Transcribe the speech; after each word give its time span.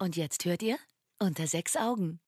Und 0.00 0.16
jetzt 0.16 0.44
hört 0.44 0.62
ihr 0.62 0.76
unter 1.18 1.48
sechs 1.48 1.76
Augen. 1.76 2.20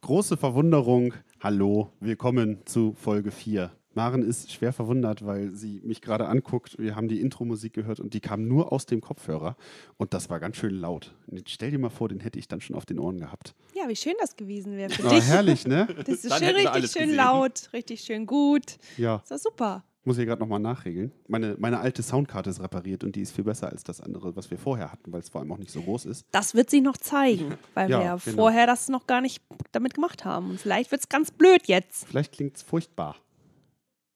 Große 0.00 0.36
Verwunderung. 0.36 1.14
Hallo, 1.40 1.92
willkommen 2.00 2.66
zu 2.66 2.92
Folge 2.94 3.30
4. 3.30 3.70
Maren 3.96 4.22
ist 4.22 4.52
schwer 4.52 4.72
verwundert, 4.72 5.24
weil 5.26 5.52
sie 5.54 5.80
mich 5.82 6.00
gerade 6.02 6.28
anguckt. 6.28 6.78
Wir 6.78 6.94
haben 6.94 7.08
die 7.08 7.20
Intro-Musik 7.20 7.72
gehört 7.72 7.98
und 7.98 8.14
die 8.14 8.20
kam 8.20 8.46
nur 8.46 8.72
aus 8.72 8.86
dem 8.86 9.00
Kopfhörer. 9.00 9.56
Und 9.96 10.14
das 10.14 10.30
war 10.30 10.38
ganz 10.38 10.56
schön 10.56 10.74
laut. 10.74 11.14
Und 11.26 11.38
jetzt 11.38 11.50
stell 11.50 11.70
dir 11.72 11.78
mal 11.78 11.90
vor, 11.90 12.08
den 12.08 12.20
hätte 12.20 12.38
ich 12.38 12.46
dann 12.46 12.60
schon 12.60 12.76
auf 12.76 12.86
den 12.86 12.98
Ohren 12.98 13.18
gehabt. 13.18 13.54
Ja, 13.74 13.88
wie 13.88 13.96
schön 13.96 14.14
das 14.20 14.36
gewesen 14.36 14.76
wäre 14.76 14.90
für 14.90 15.06
Oh, 15.06 15.10
dich. 15.10 15.24
herrlich, 15.24 15.66
ne? 15.66 15.88
Das 16.06 16.08
ist 16.24 16.30
Dann 16.30 16.38
schön, 16.38 16.54
richtig 16.56 16.90
schön 16.92 17.02
gesehen. 17.04 17.16
laut, 17.16 17.70
richtig 17.72 18.00
schön 18.02 18.26
gut. 18.26 18.76
Ja, 18.98 19.16
Ist 19.24 19.30
doch 19.32 19.38
super. 19.38 19.82
muss 20.04 20.18
ich 20.18 20.26
gerade 20.26 20.40
nochmal 20.40 20.60
nachregeln. 20.60 21.10
Meine, 21.26 21.56
meine 21.58 21.80
alte 21.80 22.02
Soundkarte 22.02 22.50
ist 22.50 22.60
repariert 22.60 23.02
und 23.02 23.16
die 23.16 23.22
ist 23.22 23.32
viel 23.32 23.44
besser 23.44 23.70
als 23.70 23.82
das 23.82 24.00
andere, 24.02 24.36
was 24.36 24.50
wir 24.50 24.58
vorher 24.58 24.92
hatten, 24.92 25.12
weil 25.12 25.20
es 25.20 25.30
vor 25.30 25.40
allem 25.40 25.50
auch 25.52 25.58
nicht 25.58 25.70
so 25.72 25.80
groß 25.80 26.04
ist. 26.04 26.26
Das 26.32 26.54
wird 26.54 26.68
sich 26.70 26.82
noch 26.82 26.96
zeigen, 26.98 27.54
weil 27.74 27.90
Ja, 27.90 27.98
wir 27.98 28.04
ja 28.04 28.16
genau. 28.22 28.36
vorher 28.36 28.66
das 28.66 28.88
noch 28.88 29.06
gar 29.06 29.20
nicht 29.22 29.42
damit 29.72 29.94
gemacht 29.94 30.24
haben. 30.26 30.50
Und 30.50 30.60
vielleicht 30.60 30.90
wird 30.90 31.00
es 31.00 31.08
ganz 31.08 31.30
blöd 31.30 31.62
jetzt. 31.66 32.06
Vielleicht 32.06 32.32
klingt 32.32 32.56
es 32.56 32.62
furchtbar. 32.62 33.16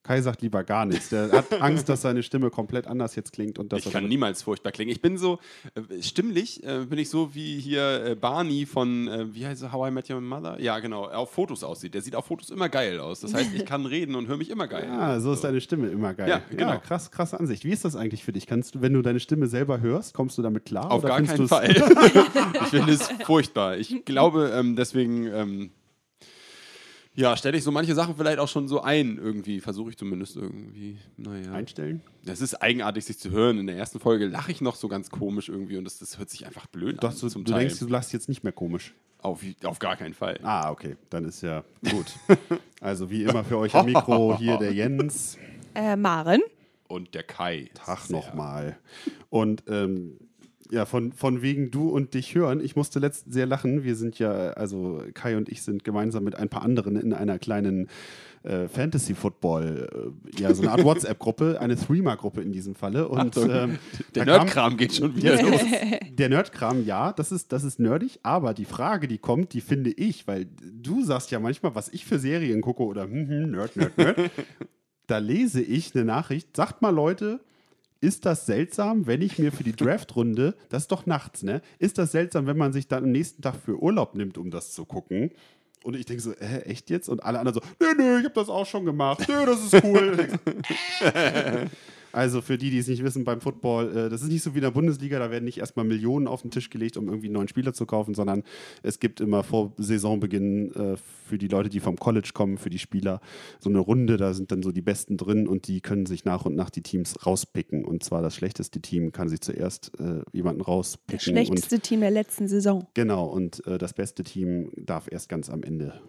Kai 0.03 0.19
sagt 0.21 0.41
lieber 0.41 0.63
gar 0.63 0.85
nichts. 0.85 1.09
Der 1.09 1.31
hat 1.31 1.53
Angst, 1.61 1.87
dass 1.87 2.01
seine 2.01 2.23
Stimme 2.23 2.49
komplett 2.49 2.87
anders 2.87 3.15
jetzt 3.15 3.33
klingt 3.33 3.59
und 3.59 3.71
dass 3.71 3.81
Ich 3.81 3.85
er 3.85 3.91
kann 3.91 4.07
niemals 4.07 4.41
furchtbar 4.41 4.71
klingen. 4.71 4.91
Ich 4.91 5.01
bin 5.01 5.17
so, 5.17 5.39
äh, 5.75 6.01
stimmlich 6.01 6.63
äh, 6.63 6.85
bin 6.85 6.97
ich 6.97 7.09
so 7.09 7.35
wie 7.35 7.59
hier 7.59 8.05
äh, 8.05 8.15
Barney 8.15 8.65
von, 8.65 9.07
äh, 9.07 9.33
wie 9.35 9.45
heißt 9.45 9.61
er, 9.61 9.71
How 9.71 9.89
I 9.89 9.91
Met 9.91 10.09
Your 10.09 10.19
Mother? 10.19 10.59
Ja, 10.59 10.79
genau, 10.79 11.05
auf 11.05 11.31
Fotos 11.31 11.63
aussieht. 11.63 11.93
Der 11.93 12.01
sieht 12.01 12.15
auf 12.15 12.25
Fotos 12.25 12.49
immer 12.49 12.67
geil 12.67 12.99
aus. 12.99 13.19
Das 13.19 13.33
heißt, 13.33 13.53
ich 13.53 13.65
kann 13.65 13.85
reden 13.85 14.15
und 14.15 14.27
höre 14.27 14.37
mich 14.37 14.49
immer 14.49 14.67
geil. 14.67 14.89
Ah, 14.89 15.19
so 15.19 15.33
ist 15.33 15.43
deine 15.43 15.61
Stimme 15.61 15.89
immer 15.89 16.15
geil. 16.15 16.29
Ja, 16.29 16.41
genau. 16.49 16.79
krass, 16.79 17.11
krasse 17.11 17.39
Ansicht. 17.39 17.63
Wie 17.63 17.71
ist 17.71 17.85
das 17.85 17.95
eigentlich 17.95 18.23
für 18.23 18.31
dich? 18.31 18.47
Kannst 18.47 18.75
du, 18.75 18.81
wenn 18.81 18.93
du 18.93 19.03
deine 19.03 19.19
Stimme 19.19 19.45
selber 19.47 19.81
hörst, 19.81 20.15
kommst 20.15 20.37
du 20.37 20.41
damit 20.41 20.65
klar? 20.65 20.89
Auf 20.89 21.03
gar 21.03 21.21
keinen 21.21 21.47
Fall. 21.47 21.69
ich 22.61 22.67
finde 22.69 22.93
es 22.93 23.07
furchtbar. 23.23 23.77
Ich 23.77 24.03
glaube, 24.03 24.51
ähm, 24.55 24.75
deswegen, 24.75 25.27
ähm, 25.27 25.71
ja, 27.21 27.37
stelle 27.37 27.57
ich 27.57 27.63
so 27.63 27.71
manche 27.71 27.93
Sachen 27.95 28.15
vielleicht 28.15 28.39
auch 28.39 28.47
schon 28.47 28.67
so 28.67 28.81
ein, 28.81 29.17
irgendwie. 29.17 29.59
Versuche 29.61 29.91
ich 29.91 29.97
zumindest 29.97 30.35
irgendwie, 30.35 30.97
naja. 31.17 31.53
Einstellen? 31.53 32.01
Das 32.25 32.41
ist 32.41 32.55
eigenartig, 32.55 33.05
sich 33.05 33.17
zu 33.19 33.29
hören. 33.31 33.59
In 33.59 33.67
der 33.67 33.77
ersten 33.77 33.99
Folge 33.99 34.27
lache 34.27 34.51
ich 34.51 34.61
noch 34.61 34.75
so 34.75 34.87
ganz 34.87 35.09
komisch 35.09 35.49
irgendwie 35.49 35.77
und 35.77 35.83
das, 35.85 35.99
das 35.99 36.17
hört 36.17 36.29
sich 36.29 36.45
einfach 36.45 36.67
blöd 36.67 37.01
Du, 37.01 37.07
an. 37.07 37.15
du, 37.19 37.27
zum 37.29 37.43
du 37.45 37.51
Teil. 37.51 37.61
denkst, 37.61 37.79
du 37.79 37.87
lachst 37.87 38.11
jetzt 38.13 38.27
nicht 38.29 38.43
mehr 38.43 38.53
komisch. 38.53 38.93
Auf, 39.19 39.41
auf 39.63 39.77
gar 39.79 39.95
keinen 39.97 40.15
Fall. 40.15 40.39
Ah, 40.41 40.71
okay. 40.71 40.97
Dann 41.11 41.25
ist 41.25 41.41
ja 41.43 41.63
gut. 41.91 42.07
also 42.81 43.09
wie 43.11 43.23
immer 43.23 43.43
für 43.43 43.57
euch 43.59 43.75
am 43.75 43.85
Mikro 43.85 44.35
hier 44.37 44.57
der 44.57 44.73
Jens. 44.73 45.37
Äh, 45.75 45.95
Maren? 45.95 46.41
Und 46.87 47.13
der 47.13 47.23
Kai. 47.23 47.69
Tag 47.75 48.09
nochmal. 48.09 48.77
Und 49.29 49.63
ähm, 49.67 50.17
ja, 50.71 50.85
von, 50.85 51.11
von 51.11 51.41
wegen 51.41 51.69
du 51.69 51.89
und 51.89 52.13
dich 52.13 52.33
hören. 52.33 52.61
Ich 52.63 52.75
musste 52.75 52.99
letztens 52.99 53.33
sehr 53.33 53.45
lachen. 53.45 53.83
Wir 53.83 53.95
sind 53.95 54.17
ja, 54.19 54.31
also 54.51 55.03
Kai 55.13 55.35
und 55.35 55.49
ich 55.49 55.61
sind 55.61 55.83
gemeinsam 55.83 56.23
mit 56.23 56.35
ein 56.35 56.49
paar 56.49 56.61
anderen 56.63 56.95
in 56.95 57.13
einer 57.13 57.39
kleinen 57.39 57.89
äh, 58.43 58.67
Fantasy 58.67 59.13
Football, 59.13 60.13
äh, 60.35 60.41
ja, 60.41 60.53
so 60.53 60.63
eine 60.63 60.71
Art 60.71 60.83
WhatsApp-Gruppe, 60.85 61.59
eine 61.59 61.75
Threema-Gruppe 61.75 62.41
in 62.41 62.53
diesem 62.53 62.75
Falle. 62.75 63.07
Und 63.07 63.37
Achtung, 63.37 63.49
ähm, 63.51 63.79
Der 64.15 64.25
Nerdkram 64.25 64.77
geht 64.77 64.95
schon 64.95 65.15
wieder 65.15 65.41
los. 65.41 65.61
Der 66.09 66.29
Nerdkram, 66.29 66.85
ja, 66.85 67.11
das 67.11 67.31
ist, 67.31 67.51
das 67.51 67.63
ist 67.63 67.79
nerdig, 67.79 68.19
aber 68.23 68.53
die 68.53 68.65
Frage, 68.65 69.07
die 69.07 69.17
kommt, 69.17 69.53
die 69.53 69.61
finde 69.61 69.91
ich, 69.91 70.25
weil 70.25 70.47
du 70.61 71.03
sagst 71.03 71.31
ja 71.31 71.39
manchmal, 71.39 71.75
was 71.75 71.89
ich 71.89 72.05
für 72.05 72.17
Serien 72.17 72.61
gucke 72.61 72.83
oder 72.83 73.03
hm, 73.03 73.27
hm, 73.27 73.51
Nerd, 73.51 73.75
Nerd, 73.75 73.97
Nerd. 73.97 74.31
da 75.07 75.17
lese 75.17 75.61
ich 75.61 75.93
eine 75.93 76.05
Nachricht, 76.05 76.55
sagt 76.55 76.81
mal 76.81 76.95
Leute, 76.95 77.41
ist 78.01 78.25
das 78.25 78.45
seltsam, 78.45 79.07
wenn 79.07 79.21
ich 79.21 79.39
mir 79.39 79.51
für 79.51 79.63
die 79.63 79.75
Draftrunde, 79.75 80.55
das 80.69 80.83
ist 80.83 80.91
doch 80.91 81.05
nachts, 81.05 81.43
ne? 81.43 81.61
Ist 81.79 81.97
das 81.97 82.11
seltsam, 82.11 82.47
wenn 82.47 82.57
man 82.57 82.73
sich 82.73 82.87
dann 82.87 83.05
am 83.05 83.11
nächsten 83.11 83.41
Tag 83.41 83.55
für 83.55 83.81
Urlaub 83.81 84.15
nimmt, 84.15 84.37
um 84.37 84.51
das 84.51 84.73
zu 84.73 84.85
gucken? 84.85 85.31
Und 85.83 85.95
ich 85.95 86.05
denke 86.05 86.21
so, 86.21 86.33
hä, 86.39 86.59
echt 86.61 86.89
jetzt? 86.89 87.09
Und 87.09 87.23
alle 87.23 87.39
anderen 87.39 87.61
so, 87.61 87.69
nö, 87.79 87.93
nö, 87.95 88.19
ich 88.19 88.25
habe 88.25 88.35
das 88.35 88.49
auch 88.49 88.65
schon 88.65 88.85
gemacht. 88.85 89.25
Nö, 89.27 89.45
das 89.45 89.63
ist 89.63 89.83
cool. 89.83 90.27
Also 92.13 92.41
für 92.41 92.57
die, 92.57 92.69
die 92.69 92.79
es 92.79 92.87
nicht 92.87 93.03
wissen, 93.03 93.23
beim 93.23 93.41
Football, 93.41 93.95
äh, 93.95 94.09
das 94.09 94.21
ist 94.21 94.29
nicht 94.29 94.43
so 94.43 94.53
wie 94.53 94.57
in 94.59 94.63
der 94.63 94.71
Bundesliga, 94.71 95.19
da 95.19 95.31
werden 95.31 95.45
nicht 95.45 95.59
erstmal 95.59 95.85
Millionen 95.85 96.27
auf 96.27 96.41
den 96.41 96.51
Tisch 96.51 96.69
gelegt, 96.69 96.97
um 96.97 97.07
irgendwie 97.07 97.27
einen 97.27 97.35
neuen 97.35 97.47
Spieler 97.47 97.73
zu 97.73 97.85
kaufen, 97.85 98.13
sondern 98.13 98.43
es 98.83 98.99
gibt 98.99 99.21
immer 99.21 99.43
vor 99.43 99.73
Saisonbeginn 99.77 100.73
äh, 100.73 100.97
für 101.27 101.37
die 101.37 101.47
Leute, 101.47 101.69
die 101.69 101.79
vom 101.79 101.97
College 101.97 102.31
kommen, 102.33 102.57
für 102.57 102.69
die 102.69 102.79
Spieler, 102.79 103.21
so 103.59 103.69
eine 103.69 103.79
Runde, 103.79 104.17
da 104.17 104.33
sind 104.33 104.51
dann 104.51 104.63
so 104.63 104.71
die 104.71 104.81
Besten 104.81 105.17
drin 105.17 105.47
und 105.47 105.67
die 105.67 105.81
können 105.81 106.05
sich 106.05 106.25
nach 106.25 106.45
und 106.45 106.55
nach 106.55 106.69
die 106.69 106.81
Teams 106.81 107.25
rauspicken. 107.25 107.85
Und 107.85 108.03
zwar 108.03 108.21
das 108.21 108.35
schlechteste 108.35 108.81
Team 108.81 109.11
kann 109.11 109.29
sich 109.29 109.41
zuerst 109.41 109.91
äh, 109.99 110.21
jemanden 110.33 110.59
Das 110.59 110.67
rauspicken. 110.67 111.15
und, 111.15 111.21
schlechteste 111.21 111.79
Team 111.79 112.01
der 112.01 112.11
letzten 112.11 112.47
Saison. 112.47 112.87
genau, 112.93 113.25
und 113.25 113.61
das 113.65 113.93
beste 113.93 114.23
Team 114.23 114.71
darf 114.75 115.07
erst 115.11 115.29
ganz 115.29 115.49
am 115.49 115.63
Ende. 115.63 116.01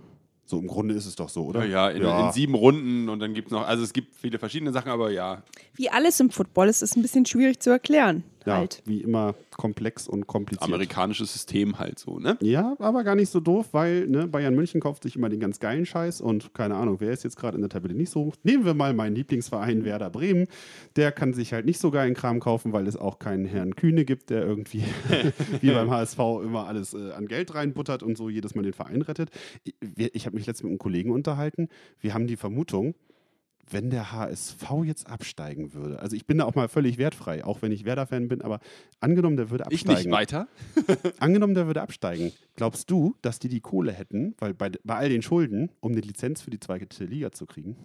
So 0.53 0.59
im 0.59 0.67
Grunde 0.67 0.93
ist 0.95 1.07
es 1.07 1.17
doch 1.17 1.31
so, 1.31 1.47
oder? 1.47 1.65
Ja, 1.65 1.89
in, 1.89 2.03
in 2.03 2.33
sieben 2.33 2.55
Runden 2.55 3.09
und 3.09 3.21
dann 3.21 3.33
gibt 3.33 3.49
es 3.49 3.53
noch, 3.53 3.67
also 3.67 3.83
es 3.83 3.95
gibt 3.95 4.15
viele 4.15 4.39
verschiedene 4.39 4.71
Sachen, 4.71 4.93
aber 4.93 5.11
ja. 5.11 5.43
Wie 5.77 5.89
alles 5.89 6.21
im 6.21 6.29
Football 6.29 6.69
ist 6.69 6.83
es 6.83 6.95
ein 6.95 7.01
bisschen 7.01 7.25
schwierig 7.25 7.61
zu 7.61 7.71
erklären. 7.71 8.23
Ja, 8.47 8.57
Halt. 8.59 8.83
wie 8.85 9.01
immer 9.01 9.35
komplex 9.57 10.09
und 10.09 10.27
kompliziert. 10.27 10.69
Amerikanisches 10.69 11.33
System 11.33 11.79
halt 11.79 11.99
so, 11.99 12.19
ne? 12.19 12.37
Ja, 12.41 12.77
aber 12.79 13.05
gar 13.05 13.15
nicht 13.15 13.31
so 13.31 13.41
doof, 13.41 13.69
weil 13.73 14.07
ne, 14.07 14.27
Bayern 14.27 14.55
München 14.55 14.81
kauft 14.81 15.03
sich 15.03 15.17
immer 15.17 15.29
den 15.29 15.41
ganz 15.41 15.61
geilen 15.61 15.87
Scheiß 15.87 16.21
und 16.21 16.55
keine 16.55 16.77
Ahnung, 16.77 16.97
wer 17.01 17.13
ist 17.13 17.25
jetzt 17.25 17.37
gerade 17.37 17.57
in 17.57 17.63
der 17.63 17.71
Tabelle 17.71 17.95
nicht 17.95 18.11
so. 18.11 18.33
Nehmen 18.43 18.65
wir 18.65 18.75
mal 18.75 18.95
meinen 18.95 19.15
Lieblingsverein 19.15 19.85
Werder 19.85 20.11
Bremen. 20.11 20.47
Der 20.97 21.13
kann 21.13 21.33
sich 21.33 21.53
halt 21.53 21.67
nicht 21.67 21.79
so 21.79 21.91
geilen 21.91 22.15
Kram 22.15 22.41
kaufen, 22.41 22.73
weil 22.73 22.87
es 22.87 22.97
auch 22.97 23.19
keinen 23.19 23.45
Herrn 23.45 23.77
Kühne 23.77 24.05
gibt, 24.05 24.31
der 24.31 24.43
irgendwie 24.43 24.85
wie 25.61 25.71
beim 25.71 25.91
HSV 25.91 26.19
immer 26.45 26.67
alles 26.67 26.95
äh, 26.95 27.13
an 27.13 27.27
Geld 27.27 27.55
reinbuttert 27.55 28.03
und 28.03 28.17
so 28.17 28.29
jedes 28.29 28.55
Mal 28.55 28.63
den 28.63 28.73
Verein 28.73 29.03
rettet. 29.03 29.31
Ich, 29.65 29.75
ich 29.97 30.27
habe 30.27 30.37
mich 30.37 30.47
letztens 30.47 30.65
mit 30.65 30.71
einem 30.71 30.79
Kollegen 30.79 31.11
unterhalten. 31.11 31.69
Wir 32.01 32.15
haben 32.15 32.27
die 32.27 32.37
Vermutung, 32.37 32.95
wenn 33.71 33.91
der 33.91 34.13
HSV 34.13 34.65
jetzt 34.85 35.07
absteigen 35.09 35.73
würde, 35.73 36.01
also 36.01 36.17
ich 36.17 36.27
bin 36.27 36.39
da 36.39 36.45
auch 36.45 36.55
mal 36.55 36.69
völlig 36.69 36.99
wertfrei, 36.99 37.45
auch 37.45 37.63
wenn 37.63 37.73
ich 37.73 37.85
Werder-Fan 37.85 38.29
bin, 38.29 38.43
aber 38.43 38.61
angenommen, 39.01 39.37
der 39.37 39.51
würde 39.51 39.65
Ich 39.71 39.81
absteigen. 39.81 40.11
nicht 40.11 40.11
weiter. 40.11 40.49
Angenommen, 41.19 41.55
der 41.55 41.67
würde 41.67 41.83
absteigen. 41.83 42.33
Glaubst 42.57 42.91
du, 42.91 43.17
dass 43.23 43.39
die 43.39 43.49
die 43.49 43.61
Kohle 43.61 43.93
hätten, 43.93 44.35
weil 44.39 44.55
bei, 44.55 44.71
bei 44.85 44.97
all 44.97 45.09
den 45.09 45.23
Schulden, 45.23 45.71
um 45.81 45.93
eine 45.93 46.01
Lizenz 46.01 46.43
für 46.43 46.51
die 46.51 46.61
zweite 46.61 47.05
Liga 47.05 47.33
zu 47.33 47.47
kriegen? 47.47 47.77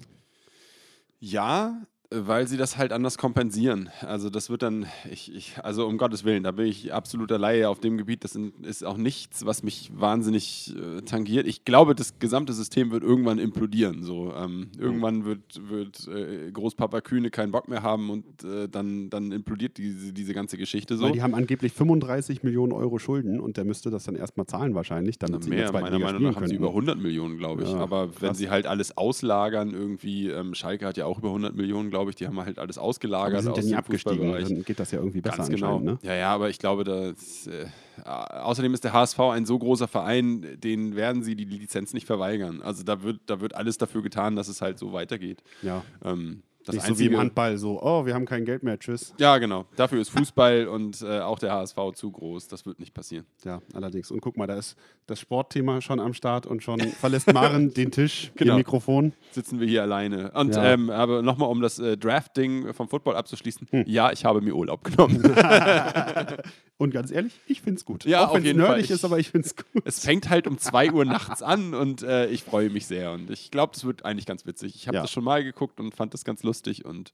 Ja, 1.19 1.81
weil 2.09 2.47
sie 2.47 2.55
das 2.55 2.77
halt 2.77 2.93
anders 2.93 3.17
kompensieren. 3.17 3.89
Also 4.01 4.29
das 4.29 4.49
wird 4.49 4.63
dann, 4.63 4.85
ich, 5.11 5.33
ich, 5.35 5.55
also 5.61 5.85
um 5.85 5.97
Gottes 5.97 6.23
Willen, 6.23 6.43
da 6.43 6.51
bin 6.51 6.67
ich 6.67 6.93
absoluter 6.93 7.37
Laie 7.37 7.67
auf 7.67 7.81
dem 7.81 7.97
Gebiet. 7.97 8.23
Das 8.23 8.37
ist 8.61 8.85
auch 8.85 8.95
nichts, 8.95 9.45
was 9.45 9.61
mich 9.61 9.91
wahnsinnig 9.93 10.73
äh, 10.75 11.01
tangiert. 11.01 11.47
Ich 11.47 11.65
glaube, 11.65 11.95
das 11.95 12.17
gesamte 12.19 12.53
System 12.53 12.91
wird 12.91 13.03
irgendwann 13.03 13.39
implodieren. 13.39 14.03
So, 14.03 14.33
ähm, 14.33 14.69
irgendwann 14.77 15.25
wird, 15.25 15.69
wird 15.69 16.07
äh, 16.07 16.49
Großpapa 16.51 17.01
Kühne 17.01 17.29
keinen 17.29 17.51
Bock 17.51 17.67
mehr 17.67 17.83
haben 17.83 18.09
und 18.09 18.43
äh, 18.43 18.69
dann, 18.69 19.09
dann 19.09 19.33
implodiert 19.33 19.77
diese, 19.77 20.13
diese 20.13 20.33
ganze 20.33 20.57
Geschichte 20.57 20.95
so. 20.95 21.05
Weil 21.05 21.11
die 21.11 21.21
haben 21.21 21.35
angeblich 21.35 21.73
35 21.73 22.41
Millionen 22.41 22.71
Euro 22.71 22.99
Schulden 22.99 23.41
und 23.41 23.57
der 23.57 23.65
müsste 23.65 23.89
das 23.89 24.05
dann 24.05 24.15
erstmal 24.15 24.45
zahlen 24.45 24.75
wahrscheinlich, 24.75 25.19
damit 25.19 25.43
sie 25.43 25.49
Mehr, 25.49 25.67
zweiten 25.67 25.83
meiner 25.83 25.97
Liga 25.97 26.05
Meinung 26.05 26.23
nach 26.23 26.35
haben 26.37 26.47
sie 26.47 26.55
könnten. 26.55 26.63
über 26.63 26.69
100 26.69 26.97
Millionen, 26.99 27.37
glaube 27.37 27.63
ich. 27.63 27.69
Ja, 27.69 27.79
Aber 27.79 28.07
wenn 28.21 28.29
krass. 28.29 28.37
sie 28.37 28.49
halt 28.49 28.65
alles 28.65 28.97
auslagern, 28.97 29.73
irgendwie, 29.73 30.29
ähm, 30.29 30.53
Schalke 30.53 30.85
hat 30.85 30.95
ja 30.95 31.05
auch 31.05 31.17
über 31.19 31.29
100 31.29 31.53
Millionen, 31.53 31.89
glaube 31.89 31.96
ich, 32.05 32.15
die 32.15 32.27
haben 32.27 32.39
halt 32.39 32.59
alles 32.59 32.77
Aber 32.77 32.87
ausgelagert 32.87 33.39
die 33.39 33.43
sind 33.43 33.57
ja 33.57 33.63
nie 33.63 33.75
abgestiegen, 33.75 34.31
dann 34.31 34.63
geht 34.63 34.79
das 34.79 34.91
ja 34.91 34.99
irgendwie 34.99 35.21
besser 35.21 35.37
Ganz 35.37 35.49
genau. 35.49 35.79
Ne? 35.79 35.97
Ja, 36.01 36.15
ja, 36.15 36.33
aber 36.33 36.49
ich 36.49 36.59
glaube, 36.59 36.83
dass, 36.83 37.47
äh, 37.47 37.65
außerdem 38.03 38.73
ist 38.73 38.83
der 38.83 38.93
HSV 38.93 39.19
ein 39.19 39.45
so 39.45 39.57
großer 39.57 39.87
Verein, 39.87 40.45
den 40.63 40.95
werden 40.95 41.23
sie 41.23 41.35
die 41.35 41.45
Lizenz 41.45 41.93
nicht 41.93 42.05
verweigern. 42.05 42.61
Also 42.61 42.83
da 42.83 43.03
wird, 43.03 43.21
da 43.25 43.41
wird 43.41 43.55
alles 43.55 43.77
dafür 43.77 44.01
getan, 44.01 44.35
dass 44.35 44.47
es 44.47 44.61
halt 44.61 44.79
so 44.79 44.93
weitergeht. 44.93 45.43
Ja. 45.61 45.83
Ähm, 46.03 46.43
das 46.67 46.75
Nicht 46.75 46.83
so 46.85 46.87
wie 46.89 46.91
einzige, 47.03 47.13
im 47.15 47.19
Handball, 47.19 47.57
so, 47.57 47.81
oh, 47.81 48.05
wir 48.05 48.13
haben 48.13 48.25
kein 48.25 48.45
Geld 48.45 48.61
mehr, 48.63 48.77
tschüss. 48.77 49.13
Ja, 49.17 49.37
genau. 49.37 49.65
Dafür 49.75 49.99
ist 50.01 50.09
Fußball 50.09 50.67
und 50.67 51.01
äh, 51.01 51.19
auch 51.21 51.39
der 51.39 51.51
HSV 51.53 51.77
zu 51.95 52.11
groß. 52.11 52.47
Das 52.47 52.65
wird 52.65 52.79
nicht 52.79 52.93
passieren. 52.93 53.25
Ja, 53.43 53.61
allerdings. 53.73 54.11
Und 54.11 54.21
guck 54.21 54.37
mal, 54.37 54.47
da 54.47 54.55
ist 54.55 54.75
das 55.07 55.19
Sportthema 55.19 55.81
schon 55.81 55.99
am 55.99 56.13
Start 56.13 56.45
und 56.45 56.61
schon 56.63 56.79
verlässt 56.99 57.31
Maren 57.33 57.73
den 57.73 57.91
Tisch, 57.91 58.31
Genau. 58.35 58.53
ihr 58.53 58.57
Mikrofon. 58.57 59.13
Sitzen 59.31 59.59
wir 59.59 59.67
hier 59.67 59.81
alleine. 59.81 60.31
Und 60.31 60.55
Ja. 60.55 60.65
ähm, 60.73 60.89
aber 60.89 61.21
nochmal, 61.21 61.49
um 61.49 61.61
das 61.61 61.79
äh, 61.79 61.97
Draft-Ding 61.97 62.73
vom 62.73 62.87
Football 62.89 63.15
abzuschließen. 63.15 63.67
Hm. 63.71 63.83
Ja, 63.87 64.11
ich 64.11 64.25
habe 64.25 64.41
mir 64.41 64.53
Urlaub 64.53 64.83
genommen. 64.83 65.21
Und 66.79 66.91
ganz 66.91 67.09
ehrlich, 67.09 67.33
ich 67.47 67.61
find's 67.61 67.85
gut. 67.85 68.05
Ja, 68.05 68.27
Auch 68.27 68.35
wenn 68.35 68.45
es 68.45 68.53
nerdig 68.55 68.91
ist, 68.91 69.03
aber 69.03 69.17
ich 69.17 69.31
find's 69.31 69.55
gut. 69.55 69.81
Es 69.83 69.99
fängt 70.05 70.29
halt 70.29 70.45
um 70.45 70.59
2 70.59 70.91
Uhr 70.91 71.05
nachts 71.05 71.41
an 71.41 71.73
und 71.73 72.03
äh, 72.03 72.27
ich 72.27 72.43
freue 72.43 72.69
mich 72.69 72.85
sehr. 72.85 73.13
Und 73.13 73.31
ich 73.31 73.49
glaube, 73.49 73.73
das 73.73 73.83
wird 73.83 74.05
eigentlich 74.05 74.27
ganz 74.27 74.45
witzig. 74.45 74.75
Ich 74.75 74.87
habe 74.87 74.97
Ja. 74.97 75.01
das 75.01 75.11
schon 75.11 75.23
mal 75.23 75.43
geguckt 75.43 75.79
und 75.79 75.95
fand 75.95 76.13
das 76.13 76.23
ganz 76.23 76.43
lustig. 76.43 76.56
Und 76.85 77.11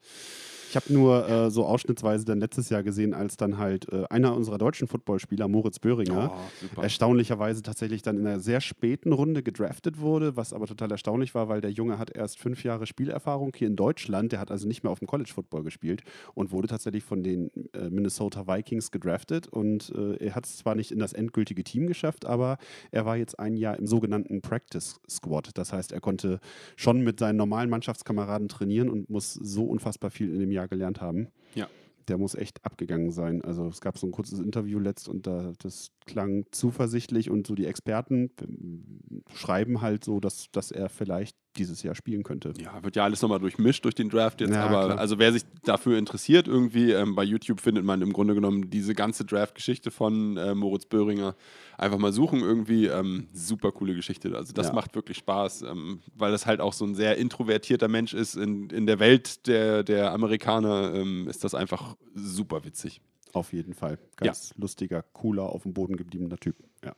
Ich 0.74 0.76
habe 0.76 0.92
nur 0.92 1.30
äh, 1.30 1.52
so 1.52 1.68
ausschnittsweise 1.68 2.26
dann 2.26 2.40
letztes 2.40 2.72
Jahr 2.72 2.82
gesehen, 2.82 3.14
als 3.14 3.38
dann 3.38 3.60
halt 3.60 3.94
äh, 3.94 4.06
einer 4.10 4.36
unserer 4.36 4.58
deutschen 4.58 4.88
Footballspieler, 4.88 5.48
Moritz 5.48 5.78
Böhringer, 5.78 6.34
Oh, 6.76 6.82
erstaunlicherweise 6.82 7.62
tatsächlich 7.62 8.02
dann 8.02 8.18
in 8.18 8.26
einer 8.26 8.40
sehr 8.40 8.60
späten 8.60 9.14
Runde 9.14 9.44
gedraftet 9.44 10.00
wurde, 10.00 10.36
was 10.36 10.52
aber 10.52 10.66
total 10.66 10.90
erstaunlich 10.90 11.36
war, 11.36 11.48
weil 11.48 11.62
der 11.62 11.70
Junge 11.70 12.00
hat 12.00 12.10
erst 12.10 12.40
fünf 12.40 12.64
Jahre 12.64 12.88
Spielerfahrung 12.88 13.52
hier 13.56 13.68
in 13.68 13.76
Deutschland, 13.76 14.32
der 14.32 14.40
hat 14.40 14.50
also 14.50 14.68
nicht 14.68 14.84
mehr 14.84 14.92
auf 14.92 14.98
dem 14.98 15.08
College 15.08 15.32
Football 15.32 15.64
gespielt 15.64 16.02
und 16.34 16.52
wurde 16.52 16.68
tatsächlich 16.68 17.04
von 17.04 17.22
den 17.22 17.52
äh, 17.74 17.92
Minnesota 17.92 18.48
Vikings 18.48 18.90
gedraftet. 18.90 19.48
Und 19.48 19.94
äh, 19.96 20.16
er 20.26 20.34
hat 20.34 20.46
es 20.46 20.58
zwar 20.58 20.74
nicht 20.74 20.90
in 20.92 20.98
das 20.98 21.14
endgültige 21.14 21.64
Team 21.64 21.86
geschafft, 21.86 22.26
aber 22.26 22.58
er 22.90 23.06
war 23.06 23.16
jetzt 23.16 23.38
ein 23.38 23.58
Jahr 23.58 23.78
im 23.78 23.86
sogenannten 23.86 24.42
Practice 24.42 25.00
Squad. 25.08 25.52
Das 25.54 25.72
heißt, 25.72 25.92
er 25.92 26.02
konnte 26.02 26.40
schon 26.76 27.02
mit 27.02 27.20
seinen 27.20 27.36
normalen 27.36 27.70
Mannschaftskameraden 27.70 28.48
trainieren 28.48 28.90
und 28.90 29.12
muss 29.12 29.34
so 29.34 29.66
unfassbar 29.66 30.10
viel 30.10 30.34
in 30.34 30.40
dem 30.40 30.52
Jahr 30.52 30.63
gelernt 30.68 31.02
haben. 31.02 31.30
Ja. 31.56 31.68
Der 32.08 32.18
muss 32.18 32.36
echt 32.36 32.64
abgegangen 32.66 33.12
sein. 33.12 33.42
Also 33.44 33.68
es 33.68 33.80
gab 33.80 33.98
so 33.98 34.08
ein 34.08 34.12
kurzes 34.12 34.40
Interview 34.40 34.80
letzt 34.80 35.08
und 35.08 35.26
da, 35.26 35.54
das 35.60 35.92
klang 36.06 36.46
zuversichtlich 36.52 37.30
und 37.30 37.48
so 37.48 37.56
die 37.56 37.66
Experten 37.66 38.32
ähm, 38.42 39.24
schreiben 39.34 39.82
halt 39.82 40.04
so, 40.04 40.20
dass, 40.20 40.52
dass 40.52 40.72
er 40.72 40.90
vielleicht 40.90 41.38
dieses 41.54 41.84
Jahr 41.84 41.96
spielen 41.96 42.24
könnte. 42.24 42.54
Ja, 42.58 42.84
wird 42.84 42.96
ja 42.96 43.04
alles 43.04 43.22
nochmal 43.22 43.40
durchmischt 43.40 43.86
durch 43.86 43.96
den 43.96 44.10
Draft 44.10 44.42
jetzt, 44.42 44.52
Ja, 44.54 44.66
aber 44.66 44.86
klar. 44.88 44.98
also 45.00 45.20
wer 45.20 45.32
sich 45.32 45.44
dafür 45.64 45.98
interessiert, 45.98 46.48
irgendwie 46.48 46.92
ähm, 46.92 47.16
bei 47.16 47.24
YouTube 47.24 47.60
findet 47.62 47.86
man 47.86 48.02
im 48.02 48.12
Grunde 48.14 48.34
genommen 48.36 48.70
diese 48.70 48.94
ganze 48.96 49.26
Draft-Geschichte 49.26 49.92
von 49.92 50.38
äh, 50.38 50.54
Moritz 50.56 50.86
Böhringer. 50.86 51.36
Einfach 51.78 51.98
mal 51.98 52.14
suchen, 52.14 52.40
irgendwie 52.42 52.86
ähm, 52.88 53.28
super 53.34 53.72
coole 53.72 53.96
Geschichte. 53.96 54.36
Also 54.36 54.54
das 54.54 54.68
Ja. 54.68 54.74
macht 54.74 54.96
wirklich 54.96 55.18
Spaß, 55.18 55.64
ähm, 55.64 56.02
weil 56.16 56.32
das 56.32 56.46
halt 56.46 56.60
auch 56.62 56.74
so 56.74 56.86
ein 56.86 56.96
sehr 56.96 57.18
introvertierter 57.18 57.88
Mensch 57.88 58.14
ist. 58.14 58.36
In, 58.36 58.70
in 58.70 58.86
der 58.86 59.00
Welt 59.00 59.48
der, 59.48 59.84
der 59.84 60.12
Amerikaner 60.14 60.94
ähm, 60.94 61.28
ist 61.28 61.44
das 61.44 61.56
einfach 61.56 61.96
super 62.16 62.64
witzig. 62.66 63.02
Auf 63.34 63.52
jeden 63.54 63.74
Fall. 63.74 63.98
Ganz 64.18 64.54
lustiger, 64.58 65.04
cooler, 65.14 65.44
auf 65.50 65.64
dem 65.64 65.74
Boden 65.74 65.98
gebliebener 65.98 66.38
Typ. 66.38 66.56
Ja. 66.86 66.94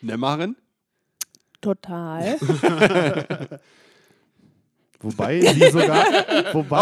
Nemmarin? 0.00 0.54
Total. 1.60 2.36
Wobei 5.02 5.40
sie 5.40 5.70
sogar, 5.70 6.04
wobei, 6.52 6.76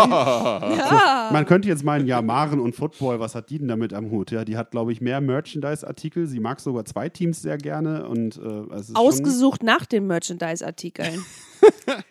ja. 0.76 1.30
man 1.32 1.46
könnte 1.46 1.68
jetzt 1.68 1.84
meinen, 1.84 2.06
ja, 2.06 2.20
Maren 2.22 2.60
und 2.60 2.74
Football, 2.74 3.20
was 3.20 3.34
hat 3.34 3.50
die 3.50 3.58
denn 3.58 3.68
damit 3.68 3.92
am 3.92 4.10
Hut? 4.10 4.30
Ja, 4.30 4.44
die 4.44 4.56
hat, 4.56 4.70
glaube 4.70 4.92
ich, 4.92 5.00
mehr 5.00 5.20
Merchandise-Artikel. 5.20 6.26
Sie 6.26 6.40
mag 6.40 6.60
sogar 6.60 6.84
zwei 6.84 7.08
Teams 7.08 7.40
sehr 7.40 7.58
gerne 7.58 8.08
und 8.08 8.36
äh, 8.36 8.40
es 8.74 8.80
ist 8.80 8.86
schon, 8.88 8.96
Ausgesucht 8.96 9.62
nach 9.62 9.86
den 9.86 10.06
Merchandise-Artikeln. 10.06 11.24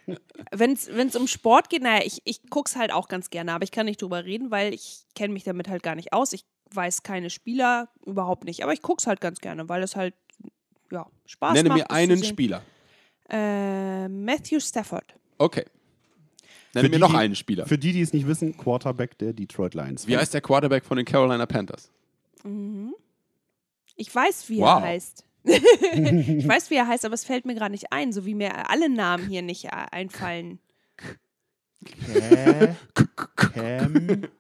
Wenn 0.52 0.72
es 0.74 1.16
um 1.16 1.28
Sport 1.28 1.70
geht, 1.70 1.84
naja, 1.84 2.04
ich, 2.06 2.22
ich 2.26 2.50
gucke 2.50 2.70
es 2.70 2.76
halt 2.76 2.92
auch 2.92 3.08
ganz 3.08 3.30
gerne, 3.30 3.54
aber 3.54 3.64
ich 3.64 3.72
kann 3.72 3.86
nicht 3.86 4.02
drüber 4.02 4.26
reden, 4.26 4.52
weil 4.52 4.74
ich 4.74 5.06
kenne 5.16 5.34
mich 5.34 5.44
damit 5.44 5.68
halt 5.68 5.84
gar 5.84 5.96
nicht 5.96 6.14
aus. 6.14 6.34
Ich 6.34 6.46
weiß 6.74 7.04
keine 7.04 7.30
Spieler, 7.30 7.90
überhaupt 8.06 8.46
nicht. 8.46 8.64
Aber 8.64 8.74
ich 8.74 8.82
gucke 8.82 9.00
es 9.00 9.08
halt 9.08 9.22
ganz 9.22 9.40
gerne, 9.40 9.70
weil 9.70 9.84
es 9.84 9.96
halt 9.96 10.14
ja, 10.92 11.06
Spaß 11.26 11.54
Nenne 11.54 11.70
macht. 11.70 11.78
mir 11.78 11.84
es 11.84 11.90
zu 11.90 11.96
einen. 11.96 12.24
Spieler. 12.24 12.62
Äh, 13.30 14.08
Matthew 14.08 14.60
Stafford. 14.60 15.16
Okay. 15.38 15.66
Nenne 16.74 16.86
Für 16.88 16.90
mir 16.92 16.98
die, 16.98 17.02
noch 17.02 17.10
die- 17.12 17.18
einen 17.18 17.36
Spieler. 17.36 17.66
Für 17.66 17.78
die, 17.78 17.92
die 17.94 18.02
es 18.02 18.14
nicht 18.14 18.28
wissen, 18.28 18.56
Quarterback 18.58 19.18
der 19.18 19.34
Detroit 19.34 19.74
Lions. 19.74 20.08
Wie 20.08 20.16
heißt 20.18 20.34
der 20.34 20.42
Quarterback 20.42 20.86
von 20.86 20.98
den 20.98 21.06
Carolina 21.06 21.46
Panthers? 21.46 21.90
Mhm. 22.44 22.94
Ich 23.96 24.14
weiß, 24.14 24.50
wie 24.50 24.60
Wow. 24.60 24.68
er 24.68 24.82
heißt. 24.82 25.26
ich 25.46 26.48
weiß, 26.48 26.70
wie 26.70 26.76
er 26.76 26.88
heißt, 26.88 27.06
aber 27.06 27.14
es 27.16 27.24
fällt 27.24 27.46
mir 27.46 27.56
gerade 27.56 27.72
nicht 27.72 27.92
ein, 27.92 28.12
so 28.14 28.26
wie 28.26 28.36
mir 28.36 28.70
alle 28.70 28.90
Namen 28.90 29.28
hier 29.28 29.42
nicht 29.42 29.72
einfallen. 29.74 30.60
Kä- 31.86 33.28
Cam. 33.36 34.24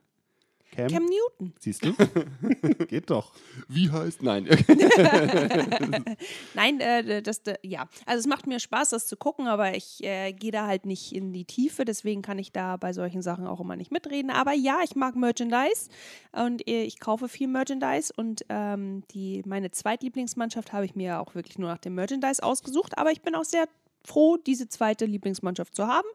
Cam. 0.87 0.89
Cam 0.89 1.05
Newton. 1.05 1.53
Siehst 1.59 1.85
du? 1.85 1.93
Geht 2.87 3.09
doch. 3.09 3.33
Wie 3.67 3.89
heißt? 3.89 4.23
Nein. 4.23 4.45
Nein, 6.53 6.79
äh, 6.79 7.21
das, 7.21 7.39
äh, 7.39 7.57
ja. 7.63 7.87
Also 8.05 8.19
es 8.19 8.27
macht 8.27 8.47
mir 8.47 8.59
Spaß, 8.59 8.89
das 8.89 9.07
zu 9.07 9.17
gucken, 9.17 9.47
aber 9.47 9.75
ich 9.75 10.03
äh, 10.03 10.33
gehe 10.33 10.51
da 10.51 10.67
halt 10.67 10.85
nicht 10.85 11.13
in 11.13 11.33
die 11.33 11.45
Tiefe, 11.45 11.85
deswegen 11.85 12.21
kann 12.21 12.39
ich 12.39 12.51
da 12.51 12.77
bei 12.77 12.93
solchen 12.93 13.21
Sachen 13.21 13.47
auch 13.47 13.59
immer 13.59 13.75
nicht 13.75 13.91
mitreden. 13.91 14.31
Aber 14.31 14.53
ja, 14.53 14.79
ich 14.83 14.95
mag 14.95 15.15
Merchandise 15.15 15.89
und 16.31 16.67
äh, 16.67 16.83
ich 16.83 16.99
kaufe 16.99 17.27
viel 17.27 17.47
Merchandise 17.47 18.13
und 18.15 18.45
ähm, 18.49 19.03
die, 19.11 19.41
meine 19.45 19.71
Zweitlieblingsmannschaft 19.71 20.73
habe 20.73 20.85
ich 20.85 20.95
mir 20.95 21.19
auch 21.19 21.35
wirklich 21.35 21.57
nur 21.57 21.69
nach 21.69 21.79
dem 21.79 21.95
Merchandise 21.95 22.43
ausgesucht, 22.43 22.97
aber 22.97 23.11
ich 23.11 23.21
bin 23.21 23.35
auch 23.35 23.45
sehr 23.45 23.67
froh, 24.05 24.37
diese 24.37 24.67
zweite 24.69 25.05
Lieblingsmannschaft 25.05 25.75
zu 25.75 25.87
haben. 25.87 26.07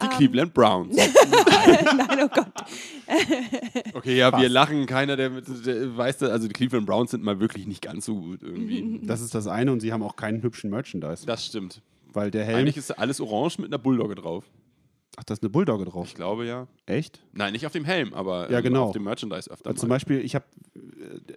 Die 0.00 0.04
Ähm, 0.04 0.10
Cleveland 0.10 0.54
Browns. 0.54 0.96
Nein, 0.96 2.18
oh 2.24 2.28
Gott. 2.28 2.46
Okay, 3.94 4.16
ja, 4.16 4.26
wir 4.28 4.38
Passt. 4.38 4.48
lachen. 4.50 4.86
Keiner, 4.86 5.16
der, 5.16 5.30
der 5.40 5.96
weiß, 5.96 6.18
das, 6.18 6.30
also 6.30 6.48
die 6.48 6.52
Cleveland 6.52 6.86
Browns 6.86 7.10
sind 7.12 7.22
mal 7.22 7.40
wirklich 7.40 7.66
nicht 7.66 7.82
ganz 7.82 8.06
so 8.06 8.16
gut 8.16 8.42
irgendwie. 8.42 9.00
Das 9.06 9.20
ist 9.20 9.34
das 9.34 9.46
eine 9.46 9.72
und 9.72 9.80
sie 9.80 9.92
haben 9.92 10.02
auch 10.02 10.16
keinen 10.16 10.42
hübschen 10.42 10.70
Merchandise. 10.70 11.26
Das 11.26 11.46
stimmt. 11.46 11.82
Weil 12.12 12.30
der 12.30 12.44
Helm. 12.44 12.58
Eigentlich 12.58 12.76
ist 12.76 12.90
alles 12.98 13.20
orange 13.20 13.58
mit 13.58 13.66
einer 13.72 13.78
Bulldogge 13.78 14.14
drauf. 14.14 14.44
Ach, 15.18 15.24
da 15.24 15.32
ist 15.34 15.42
eine 15.42 15.48
Bulldogge 15.50 15.86
drauf. 15.86 16.06
Ich 16.06 16.14
glaube 16.14 16.44
ja. 16.46 16.66
Echt? 16.84 17.22
Nein, 17.32 17.52
nicht 17.54 17.64
auf 17.66 17.72
dem 17.72 17.84
Helm, 17.86 18.12
aber 18.12 18.50
Ja, 18.50 18.58
ähm, 18.58 18.64
genau. 18.64 18.84
auf 18.86 18.92
dem 18.92 19.04
Merchandise 19.04 19.50
öfter. 19.50 19.66
Also 19.70 19.80
zum 19.80 19.88
mal. 19.88 19.94
Beispiel, 19.96 20.20
ich 20.20 20.34
habe 20.34 20.44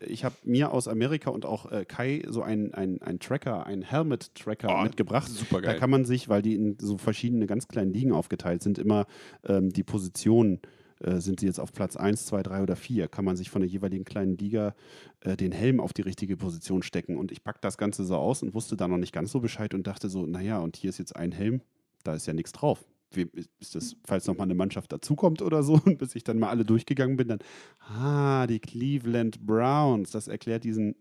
ich 0.05 0.25
hab 0.25 0.33
mir 0.45 0.71
aus 0.73 0.87
Amerika 0.87 1.29
und 1.29 1.45
auch 1.45 1.71
äh, 1.71 1.85
Kai 1.85 2.23
so 2.27 2.41
einen 2.41 2.73
ein 2.73 3.19
Tracker, 3.19 3.65
einen 3.65 3.81
Helmet-Tracker 3.83 4.67
Oh, 4.79 4.83
mitgebracht. 4.83 5.29
super 5.29 5.61
Da 5.61 5.71
geil. 5.71 5.79
kann 5.79 5.89
man 5.89 6.03
sich, 6.05 6.27
weil 6.29 6.41
die 6.41 6.55
in 6.55 6.77
so 6.79 6.97
verschiedene 6.97 7.45
ganz 7.47 7.67
kleinen 7.67 7.93
Ligen 7.93 8.11
aufgeteilt 8.11 8.61
sind, 8.63 8.77
immer 8.77 9.05
ähm, 9.47 9.69
die 9.69 9.83
Positionen, 9.83 10.59
äh, 10.99 11.21
sind 11.21 11.39
sie 11.39 11.45
jetzt 11.45 11.59
auf 11.61 11.71
Platz 11.71 11.95
1, 11.95 12.25
2, 12.25 12.43
3 12.43 12.61
oder 12.63 12.75
4, 12.75 13.07
kann 13.07 13.23
man 13.23 13.37
sich 13.37 13.49
von 13.49 13.61
der 13.61 13.69
jeweiligen 13.69 14.03
kleinen 14.03 14.37
Liga 14.37 14.75
äh, 15.21 15.37
den 15.37 15.53
Helm 15.53 15.79
auf 15.79 15.93
die 15.93 16.01
richtige 16.01 16.35
Position 16.35 16.83
stecken. 16.83 17.15
Und 17.17 17.31
ich 17.31 17.43
packte 17.45 17.61
das 17.61 17.77
Ganze 17.77 18.03
so 18.03 18.17
aus 18.17 18.43
und 18.43 18.53
wusste 18.53 18.75
da 18.75 18.89
noch 18.89 18.97
nicht 18.97 19.13
ganz 19.13 19.31
so 19.31 19.39
Bescheid 19.39 19.73
und 19.73 19.87
dachte 19.87 20.09
so, 20.09 20.25
naja, 20.25 20.59
und 20.59 20.75
hier 20.75 20.89
ist 20.89 20.97
jetzt 20.97 21.15
ein 21.15 21.31
Helm, 21.31 21.61
da 22.03 22.13
ist 22.15 22.25
ja 22.25 22.33
nichts 22.33 22.51
drauf. 22.51 22.83
Wie, 23.11 23.27
ist 23.59 23.75
das, 23.75 23.95
falls 24.05 24.27
nochmal 24.27 24.45
eine 24.45 24.55
Mannschaft 24.55 24.91
dazukommt 24.91 25.41
oder 25.41 25.63
so, 25.63 25.73
und 25.85 25.97
bis 25.97 26.15
ich 26.15 26.23
dann 26.23 26.39
mal 26.39 26.49
alle 26.49 26.65
durchgegangen 26.65 27.17
bin, 27.17 27.27
dann, 27.27 27.39
ah, 27.79 28.47
die 28.47 28.59
Cleveland 28.59 29.45
Browns, 29.45 30.11
das 30.11 30.27
erklärt 30.27 30.63
diesen 30.63 30.95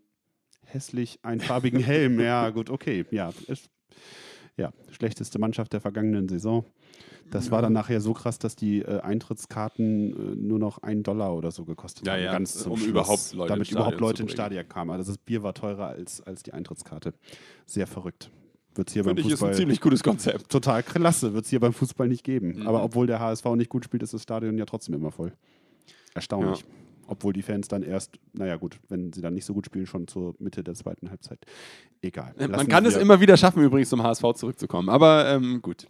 hässlich 0.65 1.19
einfarbigen 1.23 1.79
Helm. 1.83 2.19
Ja, 2.19 2.49
gut, 2.49 2.69
okay, 2.69 3.05
ja. 3.11 3.31
Ist, 3.47 3.69
ja, 4.57 4.73
schlechteste 4.91 5.39
Mannschaft 5.39 5.73
der 5.73 5.81
vergangenen 5.81 6.27
Saison. 6.27 6.65
Das 7.31 7.51
war 7.51 7.61
dann 7.61 7.73
nachher 7.73 8.01
so 8.01 8.13
krass, 8.13 8.39
dass 8.39 8.55
die 8.55 8.81
äh, 8.81 9.01
Eintrittskarten 9.01 10.33
äh, 10.33 10.35
nur 10.35 10.57
noch 10.57 10.79
einen 10.79 11.03
Dollar 11.03 11.35
oder 11.35 11.51
so 11.51 11.63
gekostet 11.63 12.07
Ja, 12.07 12.13
haben. 12.13 12.23
ja, 12.23 12.31
ganz 12.31 12.57
zum 12.57 12.73
um 12.73 12.77
Schluss, 12.79 12.89
überhaupt 12.89 13.33
Leute 13.33 13.53
damit 13.53 13.71
überhaupt 13.71 13.99
Leute 13.99 14.23
ins. 14.23 14.31
Stadion 14.31 14.67
kamen. 14.67 14.91
Also 14.91 15.11
das 15.11 15.17
Bier 15.19 15.43
war 15.43 15.53
teurer 15.53 15.87
als, 15.87 16.21
als 16.21 16.41
die 16.43 16.53
Eintrittskarte. 16.53 17.13
Sehr 17.65 17.85
verrückt. 17.87 18.31
Wird 18.79 18.87
es 18.87 18.93
hier 18.93 19.03
beim 19.03 19.17
Finde 19.17 19.21
ich, 19.23 19.27
ist 19.27 19.33
ein 19.33 19.37
Fußball 19.39 19.55
ziemlich 19.55 19.81
gutes 19.81 20.03
Konzept. 20.03 20.49
total 20.49 20.83
klasse. 20.83 21.33
Wird 21.33 21.43
es 21.43 21.49
hier 21.49 21.59
beim 21.59 21.73
Fußball 21.73 22.07
nicht 22.07 22.23
geben. 22.23 22.59
Mhm. 22.59 22.67
Aber 22.67 22.81
obwohl 22.81 23.07
der 23.07 23.19
HSV 23.19 23.43
nicht 23.55 23.69
gut 23.69 23.83
spielt, 23.83 24.03
ist 24.03 24.13
das 24.13 24.23
Stadion 24.23 24.57
ja 24.57 24.63
trotzdem 24.63 24.95
immer 24.95 25.11
voll. 25.11 25.33
Erstaunlich. 26.13 26.61
Ja. 26.61 26.65
Obwohl 27.07 27.33
die 27.33 27.41
Fans 27.41 27.67
dann 27.67 27.83
erst, 27.83 28.19
naja 28.31 28.55
gut, 28.55 28.79
wenn 28.87 29.11
sie 29.11 29.19
dann 29.19 29.33
nicht 29.33 29.43
so 29.43 29.53
gut 29.53 29.65
spielen, 29.65 29.85
schon 29.85 30.07
zur 30.07 30.33
Mitte 30.39 30.63
der 30.63 30.75
zweiten 30.75 31.09
Halbzeit. 31.09 31.39
Egal. 32.01 32.33
Man 32.37 32.51
Lassen 32.51 32.67
kann 32.69 32.85
es 32.85 32.95
immer 32.95 33.19
wieder 33.19 33.35
schaffen, 33.35 33.61
übrigens 33.63 33.89
zum 33.89 34.01
HSV 34.01 34.23
zurückzukommen. 34.35 34.87
Aber 34.87 35.27
ähm, 35.27 35.61
gut. 35.61 35.85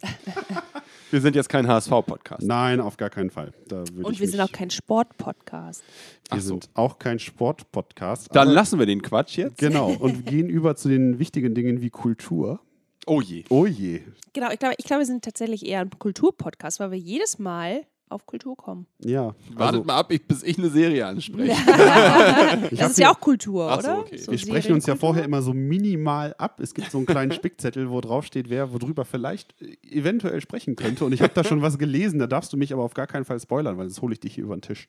wir 1.12 1.20
sind 1.20 1.36
jetzt 1.36 1.48
kein 1.48 1.68
HSV-Podcast. 1.68 2.42
Nein, 2.42 2.80
auf 2.80 2.96
gar 2.96 3.10
keinen 3.10 3.30
Fall. 3.30 3.52
Und 3.70 4.14
ich 4.14 4.20
wir 4.20 4.28
sind 4.28 4.40
auch 4.40 4.50
kein 4.50 4.70
Sport-Podcast. 4.70 5.84
Wir 6.30 6.38
Ach 6.38 6.40
so. 6.40 6.54
sind 6.54 6.70
auch 6.74 6.98
kein 6.98 7.20
Sport-Podcast. 7.20 8.34
Dann 8.34 8.48
lassen 8.48 8.80
wir 8.80 8.86
den 8.86 9.00
Quatsch 9.00 9.36
jetzt. 9.36 9.58
Genau, 9.58 9.92
und 9.92 10.26
gehen 10.26 10.48
über 10.48 10.74
zu 10.74 10.88
den 10.88 11.20
wichtigen 11.20 11.54
Dingen 11.54 11.80
wie 11.82 11.90
Kultur. 11.90 12.60
Oh 13.06 13.20
je. 13.20 13.44
Oh 13.48 13.66
je. 13.66 14.02
Genau, 14.32 14.50
ich 14.50 14.58
glaube, 14.58 14.74
ich 14.78 14.84
glaub, 14.84 14.98
wir 14.98 15.06
sind 15.06 15.24
tatsächlich 15.24 15.66
eher 15.66 15.80
ein 15.80 15.90
Kultur-Podcast, 15.98 16.80
weil 16.80 16.92
wir 16.92 16.98
jedes 16.98 17.38
Mal 17.38 17.86
auf 18.10 18.26
Kultur 18.26 18.56
kommen. 18.56 18.86
Ja. 19.04 19.34
Wartet 19.54 19.58
also, 19.58 19.84
mal 19.84 19.96
ab, 19.96 20.12
ich, 20.12 20.26
bis 20.26 20.42
ich 20.42 20.58
eine 20.58 20.68
Serie 20.68 21.06
anspreche. 21.06 21.54
Das 22.72 22.90
ist 22.90 22.98
ja 22.98 23.12
auch 23.12 23.20
Kultur, 23.20 23.70
Ach 23.70 23.80
so, 23.80 23.88
oder? 23.88 23.98
okay. 24.00 24.18
So 24.18 24.32
wir 24.32 24.38
sprechen 24.38 24.72
uns 24.72 24.86
ja 24.86 24.96
vorher 24.96 25.24
immer 25.24 25.42
so 25.42 25.52
minimal 25.52 26.34
ab. 26.38 26.60
Es 26.60 26.74
gibt 26.74 26.90
so 26.90 26.98
einen 26.98 27.06
kleinen 27.06 27.32
Spickzettel, 27.32 27.90
wo 27.90 28.00
drauf 28.00 28.26
steht, 28.26 28.50
wer 28.50 28.72
worüber 28.72 29.04
vielleicht 29.04 29.54
äh, 29.62 29.76
eventuell 29.88 30.40
sprechen 30.40 30.76
könnte. 30.76 31.04
Und 31.04 31.12
ich 31.12 31.22
habe 31.22 31.32
da 31.32 31.44
schon 31.44 31.62
was 31.62 31.78
gelesen, 31.78 32.18
da 32.18 32.26
darfst 32.26 32.52
du 32.52 32.56
mich 32.56 32.72
aber 32.72 32.82
auf 32.82 32.94
gar 32.94 33.06
keinen 33.06 33.24
Fall 33.24 33.40
spoilern, 33.40 33.78
weil 33.78 33.88
sonst 33.88 34.02
hole 34.02 34.12
ich 34.12 34.20
dich 34.20 34.34
hier 34.34 34.44
über 34.44 34.56
den 34.56 34.62
Tisch. 34.62 34.88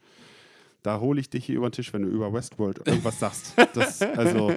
Da 0.84 1.00
hole 1.00 1.20
ich 1.22 1.30
dich 1.30 1.46
hier 1.46 1.58
über 1.58 1.70
den 1.70 1.74
Tisch, 1.74 1.94
wenn 1.94 2.02
du 2.02 2.08
über 2.08 2.34
Westworld 2.34 2.88
irgendwas 2.88 3.20
sagst. 3.20 3.54
Das, 3.76 4.02
also, 4.02 4.52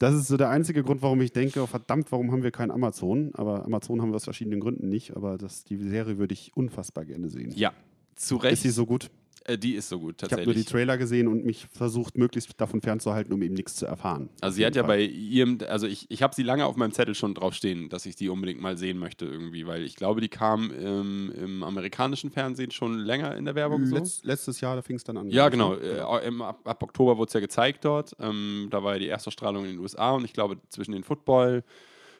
das 0.00 0.14
ist 0.14 0.28
so 0.28 0.38
der 0.38 0.48
einzige 0.48 0.82
Grund, 0.82 1.02
warum 1.02 1.20
ich 1.20 1.30
denke, 1.30 1.62
oh, 1.62 1.66
verdammt, 1.66 2.10
warum 2.10 2.32
haben 2.32 2.42
wir 2.42 2.50
kein 2.50 2.70
Amazon? 2.70 3.32
Aber 3.34 3.66
Amazon 3.66 4.00
haben 4.00 4.10
wir 4.10 4.16
aus 4.16 4.24
verschiedenen 4.24 4.58
Gründen 4.58 4.88
nicht. 4.88 5.14
Aber 5.14 5.36
das, 5.36 5.62
die 5.62 5.76
Serie 5.76 6.16
würde 6.16 6.32
ich 6.32 6.56
unfassbar 6.56 7.04
gerne 7.04 7.28
sehen. 7.28 7.52
Ja, 7.54 7.74
zu 8.16 8.36
Ist 8.38 8.44
Recht. 8.44 8.62
sie 8.62 8.70
so 8.70 8.86
gut? 8.86 9.10
Äh, 9.44 9.58
die 9.58 9.74
ist 9.74 9.88
so 9.88 9.98
gut, 9.98 10.16
Ich 10.22 10.24
habe 10.24 10.36
nur 10.36 10.54
die 10.54 10.60
tatsächlich. 10.60 10.66
Trailer 10.66 10.98
gesehen 10.98 11.28
und 11.28 11.44
mich 11.44 11.66
versucht, 11.72 12.18
möglichst 12.18 12.60
davon 12.60 12.80
fernzuhalten, 12.80 13.32
um 13.32 13.42
eben 13.42 13.54
nichts 13.54 13.76
zu 13.76 13.86
erfahren. 13.86 14.28
Also 14.40 14.56
sie 14.56 14.66
hat 14.66 14.76
ja 14.76 14.82
Fall. 14.82 14.98
bei 14.98 15.02
ihrem, 15.02 15.58
also 15.68 15.86
ich, 15.86 16.06
ich 16.10 16.22
habe 16.22 16.34
sie 16.34 16.42
lange 16.42 16.66
auf 16.66 16.76
meinem 16.76 16.92
Zettel 16.92 17.14
schon 17.14 17.34
drauf 17.34 17.54
stehen, 17.54 17.88
dass 17.88 18.04
ich 18.06 18.16
die 18.16 18.28
unbedingt 18.28 18.60
mal 18.60 18.76
sehen 18.76 18.98
möchte 18.98 19.24
irgendwie, 19.24 19.66
weil 19.66 19.82
ich 19.82 19.96
glaube, 19.96 20.20
die 20.20 20.28
kam 20.28 20.70
ähm, 20.78 21.32
im 21.36 21.62
amerikanischen 21.62 22.30
Fernsehen 22.30 22.70
schon 22.70 22.98
länger 22.98 23.36
in 23.36 23.44
der 23.46 23.54
Werbung 23.54 23.86
so. 23.86 23.94
Letz, 23.94 24.22
letztes 24.24 24.60
Jahr, 24.60 24.76
da 24.76 24.82
fing 24.82 24.96
es 24.96 25.04
dann 25.04 25.16
an. 25.16 25.30
Ja, 25.30 25.48
genau. 25.48 25.74
ne? 25.74 25.80
Äh, 25.80 26.26
im, 26.26 26.42
ab, 26.42 26.60
ab 26.64 26.82
Oktober 26.82 27.16
wurde 27.16 27.28
es 27.28 27.34
ja 27.34 27.40
gezeigt 27.40 27.84
dort. 27.84 28.14
Ähm, 28.20 28.68
da 28.70 28.82
war 28.84 28.94
ja 28.94 28.98
die 28.98 29.08
Erstausstrahlung 29.08 29.64
in 29.64 29.70
den 29.72 29.78
USA 29.78 30.12
und 30.12 30.24
ich 30.24 30.32
glaube, 30.32 30.58
zwischen 30.68 30.92
den 30.92 31.04
Football, 31.04 31.64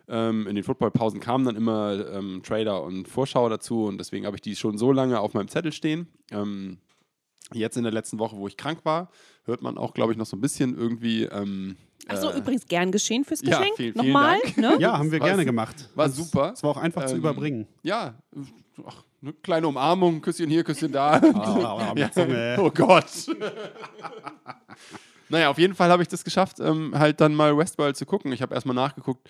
ähm, 0.09 0.47
in 0.47 0.55
den 0.55 0.65
Footballpausen 0.65 1.21
kamen 1.21 1.45
dann 1.45 1.57
immer 1.57 2.13
ähm, 2.13 2.43
Trailer 2.43 2.83
und 2.83 3.07
Vorschau 3.09 3.49
dazu 3.49 3.85
und 3.85 3.99
deswegen 3.99 4.27
habe 4.27 4.37
ich 4.37 4.43
die 4.43 4.57
schon 4.57 4.79
so 4.79 4.91
lange 4.91 5.21
auf 5.21 5.35
meinem 5.35 5.49
Zettel 5.49 5.73
stehen. 5.73 6.09
Ähm, 6.33 6.79
jetzt 7.53 7.77
in 7.77 7.83
der 7.85 7.93
letzten 7.93 8.19
Woche, 8.19 8.37
wo 8.37 8.47
ich 8.47 8.57
krank 8.57 8.81
war, 8.85 9.11
hört 9.45 9.63
man 9.63 9.79
auch, 9.79 9.95
glaube 9.95 10.13
ich, 10.13 10.19
noch 10.19 10.27
so 10.27 10.37
ein 10.37 10.41
bisschen 10.41 10.77
irgendwie. 10.77 11.25
Ähm, 11.25 11.77
Achso, 12.09 12.31
äh, 12.31 12.39
übrigens 12.39 12.67
gern 12.67 12.91
geschehen 12.93 13.25
fürs 13.25 13.43
ja, 13.43 13.59
Geschenk. 13.59 13.77
vielen, 13.77 13.93
vielen 13.95 14.07
Nochmal. 14.07 14.39
Dank. 14.43 14.57
Ne? 14.57 14.77
Ja, 14.81 14.99
haben 14.99 15.13
wir 15.13 15.21
War 15.21 15.29
gerne 15.29 15.45
gemacht. 15.45 15.89
war 15.95 16.07
Das- 16.07 16.17
super. 16.17 16.53
Es 16.55 16.63
war 16.63 16.71
auch 16.71 16.77
einfach 16.79 17.05
zu 17.07 17.13
Ähm, 17.15 17.19
überbringen. 17.21 17.67
Ja, 17.83 18.15
ach, 18.87 19.05
eine 19.23 19.33
kleine 19.35 19.69
Umarmung, 19.69 20.21
Küsschen 20.23 20.49
hier, 20.49 20.65
Küsschen 20.65 20.91
da. 20.93 21.21
Mit 21.95 22.15
Zunge. 22.15 22.57
Oh 22.59 22.71
Gott. 22.71 23.05
naja, 25.29 25.51
auf 25.51 25.59
jeden 25.59 25.75
Fall 25.75 25.91
habe 25.91 26.03
ich 26.03 26.09
das 26.09 26.25
geschafft, 26.25 26.59
ähm, 26.61 26.93
halt 26.99 27.21
dann 27.21 27.35
mal 27.35 27.57
Westworld 27.57 27.97
zu 27.97 28.07
gucken. 28.07 28.33
Ich 28.33 28.43
habe 28.43 28.55
erstmal 28.55 28.75
nachgeguckt, 28.75 29.29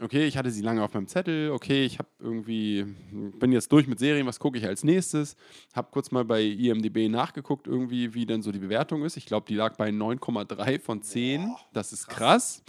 okay, 0.00 0.26
ich 0.26 0.36
hatte 0.36 0.50
sie 0.50 0.62
lange 0.62 0.82
auf 0.82 0.94
meinem 0.94 1.06
Zettel, 1.06 1.50
okay, 1.50 1.84
ich 1.84 1.98
habe 1.98 2.08
irgendwie, 2.18 2.84
bin 3.12 3.52
jetzt 3.52 3.70
durch 3.72 3.86
mit 3.86 3.98
Serien, 3.98 4.26
was 4.26 4.38
gucke 4.38 4.58
ich 4.58 4.66
als 4.66 4.84
nächstes? 4.84 5.36
Habe 5.74 5.88
kurz 5.90 6.10
mal 6.10 6.24
bei 6.24 6.42
IMDb 6.42 7.08
nachgeguckt, 7.10 7.66
irgendwie, 7.66 8.14
wie 8.14 8.26
denn 8.26 8.42
so 8.42 8.52
die 8.52 8.58
Bewertung 8.58 9.04
ist. 9.04 9.16
Ich 9.16 9.26
glaube, 9.26 9.46
die 9.48 9.54
lag 9.54 9.76
bei 9.76 9.90
9,3 9.90 10.80
von 10.80 11.02
10. 11.02 11.54
das 11.72 11.92
ist 11.92 12.08
krass. 12.08 12.62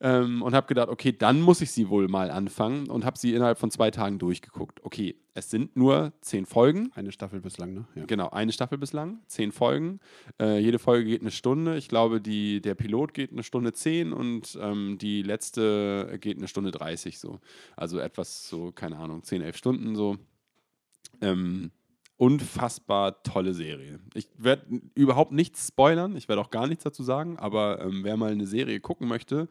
Ähm, 0.00 0.42
und 0.42 0.54
habe 0.54 0.66
gedacht, 0.66 0.88
okay, 0.88 1.12
dann 1.12 1.40
muss 1.40 1.60
ich 1.60 1.70
sie 1.70 1.88
wohl 1.88 2.08
mal 2.08 2.30
anfangen 2.30 2.88
und 2.88 3.04
habe 3.04 3.16
sie 3.16 3.34
innerhalb 3.34 3.58
von 3.58 3.70
zwei 3.70 3.90
Tagen 3.90 4.18
durchgeguckt. 4.18 4.84
Okay, 4.84 5.14
es 5.34 5.50
sind 5.50 5.76
nur 5.76 6.12
zehn 6.20 6.46
Folgen. 6.46 6.92
Eine 6.94 7.10
Staffel 7.10 7.40
bislang, 7.40 7.74
ne? 7.74 7.86
Ja. 7.96 8.04
Genau, 8.06 8.30
eine 8.30 8.52
Staffel 8.52 8.78
bislang, 8.78 9.18
zehn 9.26 9.50
Folgen. 9.50 9.98
Äh, 10.40 10.60
jede 10.60 10.78
Folge 10.78 11.10
geht 11.10 11.22
eine 11.22 11.32
Stunde. 11.32 11.76
Ich 11.76 11.88
glaube, 11.88 12.20
die, 12.20 12.60
der 12.60 12.76
Pilot 12.76 13.14
geht 13.14 13.32
eine 13.32 13.42
Stunde 13.42 13.72
zehn 13.72 14.12
und 14.12 14.56
ähm, 14.60 14.96
die 14.98 15.22
letzte 15.22 16.18
geht 16.20 16.38
eine 16.38 16.46
Stunde 16.46 16.70
30 16.70 17.18
so. 17.18 17.40
Also 17.76 17.98
etwas 17.98 18.48
so, 18.48 18.70
keine 18.70 18.96
Ahnung, 18.96 19.24
zehn, 19.24 19.42
elf 19.42 19.56
Stunden 19.56 19.96
so. 19.96 20.16
Ähm, 21.20 21.72
unfassbar 22.16 23.24
tolle 23.24 23.54
Serie. 23.54 23.98
Ich 24.14 24.28
werde 24.38 24.82
überhaupt 24.94 25.32
nichts 25.32 25.66
spoilern, 25.66 26.14
ich 26.16 26.28
werde 26.28 26.42
auch 26.42 26.50
gar 26.50 26.68
nichts 26.68 26.84
dazu 26.84 27.02
sagen, 27.02 27.38
aber 27.38 27.80
ähm, 27.80 28.04
wer 28.04 28.16
mal 28.16 28.30
eine 28.30 28.46
Serie 28.46 28.78
gucken 28.78 29.08
möchte, 29.08 29.48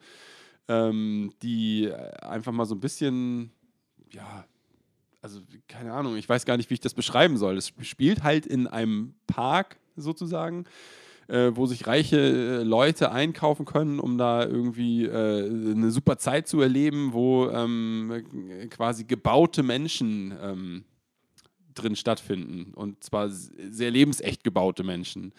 ähm, 0.68 1.30
die 1.42 1.84
äh, 1.84 1.92
einfach 2.22 2.52
mal 2.52 2.64
so 2.64 2.74
ein 2.74 2.80
bisschen, 2.80 3.52
ja, 4.10 4.46
also 5.24 5.40
keine 5.68 5.94
Ahnung, 5.94 6.18
ich 6.18 6.28
weiß 6.28 6.44
gar 6.44 6.58
nicht, 6.58 6.68
wie 6.68 6.74
ich 6.74 6.80
das 6.80 6.92
beschreiben 6.92 7.38
soll. 7.38 7.56
Es 7.56 7.72
spielt 7.80 8.22
halt 8.22 8.44
in 8.44 8.66
einem 8.66 9.14
Park 9.26 9.78
sozusagen, 9.96 10.66
äh, 11.28 11.50
wo 11.54 11.64
sich 11.64 11.86
reiche 11.86 12.18
äh, 12.18 12.62
Leute 12.62 13.10
einkaufen 13.10 13.64
können, 13.64 14.00
um 14.00 14.18
da 14.18 14.44
irgendwie 14.44 15.06
äh, 15.06 15.46
eine 15.46 15.90
super 15.90 16.18
Zeit 16.18 16.46
zu 16.46 16.60
erleben, 16.60 17.14
wo 17.14 17.48
ähm, 17.48 18.22
äh, 18.50 18.66
quasi 18.66 19.04
gebaute 19.04 19.62
Menschen 19.62 20.34
ähm, 20.42 20.84
drin 21.72 21.96
stattfinden 21.96 22.74
und 22.74 23.02
zwar 23.02 23.30
sehr 23.30 23.90
lebensecht 23.90 24.44
gebaute 24.44 24.84
Menschen. 24.84 25.32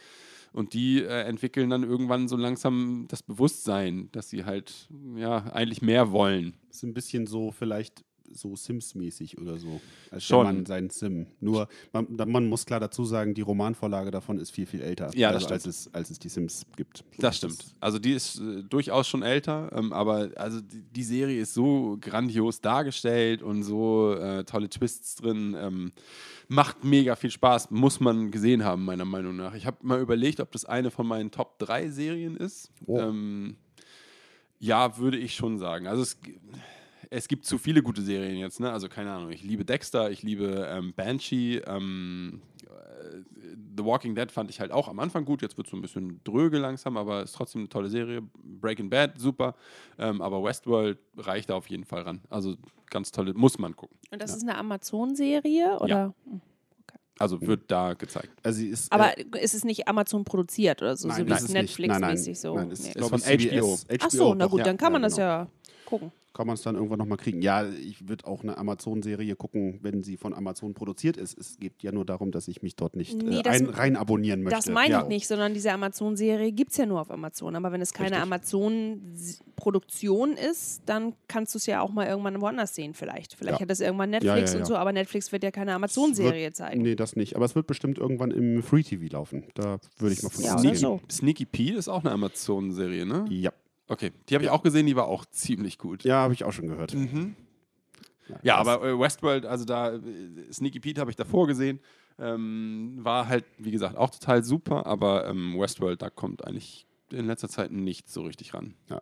Und 0.51 0.74
die 0.74 1.04
äh, 1.04 1.25
entwickeln 1.25 1.70
dann 1.70 1.84
irgendwann 1.84 2.27
so 2.27 2.38
langsam 2.38 3.06
das 3.08 3.22
Bewusstsein, 3.22 4.10
dass 4.13 4.32
sie 4.32 4.46
halt 4.46 4.89
ja 5.15 5.46
eigentlich 5.54 5.84
mehr 5.84 6.12
wollen. 6.12 6.56
Ist 6.72 6.82
ein 6.82 6.96
bisschen 6.96 7.27
so 7.27 7.51
vielleicht 7.51 8.04
so 8.34 8.55
Sims-mäßig 8.55 9.38
oder 9.38 9.58
so. 9.58 9.79
Als 10.12 10.24
Schon. 10.24 10.46
man 10.46 10.65
sein 10.65 10.89
Sim. 10.89 11.27
Nur, 11.39 11.67
man, 11.94 12.08
man 12.10 12.48
muss 12.48 12.65
klar 12.65 12.79
dazu 12.79 13.05
sagen, 13.05 13.34
die 13.34 13.41
Romanvorlage 13.41 14.12
davon 14.12 14.39
ist 14.39 14.51
viel, 14.51 14.65
viel 14.65 14.82
älter. 14.82 15.12
Ja, 15.15 15.29
also, 15.29 15.48
als, 15.48 15.65
es, 15.65 15.94
als 15.94 16.10
es 16.10 16.20
die 16.20 16.29
Sims 16.29 16.65
gibt. 16.75 17.03
Das 17.17 17.38
stimmt. 17.38 17.65
Also 17.79 18.00
die 18.00 18.13
ist 18.13 18.39
äh, 18.39 18.63
durchaus 18.63 19.08
schon 19.08 19.24
älter, 19.24 19.72
ähm, 19.75 19.94
aber 19.94 20.32
also 20.36 20.62
die, 20.62 20.82
die 20.82 21.03
Serie 21.03 21.41
ist 21.41 21.53
so 21.53 21.98
grandios 22.00 22.62
dargestellt 22.62 23.41
und 23.41 23.63
so 23.63 24.13
äh, 24.13 24.44
tolle 24.44 24.70
Twists 24.70 25.15
drin. 25.15 25.55
Ähm, 25.58 25.91
macht 26.48 26.84
mega 26.84 27.15
viel 27.15 27.32
Spaß, 27.32 27.72
muss 27.72 28.00
man 28.00 28.32
gesehen 28.32 28.63
haben, 28.63 28.86
meiner 28.86 29.05
Meinung 29.05 29.36
nach. 29.36 29.53
Ich 29.55 29.65
habe 29.65 29.77
mal 29.82 30.00
überlegt, 30.00 30.39
ob 30.39 30.51
das 30.51 30.65
eine 30.65 30.91
von 30.91 31.08
meinen 31.08 31.32
Top 31.32 31.60
3 31.60 31.89
Serien 31.89 32.38
ist. 32.38 32.72
Oh. 32.86 33.00
Ähm, 33.00 33.58
ja, 34.60 34.98
würde 34.98 35.17
ich 35.17 35.36
schon 35.36 35.58
sagen. 35.58 35.88
Also 35.88 36.03
es, 36.03 36.17
es 37.09 37.27
gibt 37.27 37.45
zu 37.45 37.57
viele 37.57 37.81
gute 37.83 38.01
Serien 38.01 38.38
jetzt, 38.38 38.59
ne? 38.59 38.71
Also 38.71 38.88
keine 38.89 39.12
Ahnung, 39.12 39.31
ich 39.31 39.43
liebe 39.43 39.65
Dexter, 39.65 40.12
ich 40.12 40.24
liebe 40.24 40.67
ähm, 40.69 40.93
Banshee, 40.95 41.57
ähm, 41.67 42.41
äh, 42.63 43.17
The 43.77 43.83
Walking 43.83 44.15
Dead 44.15 44.31
fand 44.31 44.50
ich 44.50 44.59
halt 44.59 44.71
auch 44.71 44.88
am 44.88 45.00
Anfang 45.00 45.25
gut, 45.25 45.41
jetzt 45.41 45.57
wird 45.57 45.67
es 45.67 45.71
so 45.71 45.77
ein 45.77 45.81
bisschen 45.81 46.21
dröge 46.24 46.57
langsam, 46.59 46.95
aber 46.97 47.24
ist 47.24 47.33
trotzdem 47.33 47.62
eine 47.62 47.69
tolle 47.69 47.89
Serie. 47.89 48.21
Breaking 48.43 48.89
Bad, 48.89 49.19
super. 49.19 49.55
Ähm, 49.97 50.21
aber 50.21 50.43
Westworld 50.43 50.97
reicht 51.17 51.50
da 51.50 51.55
auf 51.55 51.67
jeden 51.69 51.83
Fall 51.85 52.03
ran. 52.03 52.21
Also 52.29 52.55
ganz 52.89 53.12
tolle, 53.12 53.33
muss 53.33 53.59
man 53.59 53.75
gucken. 53.75 53.97
Und 54.12 54.21
das 54.21 54.35
ist 54.35 54.43
eine 54.43 54.57
Amazon-Serie? 54.57 55.79
Oder? 55.79 56.13
Also 57.17 57.39
wird 57.41 57.71
da 57.71 57.93
gezeigt. 57.93 58.29
Also 58.43 58.59
sie 58.59 58.67
ist, 58.67 58.91
Aber 58.91 59.17
äh, 59.17 59.24
ist 59.41 59.53
es 59.53 59.63
nicht 59.63 59.88
Amazon 59.88 60.25
produziert 60.25 60.81
oder 60.81 60.97
so? 60.97 61.07
nein, 61.07 61.17
so 61.17 61.25
wie. 61.25 61.29
Nein, 61.29 61.43
nein, 61.43 61.51
Netflix-mäßig 61.63 62.39
so? 62.39 62.55
Nein, 62.55 62.71
es 62.71 62.79
Nee. 62.81 62.88
ist, 62.89 62.95
Ist 62.95 62.97
glaub 62.97 63.09
von 63.09 63.19
HBO. 63.21 63.75
CBS. 63.75 63.85
Ach 64.01 64.09
so, 64.12 64.33
na 64.35 64.47
gut, 64.47 64.65
dann 64.65 64.75
kann 64.77 64.91
man 64.91 65.01
Ja, 65.01 65.07
das 65.07 65.15
genau. 65.15 65.27
ja 65.27 65.47
gucken. 65.85 66.12
Kann 66.36 66.46
man 66.46 66.54
es 66.56 66.62
dann 66.62 66.75
irgendwann 66.75 67.00
nochmal 67.00 67.18
kriegen. 67.18 67.42
Ja, 67.42 67.65
ich 67.68 68.08
würde 68.08 68.27
auch 68.27 68.44
eine 68.44 68.58
Amazon-Serie 68.58 69.36
gucken, 69.36 69.80
wenn 69.82 70.04
sie 70.04 70.18
von 70.18 70.34
Amazon 70.34 70.74
produziert 70.75 71.18
ist. 71.18 71.36
Es 71.38 71.58
geht 71.58 71.82
ja 71.82 71.92
nur 71.92 72.06
darum, 72.06 72.32
dass 72.32 72.48
ich 72.48 72.62
mich 72.62 72.75
dort 72.75 72.96
nicht 72.96 73.22
Nee, 73.24 73.39
äh, 73.39 73.42
das- 73.42 73.56
ein, 73.62 73.70
rein 73.70 73.96
abonnieren 73.96 74.44
möchte. 74.44 74.58
Das 74.58 74.70
meine 74.70 74.92
ja. 74.94 75.01
ich 75.01 75.08
nicht, 75.08 75.27
sondern 75.27 75.54
diese 75.54 75.72
Amazon-Serie 75.72 76.51
gibt 76.51 76.72
es 76.72 76.77
ja 76.77 76.86
nur 76.86 77.01
auf 77.01 77.10
Amazon. 77.10 77.56
Aber 77.56 77.72
wenn 77.72 77.82
es 77.82 77.94
keine. 77.94 78.22
Amazon-Produktion 78.22 80.34
ist, 80.34 80.82
dann 80.86 81.13
kannst 81.27 81.54
du 81.54 81.58
es 81.58 81.65
ja 81.65 81.82
auch 81.82 81.92
mal 81.92 82.08
irgendwann 82.08 82.39
woanders 82.42 82.75
sehen, 82.75 82.94
vielleicht. 82.94 83.34
Vielleicht 83.36 83.60
Ja. 83.60 83.62
hat 83.62 83.70
das 83.70 83.80
irgendwann 83.80 84.12
Ja, 84.13 84.20
Netflix 84.20 84.54
ja, 84.54 84.60
und 84.60 84.65
so, 84.65 84.75
aber 84.75 84.92
Netflix 84.94 85.32
wird 85.32 85.44
ja 85.44 85.51
keine 85.51 85.72
Es 85.72 85.75
Amazon-Serie 85.75 86.51
zeigen. 86.54 86.82
Nee, 86.82 86.96
das 86.96 87.15
nicht. 87.15 87.36
Aber 87.36 87.46
es 87.46 87.56
wird 87.56 87.68
bestimmt 87.68 87.98
irgendwann 87.98 88.32
im 88.32 88.63
Free 88.63 88.84
TV 88.84 89.06
laufen. 89.12 89.44
Da 89.56 89.80
würde 89.98 90.13
ich 90.13 90.24
mal 90.24 90.30
von 90.30 90.44
Ja, 90.44 90.56
ausgehen. 90.56 90.75
so. 90.75 91.01
Sneaky 91.10 91.46
Pete 91.46 91.77
ist 91.77 91.88
auch 91.88 92.01
eine 92.04 92.12
Amazon-Serie, 92.12 93.06
ne? 93.06 93.25
Ja, 93.30 93.51
Okay, 93.88 94.12
die 94.30 94.36
habe 94.36 94.44
ich 94.44 94.50
auch 94.50 94.63
gesehen, 94.63 94.86
die 94.88 94.96
war 94.96 95.08
auch 95.08 95.25
ziemlich 95.25 95.77
gut. 95.77 96.04
ja 96.04 96.15
habe 96.18 96.34
ich 96.34 96.44
auch 96.44 96.51
schon 96.51 96.68
gehört. 96.68 96.94
Mhm. 96.94 97.36
Ja, 98.42 98.58
aber 98.58 98.84
äh, 98.84 99.00
Westworld, 99.00 99.46
also 99.46 99.65
da, 99.65 99.94
äh, 99.94 100.00
Sneaky 100.51 100.80
Pete 100.80 101.00
habe 101.00 101.12
ich 101.12 101.15
davor 101.15 101.46
gesehen, 101.46 101.80
ähm, 102.18 102.98
war 103.01 103.27
halt, 103.27 103.46
wie 103.58 103.72
gesagt, 103.72 103.98
auch 103.98 104.10
total 104.10 104.44
super, 104.44 104.86
aber 104.86 105.27
ähm, 105.27 105.60
Westworld, 105.60 106.01
da 106.01 106.10
kommt 106.10 106.46
eigentlich 106.46 106.88
in 107.12 107.27
letzter 107.27 107.50
Zeit 107.50 107.72
nichts 107.72 108.13
so 108.13 108.24
richtig 108.24 108.54
ran. 108.54 108.74
Ja. 108.89 109.01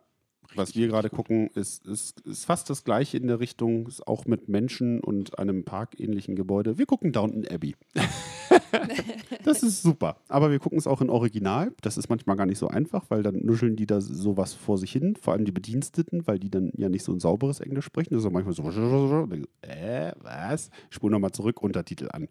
Was 0.54 0.76
wir 0.76 0.86
gerade 0.88 1.10
gucken, 1.10 1.48
ist, 1.54 1.86
ist, 1.86 2.20
ist 2.20 2.44
fast 2.44 2.70
das 2.70 2.84
gleiche 2.84 3.16
in 3.16 3.26
der 3.26 3.40
Richtung, 3.40 3.88
ist 3.88 4.06
auch 4.06 4.26
mit 4.26 4.48
Menschen 4.48 5.00
und 5.00 5.38
einem 5.38 5.64
parkähnlichen 5.64 6.36
Gebäude. 6.36 6.78
Wir 6.78 6.86
gucken 6.86 7.12
Downton 7.12 7.46
Abbey. 7.48 7.74
das 9.44 9.62
ist 9.62 9.82
super. 9.82 10.16
Aber 10.28 10.50
wir 10.50 10.58
gucken 10.58 10.78
es 10.78 10.86
auch 10.86 11.00
in 11.00 11.10
Original. 11.10 11.72
Das 11.82 11.96
ist 11.96 12.08
manchmal 12.08 12.36
gar 12.36 12.46
nicht 12.46 12.58
so 12.58 12.68
einfach, 12.68 13.04
weil 13.08 13.22
dann 13.22 13.44
nuscheln 13.44 13.76
die 13.76 13.86
da 13.86 14.00
sowas 14.00 14.54
vor 14.54 14.78
sich 14.78 14.92
hin, 14.92 15.16
vor 15.16 15.32
allem 15.32 15.44
die 15.44 15.52
Bediensteten, 15.52 16.26
weil 16.26 16.38
die 16.38 16.50
dann 16.50 16.72
ja 16.76 16.88
nicht 16.88 17.04
so 17.04 17.12
ein 17.12 17.20
sauberes 17.20 17.60
Englisch 17.60 17.84
sprechen. 17.84 18.14
Das 18.14 18.24
ist 18.24 18.30
manchmal 18.30 18.54
so, 18.54 18.62
äh, 19.62 20.12
was? 20.20 20.70
Ich 20.90 20.96
spule 20.96 21.12
nochmal 21.12 21.32
zurück, 21.32 21.62
Untertitel 21.62 22.08
an. 22.12 22.28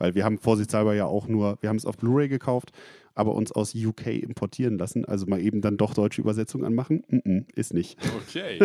Weil 0.00 0.14
wir 0.14 0.24
haben 0.24 0.38
vorsichtshalber 0.38 0.94
ja 0.94 1.04
auch 1.04 1.28
nur, 1.28 1.58
wir 1.60 1.68
haben 1.68 1.76
es 1.76 1.84
auf 1.84 1.98
Blu-ray 1.98 2.28
gekauft, 2.28 2.72
aber 3.14 3.34
uns 3.34 3.52
aus 3.52 3.74
UK 3.74 4.06
importieren 4.06 4.78
lassen. 4.78 5.04
Also 5.04 5.26
mal 5.26 5.40
eben 5.40 5.60
dann 5.60 5.76
doch 5.76 5.92
deutsche 5.92 6.22
Übersetzung 6.22 6.64
anmachen. 6.64 7.04
Mm 7.08 7.16
-mm, 7.16 7.44
ist 7.54 7.74
nicht. 7.74 7.98
Okay. 8.16 8.58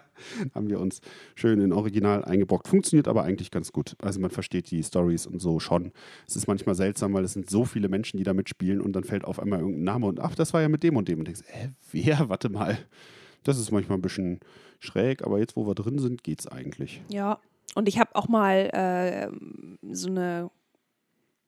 haben 0.54 0.68
wir 0.68 0.80
uns 0.80 1.00
schön 1.36 1.60
in 1.60 1.72
Original 1.72 2.24
eingebrockt. 2.24 2.66
Funktioniert 2.66 3.06
aber 3.06 3.22
eigentlich 3.22 3.52
ganz 3.52 3.72
gut. 3.72 3.94
Also 4.02 4.18
man 4.18 4.30
versteht 4.30 4.70
die 4.72 4.82
Stories 4.82 5.28
und 5.28 5.40
so 5.40 5.60
schon. 5.60 5.92
Es 6.26 6.34
ist 6.34 6.48
manchmal 6.48 6.74
seltsam, 6.74 7.14
weil 7.14 7.22
es 7.22 7.34
sind 7.34 7.48
so 7.48 7.64
viele 7.64 7.88
Menschen, 7.88 8.16
die 8.16 8.24
da 8.24 8.34
mitspielen 8.34 8.80
und 8.80 8.94
dann 8.94 9.04
fällt 9.04 9.24
auf 9.24 9.38
einmal 9.38 9.60
irgendein 9.60 9.84
Name 9.84 10.06
und 10.06 10.18
ach, 10.18 10.34
das 10.34 10.52
war 10.52 10.60
ja 10.60 10.68
mit 10.68 10.82
dem 10.82 10.96
und 10.96 11.06
dem. 11.06 11.20
Und 11.20 11.26
denkst, 11.26 11.42
äh, 11.42 11.68
wer? 11.92 12.28
Warte 12.28 12.48
mal. 12.48 12.78
Das 13.44 13.58
ist 13.58 13.70
manchmal 13.70 13.96
ein 13.96 14.02
bisschen 14.02 14.40
schräg, 14.80 15.22
aber 15.24 15.38
jetzt, 15.38 15.54
wo 15.54 15.68
wir 15.68 15.76
drin 15.76 16.00
sind, 16.00 16.24
geht's 16.24 16.48
eigentlich. 16.48 17.00
Ja, 17.10 17.38
und 17.76 17.88
ich 17.88 18.00
habe 18.00 18.16
auch 18.16 18.28
mal 18.28 18.70
äh, 18.72 19.30
so 19.94 20.08
eine 20.08 20.50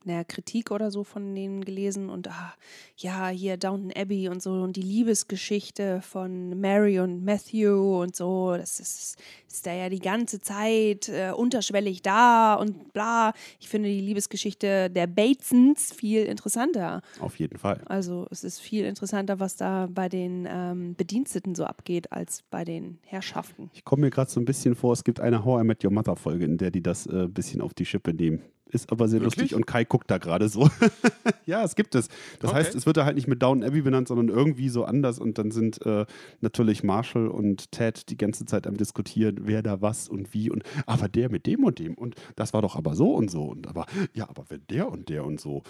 naja, 0.04 0.24
Kritik 0.24 0.70
oder 0.70 0.90
so 0.90 1.04
von 1.04 1.34
denen 1.34 1.64
gelesen 1.64 2.08
und 2.10 2.28
ah, 2.28 2.54
ja, 2.96 3.28
hier 3.28 3.56
Downton 3.56 3.92
Abbey 3.94 4.28
und 4.28 4.42
so 4.42 4.52
und 4.52 4.76
die 4.76 4.82
Liebesgeschichte 4.82 6.00
von 6.02 6.60
Mary 6.60 7.00
und 7.00 7.24
Matthew 7.24 8.00
und 8.00 8.16
so, 8.16 8.56
das 8.56 8.80
ist, 8.80 9.16
ist 9.48 9.66
da 9.66 9.72
ja 9.72 9.88
die 9.88 9.98
ganze 9.98 10.40
Zeit 10.40 11.08
äh, 11.08 11.32
unterschwellig 11.32 12.02
da 12.02 12.54
und 12.54 12.92
bla. 12.92 13.32
Ich 13.60 13.68
finde 13.68 13.88
die 13.88 14.00
Liebesgeschichte 14.00 14.90
der 14.90 15.06
Batesons 15.06 15.92
viel 15.92 16.24
interessanter. 16.24 17.02
Auf 17.20 17.38
jeden 17.38 17.58
Fall. 17.58 17.80
Also 17.86 18.26
es 18.30 18.44
ist 18.44 18.60
viel 18.60 18.84
interessanter, 18.84 19.40
was 19.40 19.56
da 19.56 19.88
bei 19.90 20.08
den 20.08 20.46
ähm, 20.50 20.94
Bediensteten 20.96 21.54
so 21.54 21.64
abgeht, 21.64 22.12
als 22.12 22.42
bei 22.50 22.64
den 22.64 22.98
Herrschaften. 23.02 23.70
Ich 23.74 23.84
komme 23.84 24.02
mir 24.02 24.10
gerade 24.10 24.30
so 24.30 24.40
ein 24.40 24.44
bisschen 24.44 24.74
vor, 24.74 24.92
es 24.92 25.04
gibt 25.04 25.20
eine 25.20 25.44
How 25.44 25.62
I 25.62 25.64
Met 25.64 25.84
Your 25.84 25.92
Mother 25.92 26.16
Folge, 26.16 26.44
in 26.44 26.58
der 26.58 26.70
die 26.70 26.82
das 26.82 27.06
äh, 27.06 27.24
ein 27.24 27.32
bisschen 27.32 27.60
auf 27.60 27.74
die 27.74 27.86
Schippe 27.86 28.12
nehmen. 28.14 28.42
Ist 28.72 28.90
aber 28.90 29.06
sehr 29.06 29.20
Wirklich? 29.20 29.36
lustig 29.38 29.54
und 29.54 29.66
Kai 29.66 29.84
guckt 29.84 30.10
da 30.10 30.16
gerade 30.16 30.48
so. 30.48 30.68
ja, 31.46 31.62
es 31.62 31.76
gibt 31.76 31.94
es. 31.94 32.08
Das 32.40 32.50
Okay. 32.50 32.58
heißt, 32.60 32.74
es 32.74 32.86
wird 32.86 32.96
da 32.96 33.04
halt 33.04 33.16
nicht 33.16 33.28
mit 33.28 33.42
Down 33.42 33.62
Abbey 33.62 33.82
benannt, 33.82 34.08
sondern 34.08 34.28
irgendwie 34.28 34.70
so 34.70 34.84
anders 34.84 35.18
und 35.18 35.36
dann 35.36 35.50
sind 35.50 35.84
äh, 35.84 36.06
natürlich 36.40 36.82
Marshall 36.82 37.28
und 37.28 37.70
Ted 37.70 38.08
die 38.08 38.16
ganze 38.16 38.46
Zeit 38.46 38.66
am 38.66 38.76
diskutieren, 38.78 39.40
wer 39.42 39.62
da 39.62 39.82
was 39.82 40.08
und 40.08 40.32
wie 40.32 40.50
und 40.50 40.62
aber 40.86 41.08
der 41.08 41.30
mit 41.30 41.46
dem 41.46 41.64
und 41.64 41.78
dem 41.78 41.94
und 41.94 42.14
das 42.34 42.54
war 42.54 42.62
doch 42.62 42.74
aber 42.74 42.94
so 42.94 43.14
und 43.14 43.30
so 43.30 43.44
und 43.44 43.68
aber 43.68 43.84
ja, 44.14 44.28
aber 44.28 44.46
wenn 44.48 44.62
der 44.70 44.90
und 44.90 45.08
der 45.10 45.24
und 45.24 45.38
so. 45.38 45.62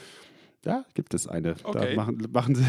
Ja, 0.65 0.85
gibt 0.95 1.13
es 1.13 1.27
eine. 1.27 1.57
Okay. 1.65 1.89
Da 1.91 1.97
machen, 1.97 2.29
machen 2.33 2.55
sie 2.55 2.65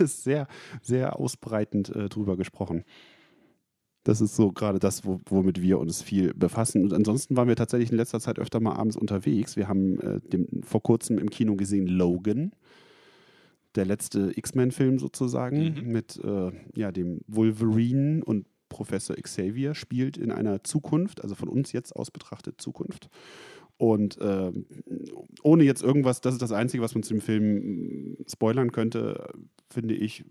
es 0.00 0.24
sehr, 0.24 0.48
sehr 0.82 1.16
ausbreitend 1.16 1.94
äh, 1.94 2.08
drüber 2.08 2.36
gesprochen. 2.36 2.82
Das 4.06 4.20
ist 4.20 4.36
so 4.36 4.52
gerade 4.52 4.78
das, 4.78 5.04
wo, 5.04 5.20
womit 5.28 5.60
wir 5.60 5.80
uns 5.80 6.00
viel 6.00 6.32
befassen. 6.32 6.84
Und 6.84 6.92
ansonsten 6.92 7.36
waren 7.36 7.48
wir 7.48 7.56
tatsächlich 7.56 7.90
in 7.90 7.96
letzter 7.96 8.20
Zeit 8.20 8.38
öfter 8.38 8.60
mal 8.60 8.74
abends 8.74 8.96
unterwegs. 8.96 9.56
Wir 9.56 9.66
haben 9.66 9.98
äh, 9.98 10.20
dem, 10.20 10.46
vor 10.62 10.80
kurzem 10.80 11.18
im 11.18 11.28
Kino 11.28 11.56
gesehen 11.56 11.88
Logan, 11.88 12.52
der 13.74 13.84
letzte 13.84 14.30
X-Men-Film 14.36 15.00
sozusagen, 15.00 15.74
Mhm. 15.74 15.90
mit 15.90 16.20
äh, 16.22 16.52
ja, 16.76 16.92
dem 16.92 17.22
Wolverine 17.26 18.24
und 18.24 18.46
Professor 18.68 19.16
Xavier 19.16 19.74
spielt 19.74 20.16
in 20.16 20.30
einer 20.30 20.62
Zukunft, 20.62 21.24
also 21.24 21.34
von 21.34 21.48
uns 21.48 21.72
jetzt 21.72 21.94
aus 21.96 22.12
betrachtet 22.12 22.60
Zukunft. 22.60 23.10
Und 23.76 24.18
ähm, 24.20 24.66
ohne 25.42 25.64
jetzt 25.64 25.82
irgendwas, 25.82 26.20
das 26.20 26.34
ist 26.34 26.42
das 26.42 26.52
Einzige, 26.52 26.80
was 26.80 26.94
man 26.94 27.02
zu 27.02 27.14
dem 27.14 27.20
Film 27.20 27.54
mm, 27.54 28.16
spoilern 28.28 28.70
könnte, 28.70 29.28
finde 29.68 29.94
ich, 29.96 30.24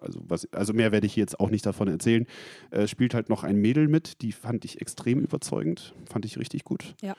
also, 0.00 0.20
was, 0.26 0.52
also 0.52 0.72
mehr 0.72 0.92
werde 0.92 1.06
ich 1.06 1.14
hier 1.14 1.22
jetzt 1.22 1.40
auch 1.40 1.50
nicht 1.50 1.66
davon 1.66 1.88
erzählen. 1.88 2.26
Äh, 2.70 2.86
spielt 2.86 3.14
halt 3.14 3.28
noch 3.28 3.44
ein 3.44 3.56
Mädel 3.56 3.88
mit, 3.88 4.22
die 4.22 4.32
fand 4.32 4.64
ich 4.64 4.80
extrem 4.80 5.20
überzeugend, 5.20 5.94
fand 6.10 6.24
ich 6.24 6.38
richtig 6.38 6.64
gut. 6.64 6.94
Ja. 7.02 7.14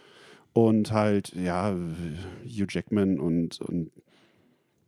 Und 0.53 0.91
halt, 0.91 1.34
ja, 1.36 1.75
Hugh 2.46 2.67
Jackman 2.69 3.19
und, 3.19 3.62
und 3.62 3.91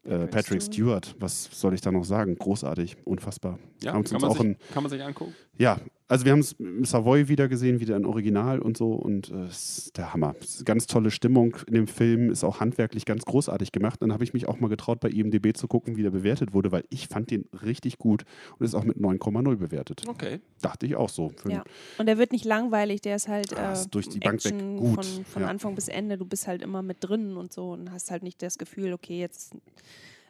äh, 0.04 0.28
Patrick 0.28 0.62
Stewart. 0.62 1.16
Was 1.20 1.50
soll 1.52 1.74
ich 1.74 1.82
da 1.82 1.92
noch 1.92 2.06
sagen? 2.06 2.36
Großartig, 2.36 2.98
unfassbar. 3.06 3.60
Ja, 3.84 3.92
kann 3.92 4.04
man, 4.12 4.24
auch 4.24 4.38
sich, 4.38 4.46
in, 4.46 4.58
kann 4.74 4.84
man 4.84 4.90
sich 4.90 5.04
angucken. 5.04 5.36
ja, 5.58 5.80
also 6.10 6.26
wir 6.26 6.32
haben 6.32 6.40
es 6.40 6.54
im 6.54 6.86
Savoy 6.86 7.28
wieder 7.28 7.48
gesehen, 7.48 7.80
wieder 7.80 7.96
in 7.96 8.04
Original 8.04 8.60
und 8.60 8.76
so 8.76 8.94
und 8.94 9.30
äh, 9.30 9.48
ist 9.48 9.96
der 9.96 10.12
Hammer. 10.12 10.36
Ist 10.42 10.66
ganz 10.66 10.88
tolle 10.88 11.12
Stimmung 11.12 11.56
in 11.68 11.76
dem 11.76 11.88
Film, 11.88 12.32
ist 12.32 12.44
auch 12.44 12.60
handwerklich 12.60 13.06
ganz 13.06 13.26
großartig 13.26 13.72
gemacht. 13.72 14.02
Dann 14.02 14.12
habe 14.12 14.24
ich 14.24 14.34
mich 14.34 14.48
auch 14.48 14.60
mal 14.60 14.70
getraut, 14.70 15.00
bei 15.00 15.10
IMDb 15.10 15.56
zu 15.56 15.68
gucken, 15.68 15.98
wie 15.98 16.02
der 16.02 16.10
bewertet 16.10 16.52
wurde, 16.52 16.72
weil 16.72 16.84
ich 16.90 17.08
fand 17.08 17.30
den 17.30 17.46
richtig 17.64 18.00
gut 18.00 18.24
und 18.58 18.66
ist 18.66 18.74
auch 18.74 18.84
mit 18.84 18.98
9,0 18.98 19.56
bewertet. 19.58 20.04
Okay. 20.08 20.40
Dachte 20.62 20.88
ich 20.88 20.96
auch 20.96 21.10
so. 21.10 21.30
Für 21.38 21.52
Ja. 21.52 21.64
Und 22.00 22.08
der 22.08 22.18
wird 22.18 22.32
nicht 22.32 22.44
langweilig, 22.44 23.02
der 23.02 23.16
ist 23.16 23.28
halt 23.28 23.56
Ah, 23.56 23.70
äh, 23.70 23.74
ist 23.74 23.90
durch 23.92 24.10
die 24.10 24.20
Bank 24.20 24.44
weg 24.46 24.54
Action 24.54 24.78
gut, 24.78 25.06
von, 25.06 25.26
von 25.26 25.42
ja. 25.44 25.48
Anfang 25.48 25.76
bis 25.76 25.90
Ende. 25.90 26.18
Du 26.18 26.26
bist 26.26 26.48
halt 26.48 26.64
immer 26.64 26.82
mit 26.82 26.98
drin 27.02 27.38
und 27.38 27.54
so 27.54 27.74
und 27.74 27.92
hast 27.92 28.10
halt 28.10 28.24
nicht 28.24 28.42
das 28.42 28.58
Gefühl, 28.58 28.94
okay, 28.94 29.20
jetzt 29.20 29.54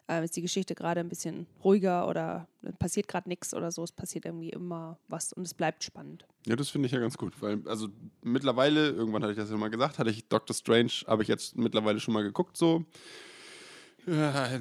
äh, 0.10 0.24
ist 0.24 0.36
die 0.36 0.42
Geschichte 0.42 0.75
gerade 0.75 1.00
ein 1.00 1.08
bisschen 1.08 1.46
ruhiger 1.63 2.08
oder 2.08 2.48
äh, 2.63 2.72
passiert 2.74 3.08
gerade 3.08 3.30
nichts 3.30 3.54
oder 3.54 3.72
so. 3.72 3.84
Es 3.84 3.92
passiert 3.92 4.25
irgendwie 4.25 4.50
immer 4.50 4.98
was 5.08 5.32
und 5.32 5.44
es 5.44 5.54
bleibt 5.54 5.84
spannend. 5.84 6.25
Ja, 6.48 6.56
das 6.56 6.70
finde 6.70 6.88
ich 6.88 6.92
ja 6.92 7.00
ganz 7.00 7.18
gut, 7.18 7.34
weil 7.42 7.62
also 7.68 7.88
mittlerweile, 8.22 8.89
irgendwann 8.89 9.22
hatte 9.22 9.34
ich 9.34 9.38
das 9.38 9.50
ja 9.50 9.58
mal 9.58 9.70
gesagt, 9.70 10.00
hatte 10.00 10.10
ich 10.10 10.28
Doctor 10.28 10.56
Strange, 10.56 10.92
habe 11.08 11.22
ich 11.22 11.28
jetzt 11.28 11.56
mittlerweile 11.56 12.00
schon 12.00 12.13
mal 12.13 12.24
geguckt, 12.24 12.58
so. 12.58 12.84
Ja, 14.08 14.60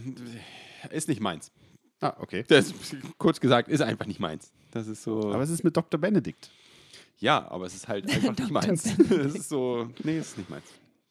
ist 0.90 1.08
nicht 1.08 1.20
meins. 1.20 1.50
ah, 2.00 2.14
okay. 2.18 2.44
Das, 2.46 2.74
kurz 3.16 3.40
gesagt, 3.40 3.68
ist 3.68 3.80
einfach 3.80 4.06
nicht 4.06 4.20
meins. 4.20 4.52
Das 4.70 4.86
ist 4.86 5.02
so. 5.02 5.32
Aber 5.32 5.42
es 5.42 5.50
ist 5.50 5.64
mit 5.64 5.76
Dr. 5.76 5.98
Benedict. 5.98 6.50
ja, 7.18 7.50
aber 7.50 7.66
es 7.66 7.74
ist 7.74 7.88
halt 7.88 8.10
einfach 8.14 8.36
nicht 8.36 8.50
meins. 8.50 8.84
Es 9.10 9.34
ist 9.34 9.48
so, 9.48 9.88
nee, 10.04 10.18
es 10.18 10.28
ist 10.30 10.38
nicht 10.38 10.50
meins. 10.50 10.66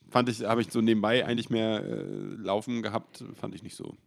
Fand 0.10 0.30
ich, 0.30 0.44
habe 0.44 0.62
ich 0.62 0.72
so 0.72 0.80
nebenbei 0.80 1.26
eigentlich 1.26 1.50
mehr 1.50 1.84
äh, 1.84 2.04
laufen 2.38 2.82
gehabt, 2.82 3.24
fand 3.36 3.56
ich 3.56 3.64
nicht 3.64 3.76
so. 3.76 3.98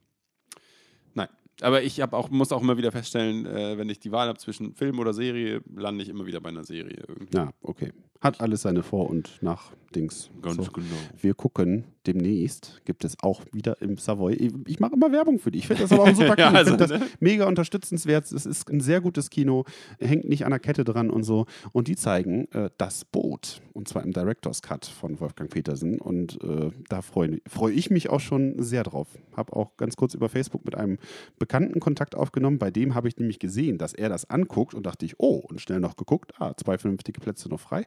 Nein. 1.14 1.28
Aber 1.62 1.82
ich 1.82 2.02
auch, 2.02 2.30
muss 2.30 2.52
auch 2.52 2.62
immer 2.62 2.78
wieder 2.78 2.90
feststellen, 2.90 3.44
äh, 3.44 3.76
wenn 3.76 3.88
ich 3.90 3.98
die 3.98 4.12
Wahl 4.12 4.28
habe 4.28 4.38
zwischen 4.38 4.74
Film 4.74 4.98
oder 4.98 5.12
Serie, 5.12 5.60
lande 5.76 6.02
ich 6.02 6.08
immer 6.08 6.24
wieder 6.26 6.40
bei 6.40 6.48
einer 6.48 6.64
Serie 6.64 7.04
irgendwie. 7.06 7.36
Ja, 7.36 7.50
okay. 7.62 7.92
Hat 8.20 8.40
alles 8.40 8.62
seine 8.62 8.82
Vor- 8.82 9.08
und 9.10 9.38
Nach-Dings. 9.42 10.30
Ganz 10.42 10.56
So. 10.56 10.72
genau. 10.72 10.86
Wir 11.20 11.34
gucken 11.34 11.84
demnächst, 12.06 12.80
gibt 12.84 13.04
es 13.04 13.16
auch 13.22 13.42
wieder 13.52 13.80
im 13.82 13.96
Savoy. 13.96 14.34
Ich, 14.66 14.80
mache 14.80 14.94
immer 14.94 15.12
Werbung 15.12 15.38
für 15.38 15.50
dich. 15.50 15.62
Ich 15.62 15.66
finde 15.66 15.82
das 15.82 15.92
aber 15.92 16.04
auch 16.04 16.14
super 16.14 16.34
Ja, 16.38 16.50
cool. 16.50 16.56
also, 16.56 16.72
ich 16.72 16.78
finde 16.78 16.98
das 16.98 17.00
ne? 17.00 17.16
mega 17.20 17.46
unterstützenswert. 17.46 18.30
Es 18.32 18.46
ist 18.46 18.70
ein 18.70 18.80
sehr 18.80 19.00
gutes 19.00 19.30
Kino, 19.30 19.64
hängt 19.98 20.28
nicht 20.28 20.44
an 20.44 20.50
der 20.50 20.60
Kette 20.60 20.84
dran 20.84 21.10
und 21.10 21.24
so. 21.24 21.46
Und 21.72 21.88
die 21.88 21.96
zeigen 21.96 22.50
äh, 22.52 22.70
das 22.78 23.04
Boot. 23.04 23.60
Und 23.72 23.88
zwar 23.88 24.02
im 24.02 24.12
Director's 24.12 24.62
Cut 24.62 24.86
von 24.86 25.20
Wolfgang 25.20 25.50
Petersen. 25.50 26.00
Und 26.00 26.42
äh, 26.42 26.70
da 26.88 27.02
freue 27.02 27.40
freu 27.46 27.70
ich 27.70 27.90
mich 27.90 28.10
auch 28.10 28.20
schon 28.20 28.62
sehr 28.62 28.82
drauf. 28.82 29.08
Habe 29.36 29.54
auch 29.54 29.76
ganz 29.76 29.96
kurz 29.96 30.14
über 30.14 30.28
Facebook 30.28 30.64
mit 30.64 30.74
einem 30.74 30.98
Bekannten 31.38 31.80
Kontakt 31.80 32.14
aufgenommen. 32.14 32.58
Bei 32.58 32.70
dem 32.70 32.94
habe 32.94 33.08
ich 33.08 33.18
nämlich 33.18 33.38
gesehen, 33.38 33.78
dass 33.78 33.92
er 33.92 34.08
das 34.08 34.28
anguckt 34.28 34.74
und 34.74 34.86
dachte 34.86 35.04
ich, 35.04 35.18
oh, 35.18 35.42
und 35.48 35.60
schnell 35.60 35.80
noch 35.80 35.96
geguckt. 35.96 36.32
Ah, 36.38 36.54
zwei 36.56 36.78
vernünftige 36.78 37.20
Plätze 37.20 37.48
noch 37.48 37.60
frei. 37.60 37.86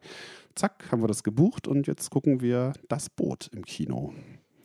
Zack, 0.56 0.91
haben 0.91 1.02
wir 1.02 1.08
das 1.08 1.23
gebucht 1.23 1.67
und 1.67 1.88
jetzt 1.88 2.10
gucken 2.12 2.41
wir 2.41 2.73
das 2.88 3.10
Boot 3.10 3.49
im 3.54 3.65
Kino. 3.65 4.03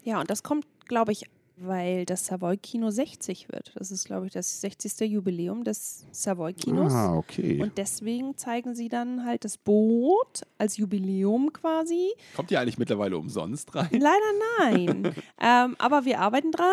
Ja, 0.02 0.20
und 0.20 0.30
das 0.30 0.42
kommt, 0.42 0.66
glaube 0.86 1.12
ich, 1.12 1.24
weil 1.60 2.04
das 2.04 2.26
Savoy-Kino 2.26 2.90
60 2.90 3.48
wird. 3.50 3.72
Das 3.74 3.90
ist, 3.90 4.04
glaube 4.04 4.26
ich, 4.26 4.32
das 4.32 4.60
60. 4.60 5.10
Jubiläum 5.10 5.64
des 5.64 6.06
Savoy-Kinos. 6.12 6.92
Ah, 6.92 7.16
okay. 7.16 7.60
Und 7.60 7.78
deswegen 7.78 8.36
zeigen 8.36 8.74
sie 8.74 8.88
dann 8.88 9.24
halt 9.24 9.44
das 9.44 9.56
Boot 9.56 10.42
als 10.58 10.76
Jubiläum 10.76 11.52
quasi. 11.52 12.10
Kommt 12.36 12.50
ihr 12.50 12.60
eigentlich 12.60 12.78
mittlerweile 12.78 13.16
umsonst 13.16 13.74
rein? 13.74 13.88
Leider 13.92 14.16
nein. 14.60 15.14
ähm, 15.40 15.76
aber 15.78 16.04
wir 16.04 16.20
arbeiten 16.20 16.52
dran 16.52 16.68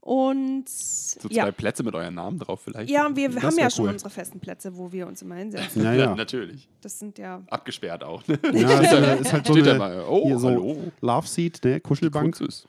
und 0.00 0.68
So 0.68 1.28
zwei 1.28 1.34
ja. 1.34 1.52
Plätze 1.52 1.82
mit 1.82 1.94
euren 1.94 2.14
Namen 2.14 2.38
drauf 2.38 2.60
vielleicht? 2.62 2.90
Ja, 2.90 3.06
und 3.06 3.16
wir 3.16 3.28
Das 3.30 3.42
haben 3.42 3.58
ja 3.58 3.70
schon 3.70 3.86
cool. 3.86 3.92
unsere 3.92 4.10
festen 4.10 4.40
Plätze, 4.40 4.76
wo 4.76 4.90
wir 4.92 5.06
uns 5.06 5.22
immer 5.22 5.36
hinsetzen. 5.36 5.82
ja, 5.82 5.94
ja. 5.94 6.14
natürlich. 6.16 6.68
Das 6.80 6.98
sind 6.98 7.18
ja. 7.18 7.42
Abgesperrt 7.48 8.02
auch. 8.04 8.26
Ne? 8.26 8.38
ja 8.52 8.80
ist, 8.80 9.20
ist 9.20 9.32
halt 9.32 9.46
so 9.46 9.52
Steht 9.52 9.66
da 9.66 9.70
eine 9.70 9.78
mal, 9.78 10.04
oh, 10.08 10.24
hier 10.26 10.38
so 10.38 10.48
hallo. 10.48 10.76
Love 11.00 11.26
Seat, 11.26 11.60
ne, 11.64 11.80
Kuschelbank. 11.80 12.36
Kurzes. 12.36 12.66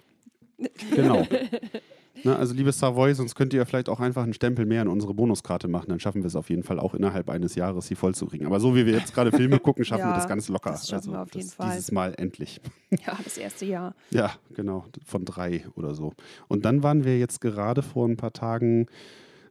Genau. 0.95 1.25
Na, 2.23 2.35
also 2.35 2.53
liebe 2.53 2.71
Savoy, 2.71 3.13
sonst 3.15 3.33
könnt 3.35 3.53
ihr 3.53 3.65
vielleicht 3.65 3.89
auch 3.89 3.99
einfach 3.99 4.23
einen 4.23 4.33
Stempel 4.33 4.65
mehr 4.65 4.81
in 4.83 4.87
unsere 4.89 5.13
Bonuskarte 5.13 5.67
machen. 5.67 5.87
Dann 5.89 5.99
schaffen 5.99 6.21
wir 6.21 6.27
es 6.27 6.35
auf 6.35 6.49
jeden 6.49 6.61
Fall 6.61 6.79
auch 6.79 6.93
innerhalb 6.93 7.29
eines 7.29 7.55
Jahres, 7.55 7.87
sie 7.87 7.95
voll 7.95 8.13
zu 8.13 8.27
kriegen. 8.27 8.45
Aber 8.45 8.59
so 8.59 8.75
wie 8.75 8.85
wir 8.85 8.93
jetzt 8.93 9.13
gerade 9.15 9.31
Filme 9.31 9.59
gucken, 9.59 9.85
schaffen 9.85 10.03
wir 10.03 10.09
Ja, 10.09 10.15
das 10.15 10.27
ganz 10.27 10.47
locker. 10.49 10.71
das 10.71 10.87
schaffen 10.87 11.13
wir 11.13 11.21
auf 11.21 11.33
jeden 11.33 11.47
das, 11.47 11.55
Fall. 11.55 11.71
Dieses 11.71 11.91
Mal 11.91 12.13
endlich. 12.17 12.61
Ja, 13.07 13.17
das 13.23 13.37
erste 13.37 13.65
Jahr. 13.65 13.95
Ja, 14.11 14.33
genau, 14.53 14.83
von 15.05 15.23
drei 15.23 15.65
oder 15.75 15.95
so. 15.95 16.11
Und 16.49 16.65
dann 16.65 16.83
waren 16.83 17.05
wir 17.05 17.17
jetzt 17.17 17.39
gerade 17.39 17.81
vor 17.81 18.05
ein 18.07 18.17
paar 18.17 18.33
Tagen 18.33 18.87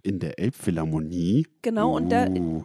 in 0.03 0.18
der 0.18 0.38
Elbphilharmonie. 0.38 1.46
Genau, 1.62 1.96
und 1.96 2.11
da 2.11 2.27
Uh, 2.29 2.64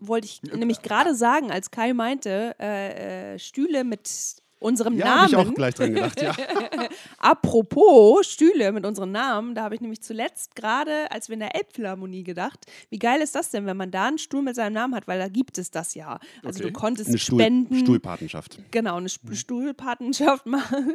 wollte 0.00 0.26
ich 0.26 0.42
nämlich 0.42 0.82
gerade 0.82 1.14
sagen, 1.14 1.50
als 1.50 1.70
Kai 1.70 1.94
meinte, 1.94 2.54
äh, 2.60 3.34
äh, 3.34 3.38
Stühle 3.38 3.84
mit 3.84 4.36
unserem 4.62 4.96
ja, 4.96 5.04
habe 5.06 5.26
ich 5.26 5.32
Namen. 5.32 5.50
auch 5.50 5.54
gleich 5.54 5.74
dran 5.74 5.92
gedacht, 5.94 6.20
ja. 6.22 6.34
Apropos 7.18 8.26
Stühle 8.26 8.72
mit 8.72 8.84
unserem 8.86 9.12
Namen, 9.12 9.54
da 9.54 9.62
habe 9.64 9.74
ich 9.74 9.80
nämlich 9.80 10.02
zuletzt 10.02 10.54
gerade, 10.56 11.10
als 11.10 11.28
wir 11.28 11.34
in 11.34 11.40
der 11.40 11.54
Elbphilharmonie 11.54 12.24
gedacht, 12.24 12.66
wie 12.90 12.98
geil 12.98 13.20
ist 13.20 13.34
das 13.34 13.50
denn, 13.50 13.66
wenn 13.66 13.76
man 13.76 13.90
da 13.90 14.06
einen 14.06 14.18
Stuhl 14.18 14.42
mit 14.42 14.56
seinem 14.56 14.72
Namen 14.74 14.94
hat, 14.94 15.06
weil 15.08 15.18
da 15.18 15.28
gibt 15.28 15.58
es 15.58 15.70
das 15.70 15.94
ja. 15.94 16.18
Also 16.44 16.60
Okay. 16.60 16.68
du 16.68 16.72
konntest 16.72 17.08
Eine 17.08 17.18
Stuhl 17.18 17.40
spenden. 17.40 17.76
Stuhlpatenschaft. 17.76 18.58
Genau, 18.70 18.92
eine 18.96 19.02
Mhm. 19.02 19.06
Sp- 19.10 19.34
Stuhlpatenschaft 19.34 20.46
machen. 20.46 20.94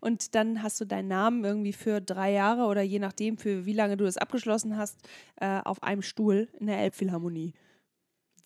Und 0.00 0.34
dann 0.34 0.62
hast 0.62 0.80
du 0.80 0.84
deinen 0.84 1.08
Namen 1.08 1.44
irgendwie 1.44 1.72
für 1.72 2.00
drei 2.00 2.32
Jahre 2.32 2.64
oder 2.64 2.82
je 2.82 2.98
nachdem, 2.98 3.36
für 3.38 3.66
wie 3.66 3.72
lange 3.72 3.96
du 3.96 4.04
das 4.04 4.16
abgeschlossen 4.16 4.76
hast, 4.76 4.96
äh, 5.40 5.60
auf 5.64 5.82
einem 5.82 6.02
Stuhl 6.02 6.48
in 6.60 6.66
der 6.66 6.78
Elbphilharmonie. 6.78 7.52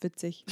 Witzig. 0.03 0.45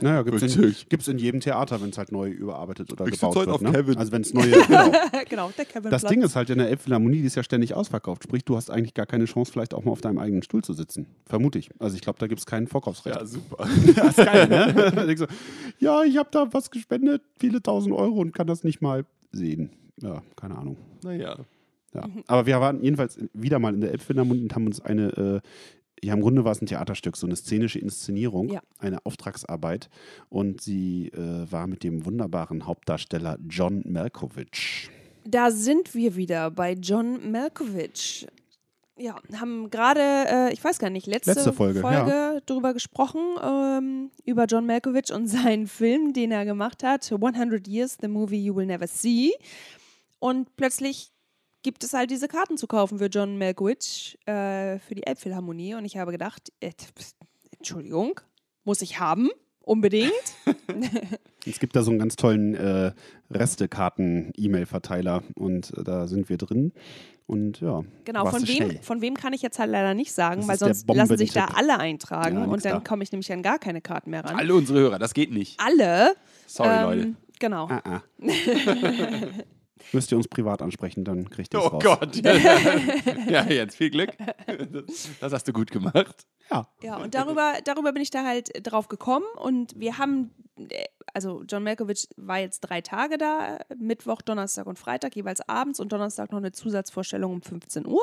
Naja, 0.00 0.22
gibt 0.22 0.40
es 0.40 0.56
in, 0.56 0.74
gibt's 0.88 1.08
in 1.08 1.18
jedem 1.18 1.40
Theater, 1.40 1.80
wenn 1.82 1.90
es 1.90 1.98
halt 1.98 2.12
neu 2.12 2.28
überarbeitet 2.28 2.92
oder 2.92 3.06
Ich 3.06 3.14
gebaut 3.14 3.34
heute 3.34 3.46
wird. 3.46 3.54
auf 3.56 3.60
ne? 3.62 3.72
Kevin. 3.72 3.96
Also 3.96 4.12
wenn 4.12 4.22
es 4.22 4.32
neue, 4.32 4.50
genau. 4.50 4.92
genau, 5.28 5.50
der 5.56 5.64
Kevin 5.64 5.90
Das 5.90 6.02
Platz. 6.02 6.12
Ding 6.12 6.22
ist 6.22 6.36
halt 6.36 6.50
in 6.50 6.58
der 6.58 6.68
Elbphilharmonie, 6.68 7.20
die 7.20 7.26
ist 7.26 7.34
ja 7.34 7.42
ständig 7.42 7.74
ausverkauft. 7.74 8.22
Sprich, 8.24 8.44
du 8.44 8.56
hast 8.56 8.70
eigentlich 8.70 8.94
gar 8.94 9.06
keine 9.06 9.24
Chance, 9.24 9.50
vielleicht 9.50 9.74
auch 9.74 9.84
mal 9.84 9.90
auf 9.90 10.00
deinem 10.00 10.18
eigenen 10.18 10.42
Stuhl 10.42 10.62
zu 10.62 10.72
sitzen. 10.74 11.06
Vermute 11.26 11.58
ich. 11.58 11.70
Also 11.80 11.96
ich 11.96 12.02
glaube, 12.02 12.18
da 12.20 12.28
gibt 12.28 12.38
es 12.38 12.46
kein 12.46 12.68
Vorkaufsrecht. 12.68 13.16
Ja, 13.16 13.26
super. 13.26 13.66
das 13.96 14.16
ist 14.18 14.24
geil, 14.24 14.48
ne? 14.48 15.26
Ja, 15.78 16.02
ich 16.04 16.16
habe 16.16 16.28
da 16.30 16.52
was 16.52 16.70
gespendet, 16.70 17.22
viele 17.38 17.62
tausend 17.62 17.94
Euro 17.94 18.20
und 18.20 18.32
kann 18.32 18.46
das 18.46 18.62
nicht 18.62 18.80
mal 18.80 19.04
sehen. 19.32 19.70
Ja, 20.00 20.22
keine 20.36 20.56
Ahnung. 20.56 20.76
Naja. 21.02 21.36
Ja. 21.94 22.08
Aber 22.26 22.46
wir 22.46 22.60
waren 22.60 22.82
jedenfalls 22.82 23.18
wieder 23.32 23.58
mal 23.58 23.72
in 23.72 23.80
der 23.80 23.92
Elbphilharmonie 23.92 24.42
und 24.42 24.54
haben 24.54 24.66
uns 24.66 24.80
eine, 24.80 25.42
äh, 25.42 25.48
ja 26.04 26.14
im 26.14 26.20
Grunde 26.20 26.44
war 26.44 26.52
es 26.52 26.60
ein 26.62 26.66
Theaterstück, 26.66 27.16
so 27.16 27.26
eine 27.26 27.36
szenische 27.36 27.78
Inszenierung, 27.78 28.48
Ja. 28.48 28.60
eine 28.78 29.04
Auftragsarbeit. 29.04 29.88
Und 30.28 30.60
sie 30.60 31.08
äh, 31.08 31.50
war 31.50 31.66
mit 31.66 31.82
dem 31.82 32.04
wunderbaren 32.04 32.66
Hauptdarsteller 32.66 33.38
John 33.48 33.82
Malkovich. 33.86 34.90
Da 35.26 35.50
sind 35.50 35.94
wir 35.94 36.16
wieder 36.16 36.50
bei 36.50 36.72
John 36.74 37.30
Malkovich. 37.32 38.26
Ja, 38.96 39.16
haben 39.40 39.70
gerade, 39.70 40.00
äh, 40.00 40.52
ich 40.52 40.62
weiß 40.62 40.78
gar 40.78 40.90
nicht, 40.90 41.06
letzte, 41.08 41.32
Letzte 41.32 41.52
Folge, 41.52 41.80
ja. 41.80 42.38
drüber 42.46 42.74
gesprochen, 42.74 43.20
ähm, 43.42 44.10
über 44.24 44.44
John 44.44 44.66
Malkovich 44.66 45.12
und 45.12 45.26
seinen 45.28 45.66
Film, 45.66 46.12
den 46.12 46.30
er 46.30 46.44
gemacht 46.44 46.84
hat, 46.84 47.10
100 47.10 47.66
Years, 47.66 47.98
the 48.00 48.06
movie 48.06 48.38
you 48.44 48.54
will 48.54 48.66
never 48.66 48.86
see. 48.86 49.32
Und 50.20 50.54
plötzlich 50.56 51.10
gibt 51.64 51.82
es 51.82 51.92
halt 51.94 52.10
diese 52.12 52.28
Karten 52.28 52.56
zu 52.56 52.68
kaufen 52.68 52.98
für 52.98 53.06
John 53.06 53.36
Malkovich 53.38 54.16
äh, 54.26 54.78
für 54.78 54.94
die 54.94 55.04
Elbphilharmonie. 55.04 55.74
Und 55.74 55.84
ich 55.84 55.96
habe 55.96 56.12
gedacht, 56.12 56.52
äh, 56.60 56.70
Entschuldigung, 57.58 58.20
muss 58.62 58.80
ich 58.82 59.00
haben? 59.00 59.30
Unbedingt. 59.60 60.12
Es 61.46 61.58
gibt 61.58 61.76
da 61.76 61.82
so 61.82 61.90
einen 61.90 61.98
ganz 61.98 62.16
tollen 62.16 62.54
äh, 62.54 62.92
Restekarten-E-Mail-Verteiler 63.30 65.22
und 65.34 65.76
äh, 65.76 65.84
da 65.84 66.06
sind 66.06 66.30
wir 66.30 66.38
drin. 66.38 66.72
Und 67.26 67.60
ja, 67.60 67.82
Genau, 68.04 68.24
von 68.26 68.40
wem, 68.48 68.56
schnell. 68.56 68.78
von 68.80 69.02
wem 69.02 69.14
kann 69.14 69.34
ich 69.34 69.42
jetzt 69.42 69.58
halt 69.58 69.70
leider 69.70 69.92
nicht 69.92 70.12
sagen, 70.12 70.40
Das 70.40 70.48
weil 70.48 70.58
sonst 70.58 70.88
lassen 70.88 71.18
sich 71.18 71.32
da 71.32 71.46
alle 71.54 71.78
eintragen 71.78 72.36
Ja, 72.38 72.44
und 72.44 72.64
dann 72.64 72.72
da. 72.74 72.80
komme 72.80 73.02
ich 73.02 73.12
nämlich 73.12 73.30
an 73.30 73.42
gar 73.42 73.58
keine 73.58 73.82
Karten 73.82 74.08
mehr 74.10 74.24
ran. 74.24 74.36
Alle 74.36 74.54
unsere 74.54 74.78
Hörer, 74.78 74.98
das 74.98 75.12
geht 75.12 75.32
nicht. 75.32 75.60
Alle. 75.60 76.14
Sorry, 76.46 76.68
ähm, 76.70 76.82
Leute. 76.82 77.14
Genau. 77.40 77.68
Ah, 77.68 77.82
ah. 77.84 78.02
Müsst 79.92 80.12
ihr 80.12 80.16
uns 80.16 80.28
privat 80.28 80.62
ansprechen, 80.62 81.04
dann 81.04 81.28
kriegt 81.30 81.52
ihr 81.52 81.60
es 81.60 81.66
Oh 81.66 81.68
raus. 81.68 81.82
Gott. 81.82 82.16
ja, 83.28 83.44
jetzt 83.44 83.76
viel 83.76 83.90
Glück. 83.90 84.10
Das, 84.46 85.08
das 85.20 85.32
hast 85.32 85.48
du 85.48 85.52
gut 85.52 85.70
gemacht. 85.70 86.26
Ja. 86.50 86.68
Ja, 86.82 86.96
und 86.98 87.14
darüber, 87.14 87.54
darüber 87.64 87.92
bin 87.92 88.02
ich 88.02 88.10
da 88.10 88.24
halt 88.24 88.50
drauf 88.62 88.88
gekommen 88.88 89.26
und 89.36 89.78
wir 89.78 89.98
haben, 89.98 90.30
äh, 90.58 90.84
also 91.12 91.42
John 91.48 91.64
Malkovich 91.64 92.08
war 92.16 92.38
jetzt 92.38 92.60
drei 92.60 92.80
Tage 92.80 93.18
da, 93.18 93.58
Mittwoch, 93.76 94.22
Donnerstag 94.22 94.66
und 94.66 94.78
Freitag, 94.78 95.16
jeweils 95.16 95.40
abends 95.48 95.80
und 95.80 95.92
Donnerstag 95.92 96.30
noch 96.30 96.38
eine 96.38 96.52
Zusatzvorstellung 96.52 97.32
um 97.32 97.42
15 97.42 97.86
Uhr. 97.86 98.02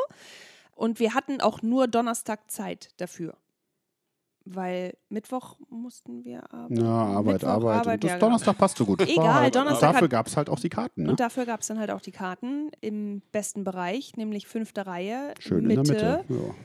Und 0.75 0.99
wir 0.99 1.13
hatten 1.13 1.41
auch 1.41 1.61
nur 1.61 1.87
Donnerstag 1.87 2.49
Zeit 2.49 2.89
dafür. 2.97 3.37
Weil 4.45 4.97
Mittwoch 5.09 5.55
mussten 5.69 6.23
wir 6.25 6.51
arbeiten. 6.51 6.81
Ja, 6.81 6.85
Arbeit, 6.91 7.33
Mittwoch, 7.33 7.47
Arbeit. 7.49 7.77
Arbeit, 7.77 7.93
Und 7.95 8.03
das 8.03 8.09
ja, 8.09 8.15
genau. 8.17 8.25
Donnerstag 8.27 8.57
passte 8.57 8.85
gut. 8.85 9.01
Egal, 9.07 9.33
halt, 9.33 9.55
Donnerstag 9.55 9.91
Dafür 9.93 10.01
hat- 10.05 10.09
gab 10.09 10.27
es 10.27 10.37
halt 10.37 10.49
auch 10.49 10.59
die 10.59 10.69
Karten. 10.69 11.03
Ne? 11.03 11.09
Und 11.11 11.19
dafür 11.19 11.45
gab 11.45 11.61
es 11.61 11.67
dann 11.67 11.77
halt 11.79 11.91
auch 11.91 12.01
die 12.01 12.11
Karten 12.11 12.71
im 12.81 13.21
besten 13.31 13.63
Bereich, 13.63 14.17
nämlich 14.17 14.47
fünfte 14.47 14.87
Reihe, 14.87 15.33
Schön 15.39 15.67
Mitte. 15.67 15.79
in 15.79 15.83
der 15.97 16.17
Mitte. 16.19 16.33
Ja. 16.33 16.55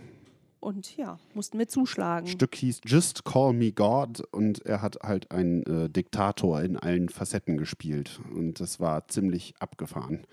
Und 0.59 0.97
ja, 0.97 1.19
mussten 1.35 1.59
wir 1.59 1.69
zuschlagen. 1.69 2.27
Stück 2.27 2.55
hieß 2.57 2.81
Just 2.87 3.25
Call 3.25 3.53
Me 3.53 3.73
God 3.73 4.23
und 4.33 4.65
er 4.67 4.81
hat 4.83 4.97
halt 5.03 5.31
einen 5.31 5.63
äh, 5.65 5.89
Diktator 5.91 6.63
in 6.63 6.77
allen 6.77 7.09
Facetten 7.09 7.57
gespielt 7.59 8.19
und 8.35 8.59
das 8.59 8.81
war 8.81 9.07
ziemlich 9.07 9.55
abgefahren. 9.61 10.27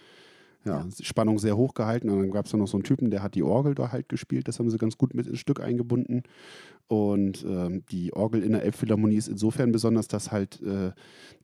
Ja, 0.66 0.86
Spannung 1.02 1.40
sehr 1.40 1.58
hoch 1.58 1.74
gehalten 1.74 2.10
und 2.10 2.20
dann 2.20 2.32
gab 2.32 2.46
es 2.46 2.54
noch 2.54 2.68
so 2.68 2.78
einen 2.78 2.84
Typen, 2.86 3.12
der 3.12 3.22
hat 3.22 3.36
die 3.36 3.44
Orgel 3.44 3.76
da 3.76 3.92
halt 3.92 4.08
gespielt, 4.08 4.48
das 4.48 4.60
haben 4.60 4.70
sie 4.70 4.78
ganz 4.78 4.98
gut 4.98 5.14
mit 5.14 5.28
ins 5.28 5.40
Stück 5.40 5.60
eingebunden 5.60 6.24
und 6.88 7.44
ähm, 7.48 7.84
die 7.92 8.14
Orgel 8.14 8.44
in 8.44 8.52
der 8.54 8.64
Elbphilharmonie 8.64 9.16
ist 9.16 9.28
insofern 9.28 9.72
besonders, 9.72 10.08
dass 10.08 10.32
halt 10.32 10.62
äh, 10.62 10.92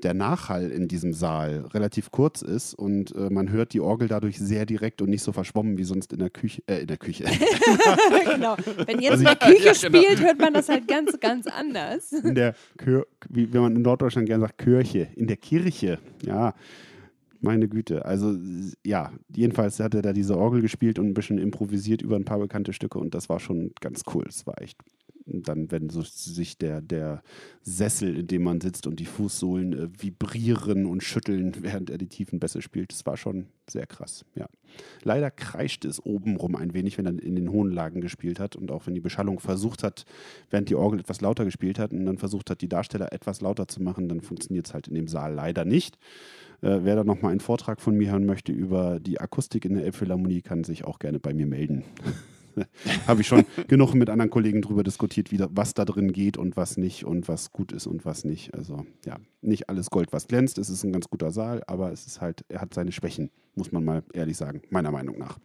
der 0.04 0.14
Nachhall 0.14 0.70
in 0.70 0.88
diesem 0.88 1.14
Saal 1.14 1.66
relativ 1.74 2.12
kurz 2.12 2.42
ist 2.42 2.74
und 2.76 3.14
äh, 3.16 3.30
man 3.30 3.50
hört 3.52 3.74
die 3.74 3.82
Orgel 3.82 4.08
dadurch 4.08 4.38
sehr 4.40 4.66
direkt 4.66 5.02
und 5.02 5.10
nicht 5.10 5.24
so 5.24 5.32
verschwommen 5.32 5.78
wie 5.78 5.84
sonst 5.86 6.14
in 6.14 6.20
der 6.20 6.30
Küche, 6.30 6.62
äh, 6.68 6.82
in 6.82 6.88
der 6.88 6.98
Küche, 6.98 7.26
genau. 8.26 8.56
Wenn 8.86 9.00
jetzt 9.00 9.12
Also 9.12 9.24
in 9.24 9.26
der 9.26 9.36
Küche 9.36 9.66
Ja, 9.66 9.74
genau. 9.90 10.02
spielt, 10.02 10.22
hört 10.22 10.40
man 10.40 10.54
das 10.54 10.70
halt 10.70 10.88
ganz, 10.88 11.20
ganz 11.20 11.48
anders. 11.48 12.12
in 12.14 12.36
der 12.36 12.56
Kir 12.78 13.06
wie 13.30 13.52
wenn 13.52 13.62
man 13.62 13.76
in 13.76 13.82
Norddeutschland 13.82 14.28
gerne 14.28 14.42
sagt, 14.42 14.58
Kirche, 14.60 15.08
in 15.16 15.28
der 15.28 15.38
Kirche. 15.38 16.00
Ja, 16.24 16.54
meine 17.42 17.68
Güte. 17.68 18.06
Also 18.06 18.36
ja, 18.86 19.12
jedenfalls 19.34 19.80
hat 19.80 19.94
er 19.94 20.02
da 20.02 20.14
diese 20.14 20.38
Orgel 20.38 20.62
gespielt 20.62 21.00
und 21.00 21.08
ein 21.08 21.14
bisschen 21.14 21.38
improvisiert 21.38 22.02
über 22.02 22.16
ein 22.16 22.26
paar 22.26 22.40
bekannte 22.40 22.74
Stücke 22.74 23.00
und 23.00 23.14
das 23.14 23.30
war 23.30 23.40
schon 23.40 23.72
ganz 23.82 24.04
cool. 24.14 24.26
Es 24.28 24.46
war 24.46 24.62
echt. 24.62 24.78
Dann, 25.32 25.70
wenn 25.70 25.90
so 25.90 26.02
sich 26.02 26.58
der, 26.58 26.82
der 26.82 27.22
Sessel, 27.62 28.18
in 28.18 28.26
dem 28.26 28.42
man 28.42 28.62
sitzt 28.62 28.88
und 28.88 29.00
die 29.00 29.06
Fußsohlen 29.06 29.74
äh, 29.74 29.90
vibrieren 30.02 30.88
und 30.88 31.04
schütteln, 31.04 31.54
während 31.62 31.92
er 31.92 32.00
die 32.00 32.08
tiefen 32.08 32.40
Bässe 32.40 32.64
spielt, 32.64 32.92
das 32.92 33.06
war 33.06 33.16
schon 33.16 33.46
sehr 33.70 33.86
krass. 33.86 34.26
Ja. 34.34 34.48
Leider 35.04 35.30
kreischt 35.30 35.86
es 35.86 36.04
obenrum 36.04 36.56
ein 36.56 36.74
wenig, 36.74 36.98
wenn 36.98 37.06
er 37.06 37.22
in 37.22 37.36
den 37.36 37.52
hohen 37.52 37.72
Lagen 37.72 38.02
gespielt 38.02 38.40
hat 38.40 38.56
und 38.56 38.72
auch 38.72 38.88
wenn 38.88 38.96
die 38.96 39.02
Beschallung 39.02 39.40
versucht 39.40 39.84
hat, 39.84 40.06
während 40.50 40.70
die 40.70 40.76
Orgel 40.76 41.00
etwas 41.00 41.22
lauter 41.22 41.46
gespielt 41.46 41.78
hat 41.78 41.92
und 41.92 42.06
dann 42.06 42.18
versucht 42.18 42.50
hat, 42.50 42.62
die 42.62 42.70
Darsteller 42.70 43.14
etwas 43.14 43.42
lauter 43.42 43.68
zu 43.68 43.84
machen, 43.84 44.10
dann 44.10 44.22
funktioniert 44.22 44.66
es 44.66 44.74
halt 44.74 44.88
in 44.88 44.96
dem 44.96 45.08
Saal 45.08 45.36
leider 45.36 45.64
nicht. 45.64 46.00
Äh, 46.62 46.80
wer 46.84 46.96
da 46.96 47.04
nochmal 47.04 47.32
einen 47.32 47.40
Vortrag 47.40 47.82
von 47.82 47.96
mir 47.96 48.12
hören 48.12 48.26
möchte 48.26 48.52
über 48.52 49.00
die 49.00 49.20
Akustik 49.20 49.66
in 49.66 49.76
der 49.76 49.86
Elbphilharmonie, 49.86 50.42
kann 50.42 50.64
sich 50.64 50.84
auch 50.84 51.00
gerne 51.00 51.20
bei 51.20 51.34
mir 51.34 51.46
melden. 51.46 51.84
Habe 53.08 53.22
ich 53.22 53.28
schon 53.28 53.46
genug 53.68 53.94
mit 53.94 54.10
anderen 54.10 54.30
Kollegen 54.30 54.62
drüber 54.62 54.84
diskutiert, 54.84 55.32
wie 55.32 55.38
da, 55.38 55.48
was 55.52 55.74
da 55.74 55.86
drin 55.86 56.12
geht 56.12 56.38
und 56.38 56.58
was 56.58 56.78
nicht 56.78 57.06
und 57.06 57.28
was 57.28 57.52
gut 57.52 57.72
ist 57.72 57.88
und 57.88 58.06
was 58.06 58.26
nicht. 58.26 58.54
Also 58.54 58.86
ja, 59.06 59.18
nicht 59.42 59.70
alles 59.70 59.90
Gold, 59.90 60.12
was 60.12 60.28
glänzt. 60.28 60.58
Es 60.58 60.70
ist 60.70 60.84
ein 60.84 60.92
ganz 60.92 61.10
guter 61.10 61.32
Saal, 61.32 61.64
aber 61.68 61.92
es 61.92 62.06
ist 62.06 62.20
halt, 62.20 62.44
er 62.50 62.62
hat 62.62 62.74
seine 62.74 62.92
Schwächen, 62.92 63.32
muss 63.56 63.72
man 63.72 63.86
mal 63.86 64.04
ehrlich 64.14 64.36
sagen, 64.36 64.62
meiner 64.70 64.92
Meinung 64.92 65.18
nach. 65.18 65.40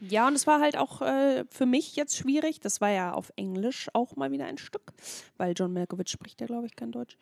Ja, 0.00 0.26
und 0.26 0.34
es 0.34 0.48
war 0.48 0.60
halt 0.60 0.76
auch 0.76 1.00
äh, 1.00 1.44
für 1.48 1.66
mich 1.66 1.94
jetzt 1.94 2.16
schwierig. 2.16 2.58
Das 2.58 2.80
war 2.80 2.90
ja 2.90 3.12
auf 3.12 3.32
Englisch 3.36 3.88
auch 3.92 4.16
mal 4.16 4.32
wieder 4.32 4.46
ein 4.46 4.58
Stück, 4.58 4.92
weil 5.36 5.54
John 5.56 5.72
Malkovich 5.72 6.08
spricht 6.08 6.40
ja, 6.40 6.48
glaube 6.48 6.66
ich, 6.66 6.74
kein 6.74 6.90
Deutsch. 6.90 7.16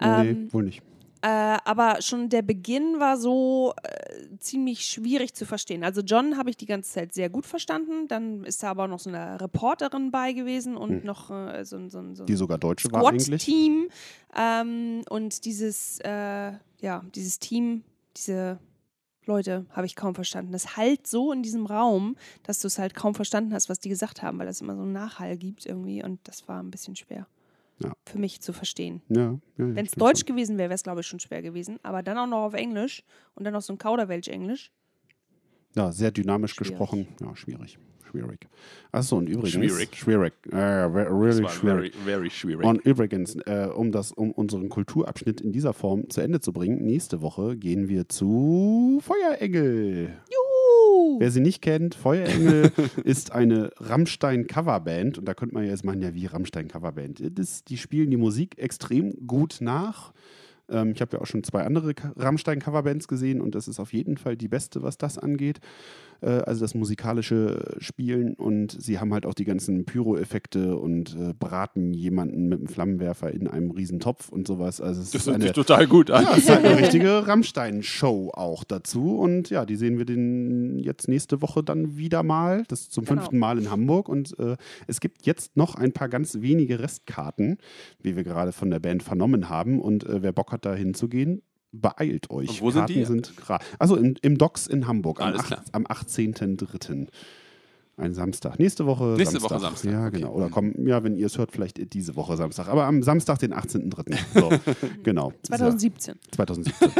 nee, 0.00 0.30
Ähm, 0.30 0.52
wohl 0.52 0.64
nicht. 0.64 0.82
Äh, 1.26 1.58
aber 1.64 2.02
schon 2.02 2.28
der 2.28 2.42
Beginn 2.42 3.00
war 3.00 3.16
so 3.16 3.74
äh, 3.82 4.36
ziemlich 4.38 4.84
schwierig 4.86 5.34
zu 5.34 5.44
verstehen. 5.44 5.82
Also 5.82 6.02
John 6.02 6.36
habe 6.36 6.50
ich 6.50 6.56
die 6.56 6.66
ganze 6.66 6.92
Zeit 6.92 7.14
sehr 7.14 7.28
gut 7.30 7.46
verstanden. 7.46 8.06
Dann 8.06 8.44
ist 8.44 8.62
da 8.62 8.70
aber 8.70 8.86
noch 8.86 9.00
so 9.00 9.10
eine 9.10 9.40
Reporterin 9.40 10.12
bei 10.12 10.32
gewesen 10.32 10.76
und 10.76 11.04
noch 11.04 11.30
äh, 11.30 11.64
so, 11.64 11.76
ein- 11.76 11.90
so, 11.90 11.98
ein- 11.98 12.14
so 12.14 12.22
ein 12.22 12.26
Die 12.26 12.36
sogar 12.36 12.58
Deutsche 12.58 12.92
war 12.92 13.04
eigentlich. 13.04 13.24
Squad-Team. 13.24 13.88
Ähm, 14.36 15.02
und 15.10 15.44
dieses, 15.46 15.98
äh, 16.04 16.52
ja, 16.80 17.02
dieses 17.14 17.38
Team, 17.40 17.82
diese 18.16 18.58
Leute 19.24 19.66
habe 19.70 19.86
ich 19.86 19.96
kaum 19.96 20.14
verstanden. 20.14 20.52
Das 20.52 20.76
halt 20.76 21.08
so 21.08 21.32
in 21.32 21.42
diesem 21.42 21.66
Raum, 21.66 22.14
dass 22.44 22.60
du 22.60 22.68
es 22.68 22.78
halt 22.78 22.94
kaum 22.94 23.14
verstanden 23.16 23.52
hast, 23.52 23.68
was 23.68 23.80
die 23.80 23.88
gesagt 23.88 24.22
haben, 24.22 24.38
weil 24.38 24.46
es 24.46 24.60
immer 24.60 24.76
so 24.76 24.82
einen 24.82 24.92
Nachhall 24.92 25.36
gibt 25.36 25.66
irgendwie 25.66 26.04
und 26.04 26.20
das 26.28 26.46
war 26.46 26.62
ein 26.62 26.70
bisschen 26.70 26.94
schwer. 26.94 27.26
Ja. 27.82 27.92
Für 28.06 28.18
mich 28.18 28.40
zu 28.40 28.52
verstehen. 28.54 29.02
Ja, 29.08 29.32
ja, 29.32 29.38
Wenn 29.56 29.84
es 29.84 29.92
Deutsch 29.92 30.20
schon. 30.20 30.34
gewesen 30.34 30.56
wäre, 30.56 30.70
wäre 30.70 30.76
es, 30.76 30.82
glaube 30.82 31.00
ich, 31.02 31.06
schon 31.06 31.20
schwer 31.20 31.42
gewesen. 31.42 31.78
Aber 31.82 32.02
dann 32.02 32.16
auch 32.16 32.26
noch 32.26 32.44
auf 32.46 32.54
Englisch 32.54 33.02
und 33.34 33.44
dann 33.44 33.52
noch 33.52 33.60
so 33.60 33.72
ein 33.74 33.78
Kauderwelsch-Englisch. 33.78 34.70
Ja, 35.74 35.92
sehr 35.92 36.10
dynamisch 36.10 36.52
Schwierig. 36.54 36.70
gesprochen. 36.70 37.08
Ja, 37.20 37.36
schwierig. 37.36 37.78
Schwierig. 38.10 38.46
Achso, 38.92 39.18
und 39.18 39.28
übrigens. 39.28 39.50
Schwierig. 39.52 39.94
Schwierig. 39.94 40.32
Äh, 40.50 40.56
really 40.56 41.42
war 41.42 41.50
schwierig. 41.50 41.94
very, 41.94 42.04
very 42.06 42.30
schwierig. 42.30 42.64
Und 42.64 42.80
übrigens, 42.86 43.34
äh, 43.44 43.68
um, 43.74 43.92
das, 43.92 44.12
um 44.12 44.30
unseren 44.32 44.70
Kulturabschnitt 44.70 45.42
in 45.42 45.52
dieser 45.52 45.74
Form 45.74 46.08
zu 46.08 46.22
Ende 46.22 46.40
zu 46.40 46.54
bringen, 46.54 46.82
nächste 46.84 47.20
Woche 47.20 47.56
gehen 47.58 47.88
wir 47.88 48.08
zu 48.08 49.00
Feuerengel. 49.02 50.14
Juhu! 50.30 50.45
Wer 51.18 51.30
sie 51.30 51.40
nicht 51.40 51.62
kennt, 51.62 51.94
Feuerengel 51.94 52.72
ist 53.04 53.32
eine 53.32 53.70
Rammstein-Coverband. 53.76 55.18
Und 55.18 55.24
da 55.26 55.34
könnte 55.34 55.54
man 55.54 55.64
ja 55.64 55.70
jetzt 55.70 55.84
meinen, 55.84 56.02
ja, 56.02 56.14
wie 56.14 56.26
Rammstein-Coverband? 56.26 57.22
Die 57.68 57.76
spielen 57.76 58.10
die 58.10 58.16
Musik 58.16 58.58
extrem 58.58 59.26
gut 59.26 59.58
nach. 59.60 60.12
Ähm, 60.70 60.92
ich 60.94 61.00
habe 61.00 61.16
ja 61.16 61.22
auch 61.22 61.26
schon 61.26 61.44
zwei 61.44 61.62
andere 61.64 61.94
Rammstein-Coverbands 62.16 63.08
gesehen 63.08 63.40
und 63.40 63.54
das 63.54 63.68
ist 63.68 63.80
auf 63.80 63.92
jeden 63.92 64.16
Fall 64.16 64.36
die 64.36 64.48
beste, 64.48 64.82
was 64.82 64.98
das 64.98 65.18
angeht. 65.18 65.60
Äh, 66.20 66.28
also 66.30 66.60
das 66.64 66.74
musikalische 66.74 67.76
Spielen 67.78 68.34
und 68.34 68.76
sie 68.80 68.98
haben 68.98 69.12
halt 69.12 69.26
auch 69.26 69.34
die 69.34 69.44
ganzen 69.44 69.84
Pyro-Effekte 69.84 70.76
und 70.76 71.14
äh, 71.14 71.34
braten 71.38 71.92
jemanden 71.94 72.48
mit 72.48 72.58
einem 72.58 72.68
Flammenwerfer 72.68 73.30
in 73.32 73.46
einem 73.48 73.70
riesen 73.70 74.00
Topf 74.00 74.28
und 74.30 74.46
sowas. 74.46 74.80
Also 74.80 75.02
es 75.02 75.10
das 75.10 75.22
ist 75.26 75.32
hört 75.32 75.42
sich 75.42 75.52
total 75.52 75.86
gut 75.86 76.10
an. 76.10 76.24
ja, 76.24 76.32
es 76.32 76.38
ist 76.38 76.50
halt 76.50 76.64
eine 76.64 76.78
richtige 76.82 77.26
Rammstein-Show 77.26 78.30
auch 78.34 78.64
dazu. 78.64 79.16
Und 79.18 79.50
ja, 79.50 79.66
die 79.66 79.76
sehen 79.76 79.98
wir 79.98 80.04
den 80.04 80.78
jetzt 80.78 81.08
nächste 81.08 81.42
Woche 81.42 81.62
dann 81.62 81.96
wieder 81.96 82.22
mal. 82.22 82.64
Das 82.68 82.80
ist 82.82 82.92
zum 82.92 83.04
Genau. 83.04 83.20
fünften 83.20 83.38
Mal 83.38 83.58
in 83.58 83.70
Hamburg. 83.70 84.08
Und 84.08 84.38
äh, 84.38 84.56
es 84.86 85.00
gibt 85.00 85.26
jetzt 85.26 85.56
noch 85.56 85.74
ein 85.76 85.92
paar 85.92 86.08
ganz 86.08 86.40
wenige 86.40 86.80
Restkarten, 86.80 87.58
wie 88.02 88.16
wir 88.16 88.24
gerade 88.24 88.52
von 88.52 88.70
der 88.70 88.80
Band 88.80 89.02
vernommen 89.02 89.48
haben. 89.48 89.80
Und 89.80 90.04
äh, 90.04 90.22
wer 90.22 90.32
Bock 90.32 90.50
hat, 90.52 90.55
da 90.64 90.74
hinzugehen, 90.74 91.42
beeilt 91.72 92.30
euch. 92.30 92.48
Und 92.48 92.60
wo 92.62 92.70
sind 92.70 92.80
Karten 92.80 92.94
die? 92.94 93.04
sind 93.04 93.32
gra- 93.34 93.60
Also 93.78 93.96
im, 93.96 94.14
im 94.22 94.38
Docks 94.38 94.66
in 94.66 94.86
Hamburg 94.86 95.20
am, 95.20 95.34
klar. 95.34 95.62
am 95.72 95.84
18.03. 95.86 97.08
Ein 97.98 98.12
Samstag. 98.12 98.58
Nächste 98.58 98.84
Woche 98.84 99.14
Nächste 99.16 99.40
Samstag. 99.40 99.50
Woche 99.52 99.60
Samstag, 99.60 99.90
Ja, 99.90 100.06
okay. 100.08 100.16
genau. 100.18 100.32
Oder 100.34 100.50
komm, 100.50 100.86
ja, 100.86 101.02
wenn 101.02 101.16
ihr 101.16 101.24
es 101.24 101.38
hört, 101.38 101.50
vielleicht 101.50 101.94
diese 101.94 102.14
Woche 102.14 102.36
Samstag. 102.36 102.68
Aber 102.68 102.84
am 102.84 103.02
Samstag, 103.02 103.38
den 103.38 103.54
18.03. 103.54 104.18
So, 104.38 104.50
genau. 105.02 105.32
2017. 105.44 106.14
Ja, 106.14 106.30
2017. 106.32 106.90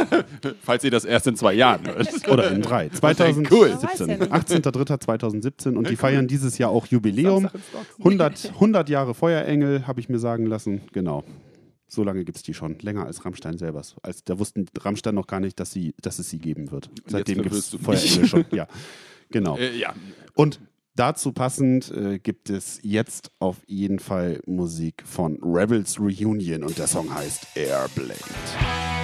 Falls 0.59 0.83
ihr 0.83 0.89
das 0.89 1.05
erst 1.05 1.27
in 1.27 1.35
zwei 1.35 1.53
Jahren 1.53 1.85
hört. 1.85 2.27
Oder 2.27 2.49
in 2.49 2.63
drei. 2.63 2.85
cool. 2.89 2.91
2017. 2.95 3.47
Man 3.51 3.79
weiß 3.81 3.99
ja 3.99 4.07
nicht. 4.07 4.31
18.03.2017. 4.33 5.75
Und 5.75 5.87
die 5.87 5.95
feiern 5.95 6.27
dieses 6.27 6.57
Jahr 6.57 6.71
auch 6.71 6.87
Jubiläum. 6.87 7.43
Samstag 7.43 7.53
ins 7.59 7.71
Dock. 7.71 7.85
100, 7.99 8.51
100 8.55 8.89
Jahre 8.89 9.13
Feuerengel, 9.13 9.85
habe 9.85 9.99
ich 9.99 10.09
mir 10.09 10.17
sagen 10.17 10.47
lassen. 10.47 10.81
Genau. 10.93 11.23
So 11.87 12.03
lange 12.03 12.25
gibt 12.25 12.37
es 12.37 12.43
die 12.43 12.53
schon. 12.53 12.77
Länger 12.79 13.05
als 13.05 13.23
Rammstein 13.23 13.57
selber. 13.57 13.81
Als, 14.03 14.23
da 14.23 14.39
wussten 14.39 14.65
Rammstein 14.77 15.15
noch 15.15 15.27
gar 15.27 15.39
nicht, 15.39 15.59
dass, 15.59 15.71
sie, 15.71 15.95
dass 16.01 16.19
es 16.19 16.29
sie 16.29 16.39
geben 16.39 16.71
wird. 16.71 16.89
Seitdem 17.05 17.41
gibt 17.41 17.55
es. 17.55 17.69
Feuerengel 17.81 18.27
schon. 18.27 18.45
Ja, 18.51 18.67
genau. 19.29 19.57
Äh, 19.57 19.77
ja, 19.77 19.93
Und 20.35 20.59
dazu 20.95 21.31
passend 21.31 21.91
äh, 21.91 22.19
gibt 22.19 22.49
es 22.49 22.79
jetzt 22.83 23.31
auf 23.39 23.57
jeden 23.67 23.99
Fall 23.99 24.41
Musik 24.45 25.03
von 25.05 25.39
Rebels 25.41 25.99
Reunion 25.99 26.63
und 26.63 26.77
der 26.77 26.87
Song 26.87 27.13
heißt 27.13 27.55
Airblade. 27.55 28.96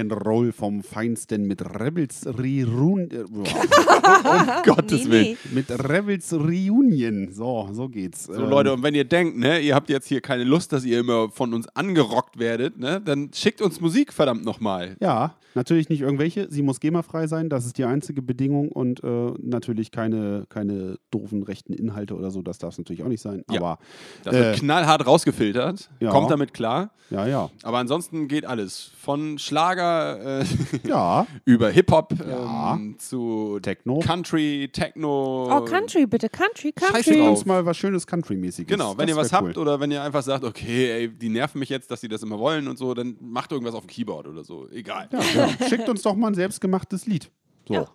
Rock'n'Roll 0.00 0.52
vom 0.52 0.82
Feinsten 0.82 1.46
mit 1.46 1.62
Rebels 1.62 2.26
Reunion. 2.26 3.08
Äh, 3.10 3.24
Gottes 4.64 5.04
nee, 5.04 5.10
Willen. 5.10 5.24
nee. 5.44 5.54
mit 5.54 5.70
Rebels 5.70 6.32
Reunion. 6.32 7.28
So, 7.32 7.68
so 7.72 7.88
geht's. 7.88 8.24
So, 8.24 8.34
Ähm, 8.34 8.50
Leute, 8.50 8.72
und 8.72 8.82
wenn 8.82 8.94
ihr 8.94 9.04
denkt, 9.04 9.36
ne, 9.38 9.58
ihr 9.60 9.74
habt 9.74 9.88
jetzt 9.88 10.06
hier 10.08 10.20
keine 10.20 10.44
Lust, 10.44 10.72
dass 10.72 10.84
ihr 10.84 11.00
immer 11.00 11.30
von 11.30 11.54
uns 11.54 11.66
angerockt 11.74 12.38
werdet, 12.38 12.78
ne, 12.78 13.00
dann 13.04 13.30
schickt 13.34 13.60
uns 13.62 13.80
Musik, 13.80 14.12
verdammt 14.12 14.44
nochmal. 14.44 14.96
Ja, 15.00 15.34
natürlich 15.54 15.88
nicht 15.88 16.02
irgendwelche. 16.02 16.48
Sie 16.50 16.62
muss 16.62 16.80
GEMA-frei 16.80 17.26
sein, 17.26 17.48
das 17.48 17.66
ist 17.66 17.78
die 17.78 17.84
einzige 17.84 18.22
Bedingung. 18.22 18.70
Und 18.70 19.02
äh, 19.02 19.32
natürlich 19.40 19.90
keine, 19.90 20.44
keine 20.48 20.98
doofen 21.10 21.42
rechten 21.42 21.72
Inhalte 21.72 22.14
oder 22.14 22.30
so, 22.30 22.42
das 22.42 22.58
darf 22.58 22.72
es 22.72 22.78
natürlich 22.78 23.02
auch 23.02 23.08
nicht 23.08 23.22
sein. 23.22 23.44
Ja. 23.50 23.60
Aber 23.60 23.78
Das 24.24 24.34
wird 24.34 24.56
Äh, 24.56 24.58
knallhart 24.58 25.06
rausgefiltert. 25.06 25.90
ja. 26.00 26.10
Kommt 26.10 26.30
damit 26.30 26.52
klar. 26.54 26.90
ja, 27.10 27.26
ja. 27.26 27.50
Aber 27.62 27.78
ansonsten 27.78 28.28
geht 28.28 28.44
alles. 28.46 28.90
Von 29.00 29.38
Schlager 29.38 29.85
äh, 29.86 30.44
Ja, 30.84 31.26
über 31.44 31.70
Hip-Hop 31.70 32.14
Ja. 32.28 32.74
ähm, 32.74 32.96
zu 32.98 33.58
Techno. 33.62 33.98
Country, 34.00 34.68
Techno. 34.72 35.48
Oh, 35.50 35.64
Country, 35.64 36.06
bitte. 36.06 36.28
Country, 36.28 36.72
Scheiße 36.78 36.92
Country. 36.92 37.18
Drauf. 37.20 37.28
uns 37.30 37.46
mal 37.46 37.64
was 37.66 37.76
Schönes 37.76 38.06
Country-mäßiges. 38.06 38.70
Genau, 38.70 38.96
wenn 38.98 39.06
Das 39.06 39.16
ihr 39.16 39.20
was 39.22 39.32
wär 39.32 39.38
habt 39.40 39.58
oder 39.58 39.80
wenn 39.80 39.90
ihr 39.90 40.02
einfach 40.02 40.22
sagt, 40.22 40.44
okay, 40.44 40.90
ey, 40.90 41.08
die 41.08 41.28
nerven 41.28 41.58
mich 41.58 41.68
jetzt, 41.68 41.90
dass 41.90 42.00
sie 42.00 42.08
das 42.08 42.22
immer 42.22 42.38
wollen 42.38 42.68
und 42.68 42.78
so, 42.78 42.94
dann 42.94 43.16
macht 43.20 43.52
irgendwas 43.52 43.74
auf 43.74 43.84
dem 43.86 43.88
Keyboard 43.88 44.26
oder 44.28 44.44
so. 44.44 44.68
Egal. 44.70 45.08
Ja, 45.12 45.20
ja. 45.58 45.66
Schickt 45.68 45.88
uns 45.88 46.02
doch 46.02 46.14
mal 46.16 46.28
ein 46.28 46.34
selbstgemachtes 46.34 47.06
Lied. 47.06 47.30
So. 47.66 47.74
Ja. 47.74 47.86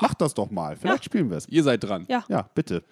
Macht 0.00 0.20
das 0.20 0.34
doch 0.34 0.50
mal. 0.50 0.74
Vielleicht 0.76 1.04
spielen 1.04 1.30
wir 1.30 1.36
es. 1.36 1.48
Ihr 1.48 1.62
seid 1.62 1.84
dran. 1.84 2.06
Ja. 2.08 2.24
Ja, 2.28 2.48
bitte. 2.54 2.82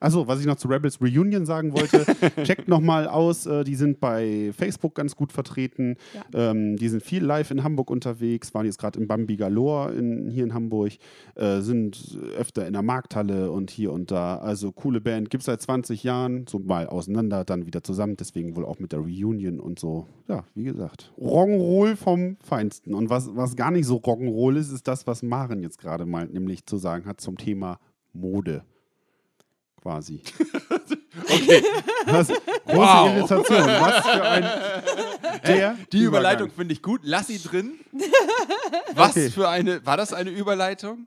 Achso, 0.00 0.28
was 0.28 0.40
ich 0.40 0.46
noch 0.46 0.56
zu 0.56 0.68
Rebels 0.68 1.00
Reunion 1.00 1.44
sagen 1.44 1.72
wollte, 1.72 2.04
checkt 2.44 2.68
nochmal 2.68 3.08
aus, 3.08 3.46
äh, 3.46 3.64
die 3.64 3.74
sind 3.74 3.98
bei 3.98 4.52
Facebook 4.56 4.94
ganz 4.94 5.16
gut 5.16 5.32
vertreten. 5.32 5.96
Ähm, 6.32 6.76
die 6.76 6.88
sind 6.88 7.02
viel 7.02 7.24
live 7.24 7.50
in 7.50 7.64
Hamburg 7.64 7.90
unterwegs, 7.90 8.54
waren 8.54 8.66
jetzt 8.66 8.78
gerade 8.78 9.00
im 9.00 9.08
Bambi 9.08 9.36
Galore 9.36 9.92
in, 9.92 10.30
hier 10.30 10.44
in 10.44 10.54
Hamburg, 10.54 10.92
äh, 11.34 11.60
sind 11.60 12.16
öfter 12.36 12.66
in 12.66 12.74
der 12.74 12.82
Markthalle 12.82 13.50
und 13.50 13.70
hier 13.70 13.92
und 13.92 14.10
da. 14.10 14.36
Also 14.38 14.70
coole 14.70 15.00
Band, 15.00 15.30
gibt 15.30 15.42
es 15.42 15.46
seit 15.46 15.60
20 15.60 16.04
Jahren, 16.04 16.46
so 16.48 16.60
mal 16.60 16.86
auseinander, 16.86 17.44
dann 17.44 17.66
wieder 17.66 17.82
zusammen, 17.82 18.16
deswegen 18.16 18.54
wohl 18.54 18.64
auch 18.64 18.78
mit 18.78 18.92
der 18.92 19.00
Reunion 19.00 19.58
und 19.58 19.80
so. 19.80 20.06
Ja, 20.28 20.44
wie 20.54 20.64
gesagt, 20.64 21.12
Rock'n'Roll 21.18 21.96
vom 21.96 22.36
Feinsten. 22.40 22.94
Und 22.94 23.10
was, 23.10 23.34
was 23.34 23.56
gar 23.56 23.72
nicht 23.72 23.86
so 23.86 23.96
Rock'n'Roll 23.96 24.56
ist, 24.56 24.70
ist 24.70 24.86
das, 24.86 25.06
was 25.08 25.22
Maren 25.22 25.62
jetzt 25.62 25.78
gerade 25.78 26.06
meint, 26.06 26.32
nämlich 26.32 26.66
zu 26.66 26.76
sagen 26.76 27.06
hat 27.06 27.20
zum 27.20 27.36
Thema 27.36 27.80
Mode 28.12 28.62
quasi. 29.82 30.20
Okay. 31.20 31.62
Was, 32.06 32.28
große 32.28 32.42
Wow. 32.66 33.08
Irritation. 33.16 33.66
Was 33.66 34.06
für 34.06 34.22
ein 34.22 34.42
der 35.44 35.76
Die 35.92 35.98
Übergang. 35.98 36.06
Überleitung 36.08 36.50
finde 36.50 36.72
ich 36.72 36.80
gut. 36.80 37.00
Lass 37.02 37.26
sie 37.26 37.38
drin. 37.42 37.72
Was 38.94 39.10
Okay. 39.10 39.30
für 39.30 39.48
eine. 39.48 39.84
War 39.84 39.96
das 39.96 40.12
eine 40.12 40.30
Überleitung? 40.30 41.06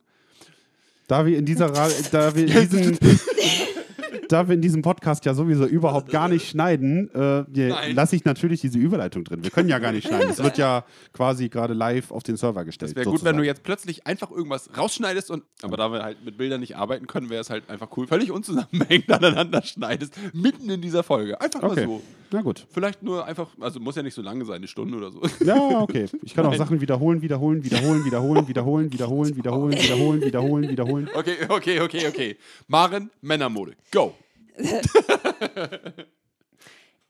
Da 1.07 1.25
wir 1.25 1.37
in 1.37 1.45
dieser 1.45 1.73
Ra 1.73 1.89
da 2.11 2.35
wir 2.35 2.45
in 2.45 2.69
diesem 2.69 2.97
da 4.31 4.47
wir 4.47 4.55
in 4.55 4.61
diesem 4.61 4.81
Podcast 4.81 5.25
ja 5.25 5.33
sowieso 5.33 5.65
überhaupt 5.65 6.09
gar 6.09 6.27
nicht 6.29 6.47
schneiden, 6.49 7.09
äh, 7.13 7.91
lasse 7.91 8.15
ich 8.15 8.25
natürlich 8.25 8.61
diese 8.61 8.77
Überleitung 8.77 9.23
drin. 9.23 9.43
Wir 9.43 9.51
können 9.51 9.69
ja 9.69 9.79
gar 9.79 9.91
nicht 9.91 10.07
schneiden. 10.07 10.29
Es 10.29 10.41
wird 10.41 10.57
ja 10.57 10.83
quasi 11.13 11.49
gerade 11.49 11.73
live 11.73 12.11
auf 12.11 12.23
den 12.23 12.37
Server 12.37 12.65
gestellt. 12.65 12.91
Es 12.91 12.95
wäre 12.95 13.09
gut, 13.09 13.23
wenn 13.23 13.37
du 13.37 13.43
jetzt 13.43 13.63
plötzlich 13.63 14.07
einfach 14.07 14.31
irgendwas 14.31 14.69
rausschneidest 14.77 15.31
und. 15.31 15.43
Aber 15.61 15.77
da 15.77 15.91
wir 15.91 16.03
halt 16.03 16.23
mit 16.25 16.37
Bildern 16.37 16.61
nicht 16.61 16.75
arbeiten 16.77 17.07
können, 17.07 17.29
wäre 17.29 17.41
es 17.41 17.49
halt 17.49 17.69
einfach 17.69 17.89
cool, 17.97 18.07
völlig 18.07 18.31
unzusammenhängend 18.31 19.11
aneinander 19.11 19.61
schneidest. 19.63 20.13
Mitten 20.33 20.69
in 20.69 20.81
dieser 20.81 21.03
Folge. 21.03 21.39
Einfach 21.41 21.61
Okay. 21.63 21.85
mal 21.87 21.97
so. 21.97 22.01
Na 22.33 22.41
gut. 22.41 22.65
Vielleicht 22.71 23.03
nur 23.03 23.25
einfach. 23.25 23.47
Also 23.59 23.79
muss 23.81 23.95
ja 23.95 24.03
nicht 24.03 24.13
so 24.13 24.21
lange 24.21 24.45
sein, 24.45 24.55
eine 24.57 24.67
Stunde 24.67 24.97
oder 24.97 25.11
so. 25.11 25.21
Ja, 25.43 25.81
okay. 25.81 26.05
Ich 26.23 26.33
kann 26.33 26.45
auch 26.45 26.49
Nein. 26.51 26.59
Sachen 26.59 26.79
wiederholen, 26.79 27.21
wiederholen, 27.21 27.63
wiederholen, 27.63 28.05
wiederholen, 28.05 28.47
wiederholen, 28.47 28.91
wiederholen, 28.93 29.35
wiederholen, 29.37 29.73
wiederholen, 29.77 30.21
wiederholen, 30.21 30.69
wiederholen. 30.69 31.09
Okay, 31.13 31.35
okay, 31.49 31.79
okay, 31.81 32.07
okay. 32.07 32.37
Maren, 32.67 33.09
Männermode. 33.21 33.73
Go. 33.91 34.13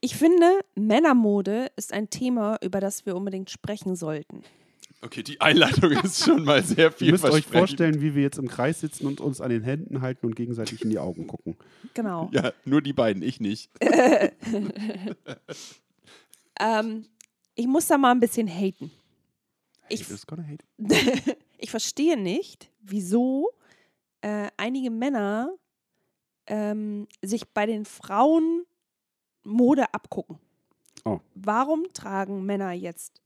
Ich 0.04 0.16
finde, 0.16 0.64
Männermode 0.74 1.70
ist 1.76 1.92
ein 1.92 2.10
Thema, 2.10 2.58
über 2.60 2.80
das 2.80 3.06
wir 3.06 3.14
unbedingt 3.14 3.50
sprechen 3.50 3.94
sollten. 3.94 4.42
Okay, 5.00 5.22
die 5.22 5.40
Einleitung 5.40 5.92
ist 5.92 6.24
schon 6.24 6.42
mal 6.44 6.60
sehr 6.64 6.86
Ihr 6.86 6.92
viel 6.92 7.12
müsst 7.12 7.24
euch 7.24 7.46
vorstellen, 7.46 8.00
wie 8.00 8.16
wir 8.16 8.22
jetzt 8.22 8.38
im 8.38 8.48
Kreis 8.48 8.80
sitzen 8.80 9.06
und 9.06 9.20
uns 9.20 9.40
an 9.40 9.50
den 9.50 9.62
Händen 9.62 10.00
halten 10.00 10.26
und 10.26 10.34
gegenseitig 10.34 10.82
in 10.82 10.90
die 10.90 10.98
Augen 10.98 11.28
gucken. 11.28 11.56
Genau. 11.94 12.28
Ja, 12.32 12.52
nur 12.64 12.82
die 12.82 12.92
beiden, 12.92 13.22
ich 13.22 13.38
nicht. 13.38 13.70
Ähm, 16.60 17.06
ich 17.54 17.66
muss 17.66 17.86
da 17.86 17.98
mal 17.98 18.12
ein 18.12 18.20
bisschen 18.20 18.46
haten. 18.46 18.90
Ich, 19.88 20.04
ich 21.58 21.70
verstehe 21.70 22.16
nicht, 22.16 22.70
wieso 22.80 23.50
äh, 24.20 24.48
einige 24.56 24.90
Männer 24.90 25.52
ähm, 26.46 27.06
sich 27.22 27.48
bei 27.50 27.66
den 27.66 27.84
Frauen 27.84 28.64
Mode 29.44 29.92
abgucken. 29.92 30.38
Oh. 31.04 31.20
Warum 31.34 31.92
tragen 31.92 32.44
Männer 32.44 32.72
jetzt 32.72 33.20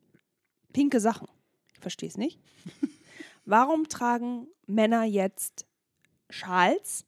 pinke 0.73 1.01
Sachen? 1.01 1.29
Ich 1.75 1.81
verstehe 1.81 2.09
es 2.09 2.17
nicht. 2.17 2.41
Warum 3.45 3.89
tragen 3.89 4.49
Männer 4.67 5.05
jetzt 5.05 5.67
Schals? 6.31 7.05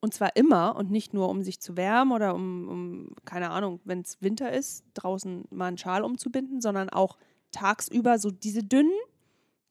Und 0.00 0.12
zwar 0.12 0.36
immer 0.36 0.76
und 0.76 0.90
nicht 0.90 1.14
nur, 1.14 1.30
um 1.30 1.42
sich 1.42 1.60
zu 1.60 1.78
wärmen 1.78 2.12
oder 2.12 2.34
um, 2.34 2.68
um 2.68 3.16
keine 3.24 3.50
Ahnung, 3.50 3.80
wenn 3.84 4.02
es 4.02 4.20
Winter 4.20 4.52
ist, 4.52 4.84
draußen 4.92 5.46
mal 5.50 5.68
einen 5.68 5.78
Schal 5.78 6.04
umzubinden, 6.04 6.60
sondern 6.60 6.90
auch 6.90 7.16
tagsüber 7.52 8.18
so 8.18 8.30
diese 8.30 8.62
dünnen, 8.62 8.92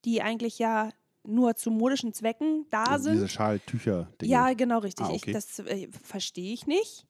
die 0.05 0.23
eigentlich 0.23 0.57
ja 0.57 0.89
nur 1.25 1.55
zu 1.55 1.71
modischen 1.71 2.13
Zwecken 2.13 2.65
da 2.69 2.83
Also 2.83 3.09
diese 3.09 3.21
sind. 3.21 3.31
Schaltücher. 3.31 4.09
Ja, 4.21 4.53
genau 4.53 4.79
richtig. 4.79 5.05
Ah, 5.05 5.09
okay. 5.09 5.21
ich, 5.27 5.33
das 5.33 5.59
äh, 5.59 5.87
verstehe 6.03 6.53
ich 6.53 6.67
nicht. 6.67 7.07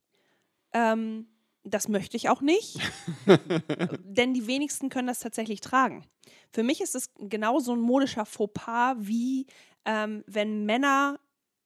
Ähm, 0.73 1.27
das 1.63 1.87
möchte 1.87 2.17
ich 2.17 2.29
auch 2.29 2.41
nicht. 2.41 2.79
denn 4.03 4.33
die 4.33 4.47
wenigsten 4.47 4.89
können 4.89 5.07
das 5.07 5.19
tatsächlich 5.19 5.61
tragen. 5.61 6.05
Für 6.51 6.63
mich 6.63 6.81
ist 6.81 6.95
es 6.95 7.09
genau 7.17 7.59
so 7.59 7.73
ein 7.73 7.79
modischer 7.79 8.25
Fauxpas, 8.25 8.95
wie 8.99 9.47
ähm, 9.85 10.23
wenn 10.27 10.65
Männer 10.65 11.19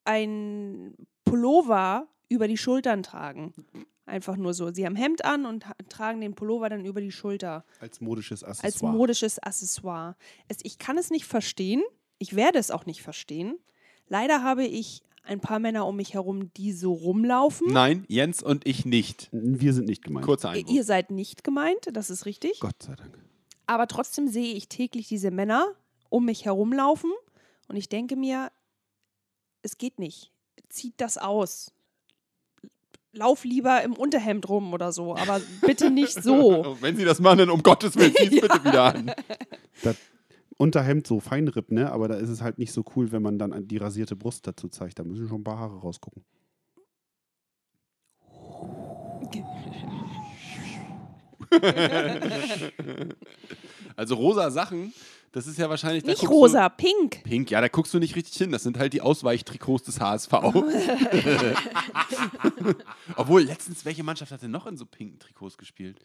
ein 0.05 0.95
Pullover 1.25 2.07
über 2.29 2.47
die 2.47 2.57
Schultern 2.57 3.03
tragen. 3.03 3.53
Einfach 4.05 4.37
nur 4.37 4.53
so. 4.53 4.71
Sie 4.71 4.85
haben 4.85 4.95
Hemd 4.95 5.25
an 5.25 5.45
und 5.45 5.65
tragen 5.89 6.21
den 6.21 6.33
Pullover 6.33 6.69
dann 6.69 6.85
über 6.85 7.01
die 7.01 7.11
Schulter 7.11 7.65
als 7.81 7.99
modisches 7.99 8.43
als 8.43 8.63
Accessoire. 8.63 8.93
modisches 8.93 9.39
Accessoire. 9.39 10.15
Es, 10.47 10.59
ich 10.63 10.77
kann 10.77 10.97
es 10.97 11.09
nicht 11.09 11.25
verstehen. 11.25 11.83
Ich 12.19 12.35
werde 12.35 12.59
es 12.59 12.71
auch 12.71 12.85
nicht 12.85 13.01
verstehen. 13.01 13.57
Leider 14.07 14.43
habe 14.43 14.65
ich 14.65 15.01
ein 15.23 15.39
paar 15.41 15.59
Männer 15.59 15.85
um 15.85 15.97
mich 15.97 16.13
herum, 16.13 16.51
die 16.53 16.71
so 16.71 16.93
rumlaufen. 16.93 17.67
Nein, 17.71 18.05
Jens 18.07 18.41
und 18.41 18.65
ich 18.65 18.85
nicht. 18.85 19.27
Wir 19.31 19.73
sind 19.73 19.87
nicht 19.87 20.03
gemeint. 20.03 20.25
Kurzer 20.25 20.49
Ihr- 20.53 20.59
Einwurf. 20.61 20.75
Ihr 20.75 20.83
seid 20.83 21.11
nicht 21.11 21.43
gemeint, 21.43 21.89
das 21.91 22.09
ist 22.09 22.25
richtig. 22.25 22.59
Gott 22.61 22.81
sei 22.81 22.95
Dank. 22.95 23.17
Aber 23.65 23.87
trotzdem 23.87 24.29
sehe 24.29 24.53
ich 24.53 24.69
täglich 24.69 25.07
diese 25.09 25.29
Männer 25.31 25.67
um 26.09 26.23
mich 26.25 26.45
herumlaufen 26.45 27.11
und 27.67 27.75
ich 27.75 27.89
denke 27.89 28.15
mir, 28.15 28.49
es 29.61 29.77
geht 29.77 29.99
nicht. 29.99 30.31
Zieht 30.69 30.93
das 30.97 31.17
aus. 31.17 31.73
Lauf 33.11 33.43
lieber 33.43 33.81
im 33.83 33.93
Unterhemd 33.93 34.47
rum 34.47 34.73
oder 34.73 34.91
so, 34.93 35.15
aber 35.15 35.41
bitte 35.65 35.89
nicht 35.89 36.13
so. 36.23 36.77
Wenn 36.81 36.95
Sie 36.95 37.03
das 37.03 37.19
machen, 37.19 37.39
dann 37.39 37.49
um 37.49 37.63
Gottes 37.63 37.95
Willen, 37.97 38.13
zieh's 38.15 38.29
bitte 38.41 38.63
wieder 38.63 38.83
an. 38.95 39.11
Das 39.83 39.97
Unterhemd 40.57 41.05
so 41.05 41.19
Feinripp, 41.19 41.71
ne? 41.71 41.91
Aber 41.91 42.07
da 42.07 42.15
ist 42.15 42.29
es 42.29 42.41
halt 42.41 42.57
nicht 42.57 42.71
so 42.71 42.83
cool, 42.95 43.11
wenn 43.11 43.21
man 43.21 43.37
dann 43.37 43.67
die 43.67 43.77
rasierte 43.77 44.15
Brust 44.15 44.47
dazu 44.47 44.67
zeigt. 44.67 44.99
Da 44.99 45.03
müssen 45.03 45.27
schon 45.27 45.41
ein 45.41 45.43
paar 45.43 45.59
Haare 45.59 45.79
rausgucken. 45.79 46.23
Also 53.95 54.15
rosa 54.15 54.51
Sachen, 54.51 54.93
das 55.31 55.47
ist 55.47 55.57
ja 55.57 55.69
wahrscheinlich... 55.69 56.05
Nicht 56.05 56.29
rosa, 56.29 56.69
pink. 56.69 57.23
Du, 57.23 57.29
pink, 57.29 57.51
ja, 57.51 57.61
da 57.61 57.67
guckst 57.67 57.93
du 57.93 57.99
nicht 57.99 58.15
richtig 58.15 58.35
hin. 58.35 58.51
Das 58.51 58.63
sind 58.63 58.77
halt 58.77 58.93
die 58.93 59.01
Ausweichtrikots 59.01 59.85
des 59.85 59.99
HSV. 59.99 60.33
Obwohl, 63.15 63.43
letztens, 63.43 63.85
welche 63.85 64.03
Mannschaft 64.03 64.31
hat 64.31 64.41
denn 64.41 64.51
noch 64.51 64.67
in 64.67 64.77
so 64.77 64.85
pinken 64.85 65.19
Trikots 65.19 65.57
gespielt? 65.57 65.99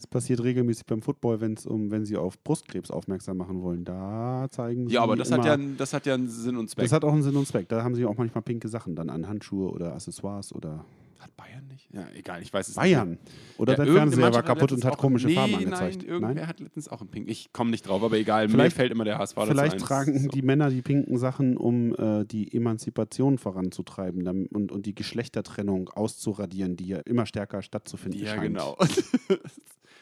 Das 0.00 0.06
passiert 0.06 0.42
regelmäßig 0.42 0.86
beim 0.86 1.02
Football, 1.02 1.42
wenn's 1.42 1.66
um, 1.66 1.90
wenn 1.90 2.06
sie 2.06 2.16
auf 2.16 2.42
Brustkrebs 2.42 2.90
aufmerksam 2.90 3.36
machen 3.36 3.60
wollen. 3.60 3.84
Da 3.84 4.46
zeigen 4.50 4.88
sie. 4.88 4.94
Ja, 4.94 5.02
aber 5.02 5.14
das 5.14 5.30
hat 5.30 5.44
ja, 5.44 5.52
einen- 5.52 5.76
das 5.76 5.92
hat 5.92 6.06
ja 6.06 6.14
einen 6.14 6.26
Sinn 6.26 6.56
und 6.56 6.70
Zweck. 6.70 6.84
Das 6.84 6.92
hat 6.92 7.04
auch 7.04 7.12
einen 7.12 7.22
Sinn 7.22 7.36
und 7.36 7.46
Zweck. 7.46 7.68
Da 7.68 7.84
haben 7.84 7.94
sie 7.94 8.06
auch 8.06 8.16
manchmal 8.16 8.40
pinke 8.40 8.68
Sachen 8.68 8.96
dann 8.96 9.10
an. 9.10 9.28
Handschuhe 9.28 9.68
oder 9.70 9.92
Accessoires 9.92 10.54
oder. 10.54 10.86
Hat 11.18 11.36
Bayern 11.36 11.66
nicht? 11.66 11.86
Ja, 11.92 12.06
egal, 12.14 12.40
ich 12.40 12.50
weiß 12.50 12.68
es 12.68 12.76
Bayern. 12.76 13.10
nicht. 13.10 13.20
Oder 13.58 13.72
Ja, 13.76 13.84
dein 13.84 13.92
Fernseher 13.94 14.32
war 14.32 14.42
kaputt 14.42 14.72
und 14.72 14.82
hat 14.86 14.96
komische 14.96 15.26
nee, 15.26 15.34
Farben 15.34 15.54
angezeigt. 15.56 15.98
Nein, 15.98 16.08
irgendwer 16.08 16.46
hat 16.46 16.60
letztens 16.60 16.88
auch 16.88 17.02
einen 17.02 17.10
Pink. 17.10 17.28
Ich 17.28 17.52
komme 17.52 17.70
nicht 17.70 17.86
drauf, 17.86 18.02
aber 18.02 18.16
egal. 18.16 18.48
Vielleicht- 18.48 18.74
mir 18.74 18.76
fällt 18.80 18.92
immer 18.92 19.04
der 19.04 19.18
HSV 19.18 19.36
Vielleicht 19.48 19.74
ein. 19.74 19.78
tragen 19.80 20.18
So. 20.18 20.28
die 20.28 20.40
Männer 20.40 20.70
die 20.70 20.80
pinken 20.80 21.18
Sachen, 21.18 21.58
um 21.58 21.94
äh, 21.96 22.24
die 22.24 22.54
Emanzipation 22.56 23.36
voranzutreiben 23.36 24.24
dam- 24.24 24.46
und, 24.46 24.72
und 24.72 24.86
die 24.86 24.94
Geschlechtertrennung 24.94 25.90
auszuradieren, 25.90 26.76
die 26.78 26.86
ja 26.86 27.00
immer 27.00 27.26
stärker 27.26 27.60
stattzufinden 27.60 28.18
Ja, 28.22 28.28
scheint. 28.36 28.42
genau. 28.44 28.78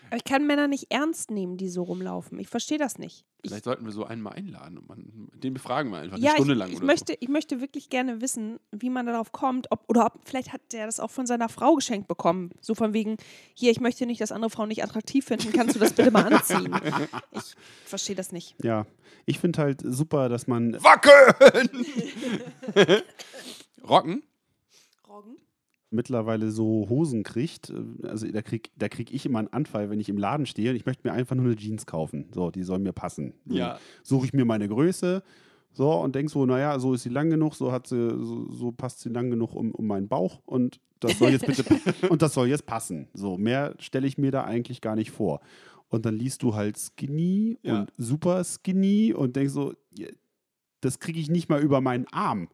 Aber 0.09 0.17
ich 0.17 0.25
kann 0.25 0.47
Männer 0.47 0.69
nicht 0.69 0.87
ernst 0.91 1.31
nehmen, 1.31 1.57
die 1.57 1.69
so 1.69 1.83
rumlaufen. 1.83 2.39
Ich 2.39 2.49
verstehe 2.49 2.79
das 2.79 2.99
nicht. 2.99 3.25
Ich, 3.43 3.51
Vielleicht 3.51 3.65
sollten 3.65 3.85
wir 3.85 3.93
so 3.93 4.05
einen 4.05 4.21
mal 4.21 4.33
einladen 4.33 4.79
und 4.79 4.89
man, 4.89 5.29
den 5.35 5.55
befragen 5.55 5.93
wir 5.93 5.99
einfach 5.99 6.19
ja, 6.19 6.31
eine 6.31 6.37
Stunde 6.37 6.55
ich, 6.55 6.59
lang 6.59 6.71
ich, 6.71 6.77
oder 6.77 6.87
möchte, 6.87 7.17
ich 7.19 7.29
möchte 7.29 7.61
wirklich 7.61 7.89
gerne 7.89 8.21
wissen, 8.21 8.59
wie 8.73 8.91
man 8.91 9.07
darauf 9.07 9.33
kommt. 9.33 9.71
Ob, 9.71 9.85
oder 9.89 10.07
ob 10.07 10.21
vielleicht 10.25 10.53
hat 10.53 10.61
der 10.73 10.87
das 10.87 10.99
auch 10.99 11.11
von 11.11 11.27
seiner 11.27 11.49
Frau 11.49 11.75
geschenkt 11.75 12.09
bekommen. 12.09 12.51
So 12.61 12.75
von 12.75 12.93
wegen, 12.93 13.17
hier, 13.55 13.71
ich 13.71 13.81
möchte 13.81 14.07
nicht, 14.07 14.21
dass 14.21 14.33
andere 14.33 14.51
Frauen 14.51 14.69
nicht 14.69 14.83
attraktiv 14.83 15.25
finden. 15.25 15.53
Kannst 15.53 15.77
du 15.77 15.79
das 15.79 15.93
bitte 15.93 16.11
mal 16.11 16.33
anziehen? 16.33 16.75
Ich 17.33 17.55
verstehe 17.91 18.17
das 18.17 18.33
nicht. 18.33 18.55
Ja, 18.63 18.87
ich 19.25 19.39
finde 19.39 19.63
halt 19.63 19.83
super, 19.85 20.29
dass 20.29 20.47
man 20.47 20.75
so. 20.75 20.85
Wackeln! 20.85 21.87
Rocken? 23.89 24.23
Mittlerweile 25.91 26.51
so 26.51 26.87
Hosen 26.89 27.23
kriegt. 27.23 27.71
Äh, 27.71 28.07
Also 28.09 28.27
da 28.31 28.43
kriege 28.43 28.71
da 28.77 28.89
krieg 28.89 29.13
ich 29.13 29.25
immer 29.27 29.39
einen 29.39 29.49
Anfall, 29.53 29.89
wenn 29.91 30.01
ich 30.01 30.09
im 30.09 30.19
Laden 30.19 30.47
stehe 30.47 30.71
und 30.71 30.77
ich 30.77 30.87
möchte 30.87 31.07
mir 31.09 31.15
einfach 31.15 31.35
nur 31.37 31.47
eine 31.47 31.57
Jeans 31.57 31.87
kaufen. 31.87 32.27
So, 32.33 32.51
die 32.51 32.63
soll 32.63 32.79
mir 32.79 32.93
passen. 32.93 33.35
Ja. 33.47 33.79
Suche 34.03 34.27
ich 34.27 34.33
mir 34.33 34.45
meine 34.45 34.69
Größe. 34.69 35.23
So, 35.73 35.93
und 35.93 36.15
denke 36.15 36.33
so, 36.33 36.45
naja, 36.47 36.79
so 36.79 36.95
ist 36.95 37.03
sie 37.05 37.09
lang 37.11 37.31
genug, 37.31 37.55
so 37.55 37.71
hat 37.71 37.87
sie, 37.87 38.09
so, 38.11 38.51
so 38.51 38.73
passt 38.73 39.01
sie 39.01 39.11
lang 39.11 39.31
genug 39.31 39.55
um, 39.55 39.71
um 39.71 39.87
meinen 39.87 40.09
Bauch 40.09 40.41
und 40.45 40.81
das 40.99 41.19
soll 41.19 41.31
jetzt 41.31 41.47
bitte 41.47 41.63
und 42.11 42.21
das 42.23 42.35
soll 42.35 42.49
jetzt 42.49 42.67
passen. 42.67 43.07
So, 43.15 43.37
mehr 43.39 43.75
stelle 43.79 44.07
ich 44.09 44.19
mir 44.19 44.33
da 44.33 44.43
eigentlich 44.45 44.81
gar 44.81 44.97
nicht 44.97 45.11
vor. 45.13 45.41
Und 45.89 46.05
dann 46.05 46.17
liest 46.17 46.43
du 46.43 46.55
halt 46.55 46.77
skinny 46.79 47.59
Ja. 47.63 47.81
und 47.81 47.93
super 47.97 48.43
skinny 48.45 49.13
und 49.15 49.37
denkst 49.37 49.53
so, 49.53 49.73
das 50.81 50.99
kriege 50.99 51.21
ich 51.21 51.31
nicht 51.31 51.49
mal 51.49 51.63
über 51.63 51.81
meinen 51.81 52.07
Arm. 52.13 52.49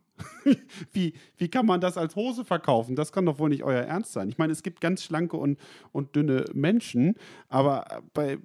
wie, 0.93 1.15
wie 1.37 1.49
kann 1.49 1.67
man 1.67 1.81
das 1.81 1.97
als 1.97 2.17
Hose 2.17 2.45
verkaufen? 2.45 2.97
Das 2.97 3.13
kann 3.13 3.27
doch 3.27 3.39
wohl 3.39 3.49
nicht 3.51 3.63
euer 3.63 3.83
Ernst 3.83 4.13
sein. 4.13 4.29
Ich 4.29 4.39
meine, 4.39 4.53
es 4.53 4.63
gibt 4.63 4.81
ganz 4.81 5.03
schlanke 5.03 5.37
und, 5.37 5.59
und 5.93 6.15
dünne 6.15 6.45
Menschen, 6.53 7.15
aber 7.49 8.03
bei 8.13 8.39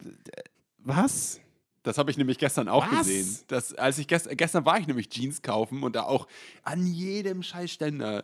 was? 0.79 1.39
Das 1.83 1.97
habe 1.97 2.11
ich 2.11 2.17
nämlich 2.17 2.37
gestern 2.37 2.67
auch 2.67 2.85
Was? 2.91 3.07
gesehen. 3.07 3.39
Das, 3.47 3.73
als 3.73 3.97
ich 3.97 4.07
gest, 4.07 4.29
gestern 4.37 4.65
war 4.65 4.79
ich 4.79 4.87
nämlich 4.87 5.09
Jeans 5.09 5.41
kaufen 5.41 5.83
und 5.83 5.95
da 5.95 6.03
auch 6.03 6.27
an 6.63 6.85
jedem 6.85 7.41
Scheißständer 7.41 8.23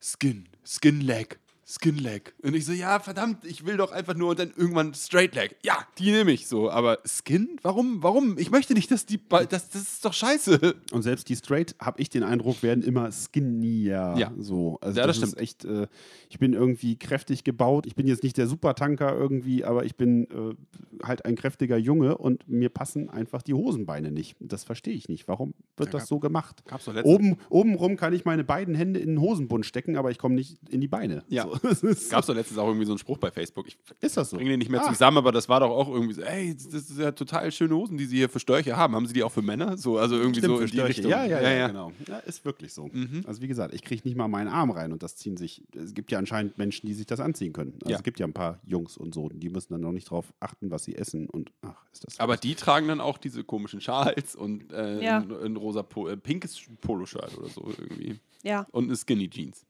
Skin, 0.00 0.48
Skin 0.64 1.00
Leg, 1.00 1.38
Skin 1.70 1.96
Leg. 1.96 2.34
Und 2.42 2.54
ich 2.56 2.66
so, 2.66 2.72
ja, 2.72 2.98
verdammt, 2.98 3.44
ich 3.44 3.64
will 3.64 3.76
doch 3.76 3.92
einfach 3.92 4.14
nur 4.14 4.30
und 4.30 4.38
dann 4.40 4.52
irgendwann 4.56 4.92
Straight 4.94 5.34
Leg. 5.36 5.56
Ja, 5.64 5.78
die 5.98 6.10
nehme 6.10 6.32
ich 6.32 6.48
so. 6.48 6.68
Aber 6.70 6.98
Skin? 7.06 7.58
Warum? 7.62 8.02
Warum? 8.02 8.36
Ich 8.38 8.50
möchte 8.50 8.74
nicht, 8.74 8.90
dass 8.90 9.06
die. 9.06 9.20
Das, 9.28 9.48
das 9.68 9.74
ist 9.76 10.04
doch 10.04 10.12
scheiße. 10.12 10.74
Und 10.92 11.02
selbst 11.02 11.28
die 11.28 11.36
Straight, 11.36 11.76
habe 11.80 12.00
ich 12.00 12.08
den 12.08 12.22
Eindruck, 12.24 12.62
werden 12.64 12.82
immer 12.82 13.10
skinnier. 13.12 14.14
Ja. 14.16 14.32
So. 14.38 14.78
Also 14.80 14.98
Ja, 15.00 15.06
das 15.06 15.18
ist 15.18 15.28
stimmt. 15.28 15.40
echt, 15.42 15.64
äh, 15.64 15.86
ich 16.28 16.38
bin 16.38 16.52
irgendwie 16.54 16.96
kräftig 16.96 17.44
gebaut. 17.44 17.86
Ich 17.86 17.94
bin 17.94 18.06
jetzt 18.06 18.22
nicht 18.22 18.36
der 18.36 18.46
Supertanker 18.46 19.14
irgendwie, 19.16 19.64
aber 19.64 19.84
ich 19.84 19.96
bin 19.96 20.24
äh, 20.30 21.04
halt 21.06 21.24
ein 21.24 21.36
kräftiger 21.36 21.76
Junge 21.76 22.18
und 22.18 22.48
mir 22.48 22.68
passen 22.68 23.08
einfach 23.08 23.42
die 23.42 23.54
Hosenbeine 23.54 24.10
nicht. 24.10 24.36
Das 24.40 24.64
verstehe 24.64 24.94
ich 24.94 25.08
nicht. 25.08 25.28
Warum 25.28 25.54
wird 25.76 25.92
Ja, 25.92 25.98
das 26.00 26.08
so 26.08 26.18
gemacht? 26.18 26.64
Gab's 26.66 26.84
doch 26.86 26.94
letztens. 26.94 27.14
Oben, 27.14 27.36
obenrum 27.48 27.96
kann 27.96 28.12
ich 28.12 28.24
meine 28.24 28.44
beiden 28.44 28.74
Hände 28.74 29.00
in 29.00 29.10
den 29.10 29.20
Hosenbund 29.20 29.66
stecken, 29.66 29.96
aber 29.96 30.10
ich 30.10 30.18
komme 30.18 30.34
nicht 30.34 30.58
in 30.68 30.80
die 30.80 30.88
Beine. 30.88 31.22
Ja. 31.28 31.44
So, 31.44 31.50
das 31.54 31.59
Gab 31.62 32.20
es 32.20 32.26
doch 32.26 32.34
letztens 32.34 32.58
auch 32.58 32.66
irgendwie 32.66 32.86
so 32.86 32.92
einen 32.92 32.98
Spruch 32.98 33.18
bei 33.18 33.30
Facebook. 33.30 33.66
Ich 33.68 33.76
ist 34.00 34.16
das 34.16 34.30
so? 34.30 34.36
bringe 34.36 34.50
den 34.50 34.58
nicht 34.58 34.70
mehr 34.70 34.82
Ah. 34.84 34.88
zusammen, 34.88 35.18
aber 35.18 35.32
das 35.32 35.48
war 35.48 35.60
doch 35.60 35.70
auch 35.70 35.88
irgendwie 35.88 36.14
so, 36.14 36.22
ey, 36.22 36.54
das 36.54 36.66
ist 36.74 36.98
ja 36.98 37.12
total 37.12 37.50
schöne 37.52 37.74
Hosen, 37.74 37.98
die 37.98 38.04
sie 38.06 38.16
hier 38.16 38.28
für 38.28 38.40
Störche 38.40 38.76
haben. 38.76 38.94
Haben 38.94 39.06
sie 39.06 39.12
die 39.14 39.22
auch 39.22 39.32
für 39.32 39.42
Männer? 39.42 39.76
So, 39.76 39.98
also 39.98 40.16
irgendwie 40.16 40.40
Stimmt, 40.40 40.52
so 40.52 40.56
für 40.58 40.64
in 40.64 40.70
die 40.70 40.76
Störche. 40.76 40.88
Richtung. 40.96 41.10
Ja, 41.10 41.24
ja, 41.24 41.40
ja, 41.42 41.50
ja. 41.52 41.66
genau. 41.68 41.92
Ja, 42.08 42.18
ist 42.18 42.44
wirklich 42.44 42.72
so. 42.72 42.88
Mhm. 42.92 43.22
Also 43.26 43.42
wie 43.42 43.48
gesagt, 43.48 43.74
ich 43.74 43.82
kriege 43.82 44.02
nicht 44.04 44.16
mal 44.16 44.28
meinen 44.28 44.48
Arm 44.48 44.70
rein 44.70 44.92
und 44.92 45.02
das 45.02 45.16
ziehen 45.16 45.36
sich, 45.36 45.62
es 45.74 45.94
gibt 45.94 46.10
ja 46.12 46.18
anscheinend 46.18 46.58
Menschen, 46.58 46.86
die 46.86 46.94
sich 46.94 47.06
das 47.06 47.20
anziehen 47.20 47.52
können. 47.52 47.74
Also 47.82 47.90
Ja. 47.90 47.96
es 47.98 48.02
gibt 48.02 48.18
ja 48.20 48.26
ein 48.26 48.32
paar 48.32 48.58
Jungs 48.64 48.96
und 48.96 49.14
so, 49.14 49.28
die 49.28 49.48
müssen 49.50 49.72
dann 49.72 49.80
noch 49.82 49.92
nicht 49.92 50.10
drauf 50.10 50.32
achten, 50.40 50.70
was 50.70 50.84
sie 50.84 50.94
essen 50.96 51.28
und 51.28 51.52
ach, 51.62 51.76
ist 51.92 52.04
das 52.06 52.18
Aber 52.20 52.36
die 52.36 52.54
tragen 52.54 52.88
dann 52.88 53.00
auch 53.00 53.18
diese 53.18 53.44
komischen 53.44 53.80
Schals 53.80 54.34
und 54.36 54.72
äh, 54.72 55.02
Ja. 55.04 55.18
ein, 55.18 55.30
ein 55.32 55.56
rosa, 55.56 55.82
po 55.82 56.08
äh, 56.08 56.16
pinkes 56.16 56.60
Poloshirt 56.80 57.36
oder 57.38 57.48
so 57.48 57.70
irgendwie. 57.78 58.18
Ja, 58.42 58.66
Und 58.70 58.84
eine 58.84 58.96
Skinny 58.96 59.28
Jeans. 59.28 59.66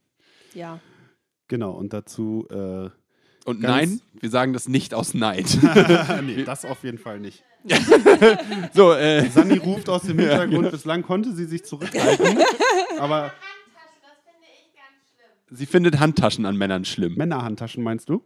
ja. 0.55 0.79
Genau, 1.51 1.73
und 1.73 1.93
dazu, 1.93 2.47
äh, 2.49 2.91
Und 3.45 3.61
nein, 3.61 4.01
wir 4.21 4.31
sagen 4.31 4.53
das 4.53 4.69
nicht 4.69 4.95
aus 4.95 5.15
Neid. 5.15 5.59
nee, 6.23 6.45
das 6.47 6.65
auf 6.65 6.85
jeden 6.85 6.99
Fall 6.99 7.19
nicht. 7.19 7.43
so, 8.73 8.93
äh, 8.93 9.29
Sanni 9.29 9.59
ruft 9.59 9.89
aus 9.89 10.03
dem 10.03 10.21
Hintergrund, 10.21 10.71
bislang 10.71 11.03
konnte 11.03 11.33
sie 11.33 11.47
sich 11.47 11.65
zurückhalten, 11.65 12.39
aber 13.01 13.33
sie 15.51 15.67
findet 15.67 15.99
Handtaschen 15.99 16.47
an 16.47 16.57
Männern 16.57 16.85
schlimm. 16.85 17.17
Männerhandtaschen 17.17 17.83
meinst 17.83 18.09
du? 18.09 18.23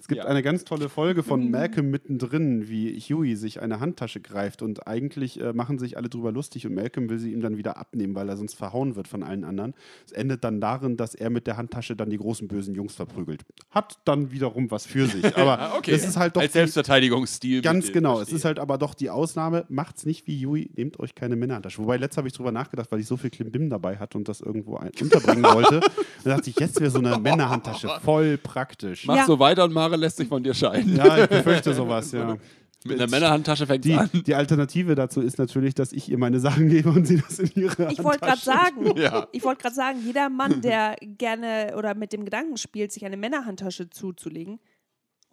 Es 0.00 0.06
gibt 0.06 0.22
Ja. 0.22 0.28
eine 0.28 0.42
ganz 0.42 0.64
tolle 0.64 0.88
Folge 0.88 1.22
von 1.24 1.50
Malcolm 1.50 1.90
mittendrin, 1.90 2.68
wie 2.68 2.98
Huey 3.00 3.34
sich 3.34 3.60
eine 3.60 3.80
Handtasche 3.80 4.20
greift 4.20 4.62
und 4.62 4.86
eigentlich 4.86 5.40
äh, 5.40 5.52
machen 5.52 5.78
sich 5.78 5.96
alle 5.96 6.08
drüber 6.08 6.30
lustig 6.30 6.66
und 6.66 6.74
Malcolm 6.74 7.10
will 7.10 7.18
sie 7.18 7.32
ihm 7.32 7.40
dann 7.40 7.56
wieder 7.56 7.76
abnehmen, 7.76 8.14
weil 8.14 8.28
er 8.28 8.36
sonst 8.36 8.54
verhauen 8.54 8.94
wird 8.96 9.08
von 9.08 9.22
allen 9.24 9.42
anderen. 9.44 9.74
Es 10.06 10.12
endet 10.12 10.44
dann 10.44 10.60
darin, 10.60 10.96
dass 10.96 11.14
er 11.16 11.30
mit 11.30 11.46
der 11.48 11.56
Handtasche 11.56 11.96
dann 11.96 12.10
die 12.10 12.16
großen 12.16 12.46
bösen 12.46 12.74
Jungs 12.76 12.94
verprügelt. 12.94 13.44
Hat 13.70 13.98
dann 14.04 14.30
wiederum 14.30 14.70
was 14.70 14.86
für 14.86 15.06
sich, 15.06 15.24
aber 15.36 15.58
Ah, 15.58 15.74
okay. 15.76 15.90
es 15.92 16.06
ist 16.06 16.16
halt 16.16 16.36
doch 16.36 16.42
Als 16.42 16.52
Selbstverteidigungsstil. 16.52 17.60
Ganz 17.62 17.92
genau. 17.92 18.16
verstehe. 18.16 18.34
Es 18.36 18.40
ist 18.40 18.44
halt 18.44 18.58
aber 18.58 18.78
doch 18.78 18.94
die 18.94 19.10
Ausnahme. 19.10 19.64
Macht's 19.68 20.06
nicht 20.06 20.26
wie 20.26 20.36
Yui, 20.38 20.70
nehmt 20.76 20.98
euch 21.00 21.14
keine 21.14 21.36
Männerhandtasche. 21.36 21.78
Wobei, 21.82 21.96
letztes 21.96 22.18
habe 22.18 22.28
ich 22.28 22.34
drüber 22.34 22.52
nachgedacht, 22.52 22.90
weil 22.92 23.00
ich 23.00 23.06
so 23.06 23.16
viel 23.16 23.30
Klimbim 23.30 23.68
dabei 23.70 23.96
hatte 23.96 24.16
und 24.18 24.28
das 24.28 24.40
irgendwo 24.40 24.76
ein 24.76 24.90
unterbringen 25.00 25.44
wollte. 25.44 25.80
Da 26.24 26.34
dachte 26.34 26.50
ich, 26.50 26.58
jetzt 26.58 26.80
wäre 26.80 26.90
so 26.90 26.98
eine 26.98 27.16
Männerhandtasche 27.18 27.88
voll 28.02 28.38
praktisch. 28.38 29.06
Mach 29.06 29.16
Ja. 29.16 29.24
so 29.24 29.38
weiter 29.38 29.64
und 29.64 29.72
Mare 29.88 30.00
lässt 30.00 30.16
sich 30.18 30.28
von 30.28 30.42
dir 30.42 30.54
scheiden. 30.54 30.96
Ja, 30.96 31.18
ich 31.24 31.28
befürchte 31.28 31.72
sowas, 31.74 32.12
ja. 32.12 32.36
Mit 32.84 33.00
einer 33.00 33.10
Männerhandtasche 33.10 33.66
fängt 33.66 33.84
Die, 33.84 33.94
an. 33.94 34.08
die 34.12 34.34
Alternative 34.36 34.94
dazu 34.94 35.20
ist 35.20 35.36
natürlich, 35.36 35.74
dass 35.74 35.92
ich 35.92 36.08
ihr 36.08 36.16
meine 36.16 36.38
Sachen 36.38 36.68
gebe 36.68 36.90
und 36.90 37.06
sie 37.06 37.20
das 37.20 37.40
in 37.40 37.50
ihre 37.56 37.90
Ich 37.90 38.04
wollte 38.04 38.20
gerade 38.20 38.32
Handtasche- 38.40 38.44
sagen, 38.44 38.96
Ja. 38.96 39.26
ich 39.32 39.42
wollte 39.42 39.62
gerade 39.62 39.74
sagen, 39.74 39.98
jeder 40.04 40.28
Mann, 40.28 40.60
der 40.62 40.94
gerne 41.00 41.74
oder 41.76 41.94
mit 41.96 42.12
dem 42.12 42.24
Gedanken 42.24 42.56
spielt, 42.56 42.92
sich 42.92 43.04
eine 43.04 43.16
Männerhandtasche 43.16 43.90
zuzulegen, 43.90 44.60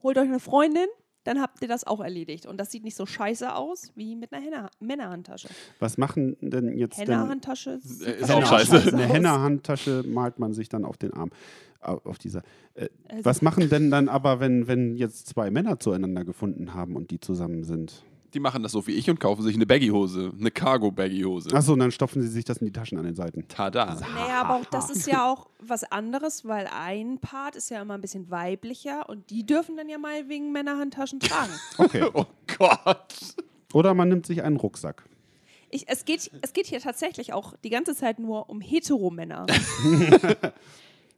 holt 0.01 0.17
euch 0.17 0.27
eine 0.27 0.39
Freundin, 0.39 0.87
dann 1.25 1.41
habt 1.41 1.61
ihr 1.61 1.67
das 1.67 1.85
auch 1.85 1.99
erledigt. 1.99 2.45
Und 2.45 2.57
das 2.57 2.71
sieht 2.71 2.83
nicht 2.85 2.95
so 2.95 3.05
scheiße 3.05 3.53
aus 3.53 3.91
wie 3.95 4.15
mit 4.15 4.31
einer 4.31 4.43
Henna 4.45 4.69
Männerhandtasche. 4.79 5.49
Was 5.79 5.97
machen 5.97 6.37
denn 6.39 6.77
jetzt 6.77 6.97
Henna-Handtasche 6.97 7.79
sieht 7.81 8.07
Ist 8.07 8.31
auch 8.31 8.45
scheiße. 8.45 8.93
Eine 8.93 9.05
aus. 9.05 9.13
Henna-Handtasche 9.13 10.03
malt 10.07 10.39
man 10.39 10.53
sich 10.53 10.69
dann 10.69 10.85
auf 10.85 10.95
den 10.97 11.11
Arm. 11.13 11.31
Au- 11.81 12.01
Auf 12.05 12.17
dieser. 12.17 12.41
Äh, 12.73 12.87
Also- 13.09 13.25
was 13.25 13.41
machen 13.41 13.69
denn 13.69 13.91
dann 13.91 14.07
aber, 14.09 14.39
wenn, 14.39 14.67
wenn 14.67 14.95
jetzt 14.95 15.27
zwei 15.27 15.51
Männer 15.51 15.79
zueinander 15.79 16.23
gefunden 16.23 16.73
haben 16.73 16.95
und 16.95 17.11
die 17.11 17.19
zusammen 17.19 17.63
sind? 17.63 18.03
Die 18.35 18.41
machen 18.41 18.63
das 18.63 18.73
so 18.73 18.85
wie 18.85 18.91
ich 18.91 19.09
und 19.09 19.17
kaufen 19.21 19.43
sich 19.43 19.55
eine 19.55 19.65
Baggy-Hose. 19.65 20.33
Eine 20.37 20.51
Cargo-Baggy-Hose. 20.51 21.55
Achso, 21.55 21.71
und 21.71 21.79
dann 21.79 21.91
stopfen 21.91 22.21
sie 22.21 22.27
sich 22.27 22.43
das 22.43 22.57
in 22.57 22.65
die 22.65 22.73
Taschen 22.73 22.97
an 22.97 23.05
den 23.05 23.15
Seiten. 23.15 23.47
Tada. 23.47 23.95
Naja, 24.13 24.41
aber 24.41 24.55
auch 24.55 24.65
das 24.65 24.89
ist 24.89 25.07
ja 25.07 25.31
auch 25.31 25.47
was 25.59 25.85
anderes, 25.85 26.43
weil 26.43 26.67
ein 26.67 27.19
Part 27.19 27.55
ist 27.55 27.69
ja 27.69 27.81
immer 27.81 27.93
ein 27.93 28.01
bisschen 28.01 28.29
weiblicher 28.29 29.07
und 29.07 29.29
die 29.29 29.45
dürfen 29.45 29.77
dann 29.77 29.87
ja 29.87 29.97
mal 29.97 30.27
wegen 30.27 30.51
Männerhandtaschen 30.51 31.21
tragen. 31.21 31.53
Okay. 31.77 32.03
Oh 32.13 32.25
Gott. 32.57 33.35
Oder 33.73 33.93
man 33.93 34.09
nimmt 34.09 34.25
sich 34.25 34.43
einen 34.43 34.57
Rucksack. 34.57 35.03
Ich, 35.69 35.87
es, 35.87 36.05
geht, 36.05 36.29
es 36.41 36.53
geht 36.53 36.67
hier 36.67 36.79
tatsächlich 36.79 37.33
auch 37.33 37.53
die 37.63 37.69
ganze 37.69 37.95
Zeit 37.95 38.19
nur 38.19 38.49
um 38.49 38.61
Heteromänner. 38.61 39.45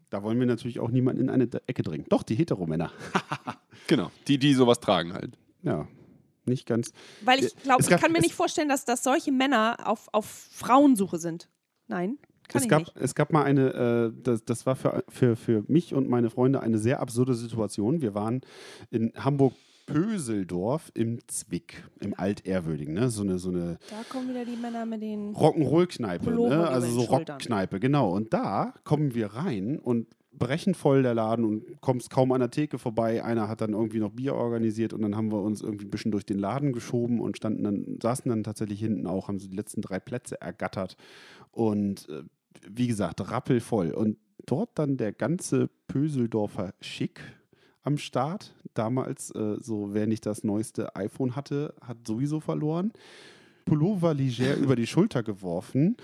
Da 0.09 0.24
wollen 0.24 0.39
wir 0.39 0.45
natürlich 0.45 0.80
auch 0.80 0.89
niemanden 0.89 1.24
in 1.24 1.30
eine 1.30 1.49
Ecke 1.68 1.84
drängen. 1.84 2.05
Doch, 2.07 2.24
die 2.24 2.36
Heteromänner. 2.36 2.93
Genau. 3.88 4.09
Die, 4.28 4.38
die 4.38 4.53
sowas 4.53 4.80
tragen 4.80 5.13
halt. 5.13 5.38
Ja, 5.63 5.86
nicht 6.48 6.66
ganz. 6.66 6.91
Weil 7.22 7.43
ich 7.43 7.56
glaube, 7.58 7.82
Es 7.84 7.89
ich 7.89 7.98
kann 7.98 8.12
mir 8.12 8.22
nicht 8.22 8.34
vorstellen, 8.36 8.70
dass, 8.70 8.86
dass 8.86 9.04
solche 9.04 9.32
Männer 9.32 9.78
auf, 9.86 10.08
auf 10.12 10.26
Frauensuche 10.26 11.18
sind. 11.20 11.50
Nein, 11.88 12.18
kann 12.48 12.60
Es 12.60 12.64
ich 12.64 12.70
gab, 12.70 12.80
nicht. 12.80 12.98
es 12.98 13.16
gab 13.16 13.32
mal 13.34 13.43
eine, 13.43 14.14
äh, 14.16 14.22
das, 14.24 14.45
das 14.45 14.66
war 14.66 14.76
für, 14.76 15.04
für, 15.10 15.36
für 15.36 15.64
mich 15.68 15.93
und 15.93 16.08
meine 16.10 16.30
Freunde 16.30 16.62
eine 16.62 16.78
sehr 16.78 17.00
absurde 17.02 17.34
Situation. 17.34 18.02
Wir 18.02 18.14
waren 18.14 18.41
in 18.89 19.12
Hamburg-Pöseldorf 19.18 20.91
im 20.93 21.20
Zwick, 21.28 21.84
im 22.00 22.14
Altehrwürdigen, 22.18 22.93
ne? 22.93 23.10
so 23.10 23.24
eine, 23.24 23.38
so 23.38 23.50
eine 23.50 23.80
Da 23.89 24.04
kommen 24.10 24.30
wieder 24.30 24.45
die 24.45 24.56
Männer 24.56 24.86
mit 24.86 25.02
den. 25.02 25.34
Rock'n'Roll-Kneipe, 25.36 26.32
ne? 26.32 26.68
also 26.68 26.88
so. 26.88 27.02
Rockkneipe, 27.02 27.80
genau. 27.80 28.14
Und 28.14 28.34
da 28.34 28.74
kommen 28.84 29.14
wir 29.14 29.28
rein 29.28 29.80
und 29.80 30.08
brechen 30.38 30.74
voll 30.74 31.04
der 31.04 31.14
Laden 31.14 31.46
und 31.46 31.82
kommst 31.82 32.10
kaum 32.10 32.32
an 32.32 32.40
der 32.40 32.52
Theke 32.52 32.78
vorbei. 32.78 33.24
Einer 33.24 33.48
hat 33.48 33.62
dann 33.62 33.74
irgendwie 33.74 34.00
noch 34.00 34.12
Bier 34.12 34.36
organisiert 34.36 34.94
und 34.94 35.02
dann 35.02 35.16
haben 35.16 35.32
wir 35.32 35.42
uns 35.42 35.62
irgendwie 35.62 35.86
ein 35.86 35.92
bisschen 35.92 36.12
durch 36.12 36.26
den 36.26 36.40
Laden 36.40 36.74
geschoben 36.74 37.20
und 37.20 37.38
standen 37.38 37.64
dann, 37.64 38.00
saßen 38.02 38.30
dann 38.30 38.44
tatsächlich 38.44 38.80
hinten 38.80 39.08
auch, 39.08 39.28
haben 39.28 39.40
so 39.40 39.48
die 39.48 39.56
letzten 39.56 39.82
drei 39.82 40.00
Plätze 40.00 40.40
ergattert. 40.42 40.98
Und 41.52 42.08
äh, 42.10 42.24
wie 42.70 42.88
gesagt, 42.88 43.30
rappelvoll. 43.32 43.92
Und 43.92 44.18
dort 44.46 44.70
dann 44.76 44.98
der 44.98 45.14
ganze 45.14 45.70
Pöseldorfer 45.88 46.74
Schick 46.82 47.22
am 47.84 47.98
Start. 47.98 48.54
Damals, 48.74 49.32
äh, 49.32 49.58
so 49.60 49.94
wer 49.94 50.08
nicht 50.08 50.26
das 50.26 50.44
neueste 50.44 50.96
iPhone 50.96 51.36
hatte, 51.36 51.74
hat 51.82 52.06
sowieso 52.06 52.40
verloren. 52.40 52.92
Pullover 53.66 54.14
leger 54.14 54.56
über 54.58 54.76
die 54.76 54.88
Schulter 54.88 55.24
geworfen. 55.24 55.98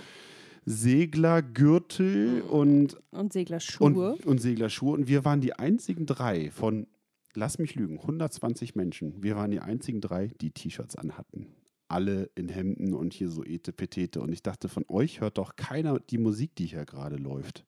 Seglergürtel 0.65 2.41
und, 2.41 2.97
Und 3.11 3.33
Seglerschuhe. 3.33 4.13
und, 4.13 4.25
und 4.25 4.41
Seglerschuhe. 4.41 4.93
Und 4.93 5.07
wir 5.07 5.25
waren 5.25 5.41
die 5.41 5.53
einzigen 5.53 6.05
drei 6.05 6.49
von 6.51 6.87
lass 7.35 7.57
mich 7.57 7.73
lügen, 7.75 7.99
120 7.99 8.75
Menschen. 8.75 9.23
Wir 9.23 9.35
waren 9.35 9.49
die 9.51 9.59
einzigen 9.59 10.01
drei, 10.01 10.27
die 10.39 10.51
T-Shirts 10.51 10.95
anhatten. 10.95 11.47
Alle 11.87 12.29
in 12.35 12.47
Hemden 12.49 12.93
und 12.93 13.11
hier 13.13 13.29
so 13.29 13.43
Etepetete. 13.43 14.21
Und 14.21 14.31
ich 14.31 14.43
dachte, 14.43 14.69
von 14.69 14.85
euch 14.87 15.19
hört 15.21 15.37
doch 15.39 15.55
keiner 15.55 15.99
die 15.99 16.17
Musik, 16.19 16.55
die 16.55 16.65
hier 16.67 16.85
gerade 16.85 17.15
läuft. 17.15 17.65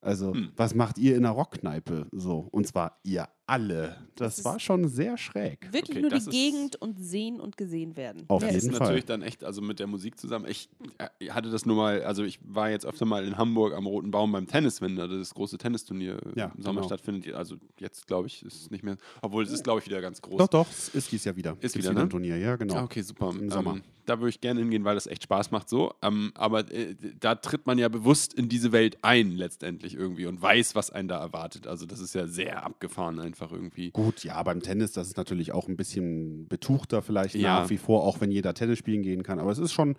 Also, 0.00 0.32
Hm. 0.34 0.50
was 0.56 0.74
macht 0.74 0.96
ihr 0.98 1.16
in 1.16 1.22
der 1.22 1.32
Rockkneipe 1.32 2.06
so? 2.12 2.48
Und 2.50 2.66
zwar 2.66 2.98
ihr 3.02 3.28
alle. 3.46 3.96
Das 4.16 4.36
Das 4.36 4.44
war 4.44 4.58
schon 4.58 4.88
sehr 4.88 5.16
schräg. 5.18 5.72
Wirklich 5.72 5.98
Okay, 5.98 6.00
nur 6.00 6.10
die 6.18 6.30
Gegend 6.30 6.76
und 6.76 6.98
sehen 6.98 7.38
und 7.40 7.56
gesehen 7.56 7.96
werden. 7.96 8.24
Auf 8.28 8.40
Das 8.42 8.50
ist 8.50 8.54
jeden 8.62 8.70
ist 8.72 8.78
Fall. 8.78 8.86
natürlich 8.88 9.04
dann 9.04 9.22
echt, 9.22 9.44
also 9.44 9.60
mit 9.62 9.78
der 9.78 9.86
Musik 9.86 10.18
zusammen. 10.18 10.46
Ich 10.48 10.68
äh, 10.98 11.28
hatte 11.30 11.50
das 11.50 11.66
nur 11.66 11.76
mal, 11.76 12.02
also 12.02 12.24
ich 12.24 12.38
war 12.42 12.70
jetzt 12.70 12.86
öfter 12.86 13.04
mal 13.04 13.24
in 13.24 13.36
Hamburg 13.38 13.74
am 13.74 13.86
Roten 13.86 14.10
Baum 14.10 14.32
beim 14.32 14.46
Tennis, 14.46 14.80
wenn 14.80 14.96
da 14.96 15.06
das 15.06 15.34
große 15.34 15.58
Tennisturnier 15.58 16.18
Ja, 16.34 16.52
im 16.56 16.62
Sommer 16.62 16.80
genau. 16.80 16.88
stattfindet. 16.88 17.34
Also 17.34 17.56
jetzt 17.78 18.06
glaube 18.06 18.26
ich, 18.28 18.42
ist 18.44 18.62
es 18.62 18.70
nicht 18.70 18.82
mehr, 18.84 18.96
obwohl 19.22 19.44
es 19.44 19.50
ist 19.52 19.64
glaube 19.64 19.80
ich 19.80 19.86
wieder 19.86 20.00
ganz 20.00 20.22
groß. 20.22 20.38
Doch, 20.38 20.48
doch, 20.48 20.66
es 20.70 20.88
ist 20.88 21.12
dies 21.12 21.24
Jahr 21.24 21.36
wieder. 21.36 21.52
Ist 21.60 21.74
Gibt's 21.74 21.76
wieder, 21.76 21.92
ne? 21.92 22.00
ein 22.02 22.10
Turnier, 22.10 22.36
ja, 22.38 22.56
genau. 22.56 22.74
Ah, 22.76 22.84
okay, 22.84 23.02
super. 23.02 23.30
Im 23.38 23.50
Sommer. 23.50 23.74
Ähm, 23.74 23.82
da 24.06 24.20
würde 24.20 24.30
ich 24.30 24.40
gerne 24.40 24.60
hingehen, 24.60 24.84
weil 24.84 24.94
das 24.94 25.08
echt 25.08 25.24
Spaß 25.24 25.50
macht 25.50 25.68
so. 25.68 25.92
Ähm, 26.00 26.30
aber 26.36 26.70
äh, 26.72 26.94
da 27.18 27.34
tritt 27.34 27.66
man 27.66 27.76
ja 27.76 27.88
bewusst 27.88 28.32
in 28.34 28.48
diese 28.48 28.70
Welt 28.70 28.98
ein 29.02 29.32
letztendlich 29.32 29.94
irgendwie 29.94 30.26
und 30.26 30.40
weiß, 30.40 30.76
was 30.76 30.90
einen 30.90 31.08
da 31.08 31.18
erwartet. 31.20 31.66
Also 31.66 31.86
das 31.86 31.98
ist 31.98 32.14
ja 32.14 32.26
sehr 32.28 32.64
abgefahren 32.64 33.18
einfach 33.18 33.35
irgendwie. 33.52 33.90
Gut, 33.90 34.24
ja, 34.24 34.42
beim 34.42 34.60
Tennis, 34.60 34.92
das 34.92 35.08
ist 35.08 35.16
natürlich 35.16 35.52
auch 35.52 35.68
ein 35.68 35.76
bisschen 35.76 36.46
betuchter 36.48 37.02
vielleicht 37.02 37.34
Ja. 37.34 37.60
nach 37.62 37.70
wie 37.70 37.78
vor, 37.78 38.04
auch 38.04 38.20
wenn 38.20 38.30
jeder 38.30 38.54
Tennis 38.54 38.78
spielen 38.78 39.02
gehen 39.02 39.22
kann. 39.22 39.38
Aber 39.38 39.50
es 39.50 39.58
ist 39.58 39.72
schon 39.72 39.96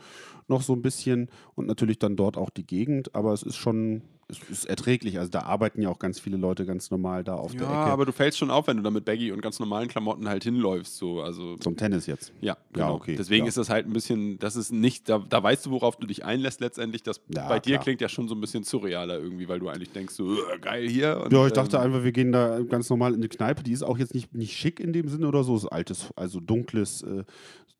noch 0.48 0.62
so 0.62 0.74
ein 0.74 0.82
bisschen 0.82 1.30
und 1.56 1.68
natürlich 1.68 2.00
dann 2.00 2.16
dort 2.16 2.38
auch 2.38 2.50
die 2.50 2.66
Gegend, 2.66 3.14
aber 3.16 3.34
es 3.34 3.44
ist 3.44 3.56
schon, 3.58 4.02
es 4.30 4.40
ist 4.50 4.66
erträglich. 4.66 5.20
Also 5.20 5.32
da 5.32 5.44
arbeiten 5.44 5.82
ja 5.82 5.88
auch 5.90 6.00
ganz 6.00 6.20
viele 6.20 6.36
Leute 6.36 6.66
ganz 6.66 6.92
normal 6.92 7.24
da 7.24 7.36
auf 7.36 7.54
Ja, 7.54 7.60
der 7.60 7.68
Ecke. 7.70 7.78
aber 7.92 8.06
du 8.06 8.12
fällst 8.12 8.38
schon 8.38 8.52
auf, 8.52 8.68
wenn 8.68 8.76
du 8.78 8.84
da 8.84 8.92
mit 8.92 9.06
Baggy 9.06 9.32
und 9.32 9.42
ganz 9.42 9.58
normalen 9.60 9.88
Klamotten 9.88 10.28
halt 10.28 10.44
hinläufst. 10.44 10.98
So. 10.98 11.22
Also 11.22 11.56
Zum 11.58 11.78
Tennis 11.78 12.08
jetzt. 12.08 12.34
Ja, 12.42 12.58
genau. 12.74 12.96
okay, 12.96 13.16
Deswegen 13.18 13.46
ja. 13.46 13.50
ist 13.50 13.58
das 13.58 13.70
halt 13.70 13.86
ein 13.88 13.94
bisschen, 13.94 14.38
das 14.40 14.58
ist 14.58 14.74
nicht, 14.74 15.08
da, 15.08 15.20
da 15.20 15.42
weißt 15.42 15.66
du, 15.66 15.72
worauf 15.72 15.96
du 15.96 16.06
dich 16.08 16.26
einlässt 16.26 16.60
letztendlich. 16.60 17.04
Das 17.04 17.22
Ja, 17.34 17.48
bei 17.48 17.60
dir 17.60 17.76
klar. 17.76 17.84
klingt 17.84 18.02
ja 18.02 18.10
schon 18.10 18.28
so 18.28 18.36
ein 18.36 18.42
bisschen 18.42 18.64
surrealer 18.64 19.18
irgendwie, 19.20 19.48
weil 19.48 19.60
du 19.60 19.70
eigentlich 19.70 19.92
denkst, 19.92 20.14
so 20.14 20.34
"Äh, 20.34 20.60
geil 20.60 20.90
hier. 20.90 21.22
Und, 21.24 21.32
Ja, 21.32 21.48
ich 21.48 21.54
dachte 21.54 21.78
ähm, 21.78 21.84
einfach, 21.84 22.04
wir 22.04 22.12
gehen 22.12 22.34
da 22.34 22.60
ganz 22.64 22.90
normal 22.90 23.12
in 23.14 23.20
eine 23.20 23.30
Kneipe. 23.30 23.64
Die 23.64 23.72
ist 23.72 23.84
auch 23.84 23.98
jetzt 23.98 24.14
nicht, 24.14 24.36
nicht 24.36 24.58
schick 24.58 24.82
in 24.82 24.92
dem 24.92 25.08
Sinne 25.08 25.28
oder 25.30 25.44
so. 25.46 25.56
Es 25.56 25.64
ist 25.64 25.70
altes, 25.70 26.08
also 26.18 26.42
dunkles, 26.42 27.02
äh, 27.04 27.24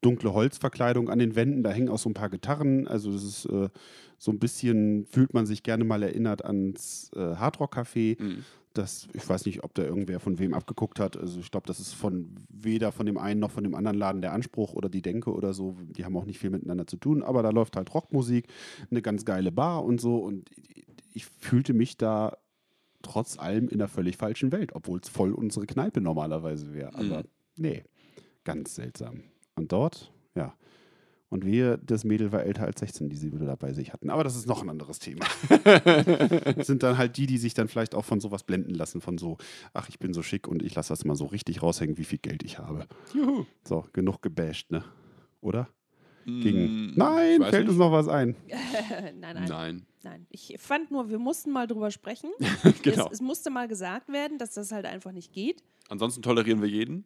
dunkle 0.02 0.32
Holzverkleidung 0.34 1.10
an 1.10 1.20
den 1.20 1.36
Wänden. 1.36 1.64
Da 1.64 1.72
hängen 1.72 1.90
auch 1.90 1.98
so 1.98 2.10
ein 2.10 2.14
paar 2.14 2.30
Gitarren. 2.30 2.88
Also 2.88 3.12
das 3.12 3.24
ist 3.24 3.46
äh, 3.48 3.68
so 4.18 4.32
ein 4.32 4.40
bisschen, 4.40 5.06
fühlt 5.06 5.34
man 5.34 5.46
sich 5.46 5.64
gerne 5.64 5.84
mal 5.84 6.02
erinnert 6.04 6.44
ans 6.44 7.12
äh, 7.16 7.36
Hardrock-Café. 7.36 8.22
Mhm. 8.22 8.44
Das, 8.74 9.08
ich 9.14 9.28
weiß 9.28 9.46
nicht, 9.48 9.64
ob 9.64 9.74
da 9.74 9.84
irgendwer 9.84 10.20
von 10.20 10.38
wem 10.38 10.54
abgeguckt 10.54 11.00
hat. 11.00 11.18
Also 11.18 11.40
ich 11.40 11.50
glaube, 11.50 11.66
das 11.66 11.80
ist 11.80 11.94
von 11.94 12.36
weder 12.50 12.92
von 12.92 13.06
dem 13.08 13.18
einen 13.18 13.40
noch 13.40 13.50
von 13.52 13.64
dem 13.64 13.74
anderen 13.74 13.98
Laden 13.98 14.22
der 14.22 14.34
Anspruch 14.34 14.74
oder 14.74 14.88
die 14.88 15.02
Denke 15.02 15.32
oder 15.34 15.54
so. 15.54 15.76
Die 15.90 16.06
haben 16.06 16.16
auch 16.16 16.26
nicht 16.26 16.38
viel 16.40 16.52
miteinander 16.52 16.86
zu 16.86 16.98
tun. 16.98 17.24
Aber 17.24 17.42
da 17.42 17.50
läuft 17.50 17.76
halt 17.76 17.92
Rockmusik, 17.94 18.48
eine 18.92 19.02
ganz 19.02 19.26
geile 19.26 19.52
Bar 19.52 19.84
und 19.84 20.00
so. 20.00 20.18
Und 20.18 20.50
ich 21.14 21.26
fühlte 21.26 21.74
mich 21.74 21.98
da 21.98 22.38
trotz 23.02 23.40
allem 23.40 23.68
in 23.68 23.76
einer 23.80 23.88
völlig 23.88 24.18
falschen 24.18 24.52
Welt, 24.52 24.76
obwohl 24.76 25.00
es 25.00 25.10
voll 25.10 25.32
unsere 25.34 25.66
Kneipe 25.66 26.02
normalerweise 26.02 26.74
wäre. 26.74 26.94
Aber 26.94 27.20
Mhm. 27.20 27.24
nee, 27.56 27.84
ganz 28.44 28.76
seltsam. 28.76 29.24
Und 29.56 29.72
dort. 29.72 30.12
Und 31.30 31.46
wir, 31.46 31.78
das 31.78 32.06
Mädel 32.06 32.32
war 32.32 32.44
älter 32.44 32.64
als 32.64 32.80
16, 32.80 33.10
die 33.10 33.18
sie 33.18 33.34
wieder 33.34 33.46
dabei 33.46 33.74
sich 33.74 33.92
hatten. 33.92 34.10
Aber 34.10 34.24
das 34.24 34.38
ist 34.38 34.48
noch 34.48 34.62
ein 34.64 34.70
anderes 34.70 35.00
Thema. 35.00 35.26
Das 36.56 36.68
sind 36.68 36.84
dann 36.84 36.98
halt 36.98 37.18
die, 37.18 37.26
die 37.28 37.38
sich 37.38 37.54
dann 37.54 37.68
vielleicht 37.68 37.96
auch 37.96 38.06
von 38.06 38.22
sowas 38.22 38.44
blenden 38.44 38.74
lassen, 38.74 39.02
von 39.02 39.18
so, 39.18 39.38
ach, 39.74 39.90
ich 39.90 40.00
bin 40.00 40.14
so 40.14 40.22
schick 40.24 40.48
und 40.48 40.64
ich 40.64 40.74
lasse 40.76 40.90
das 40.90 41.04
mal 41.04 41.16
so 41.16 41.26
richtig 41.26 41.62
raushängen, 41.62 41.98
wie 41.98 42.06
viel 42.06 42.20
Geld 42.20 42.44
ich 42.44 42.60
habe. 42.60 42.88
Juhu. 43.14 43.46
So, 43.66 43.86
genug 43.92 44.22
gebasht, 44.22 44.72
ne? 44.72 44.86
Oder? 45.42 45.68
Mm, 46.24 46.42
Gegen. 46.42 46.94
Nein, 46.96 47.42
fällt 47.42 47.54
nicht. 47.66 47.70
uns 47.72 47.78
noch 47.78 47.92
was 47.92 48.08
ein. 48.08 48.36
nein, 48.48 49.20
nein, 49.20 49.46
Nein. 49.50 49.86
nein. 50.04 50.28
Ich 50.30 50.56
fand 50.60 50.92
nur, 50.92 51.10
wir 51.10 51.20
mussten 51.20 51.52
mal 51.52 51.68
drüber 51.68 51.92
sprechen. 51.92 52.30
Genau. 52.84 53.08
es, 53.08 53.14
es 53.16 53.22
musste 53.22 53.50
mal 53.50 53.68
gesagt 53.68 54.08
werden, 54.10 54.38
dass 54.38 54.54
das 54.54 54.72
halt 54.72 54.86
einfach 54.86 55.12
nicht 55.12 55.34
geht. 55.34 55.62
Ansonsten 55.90 56.22
tolerieren 56.22 56.62
wir 56.62 56.70
jeden, 56.70 57.04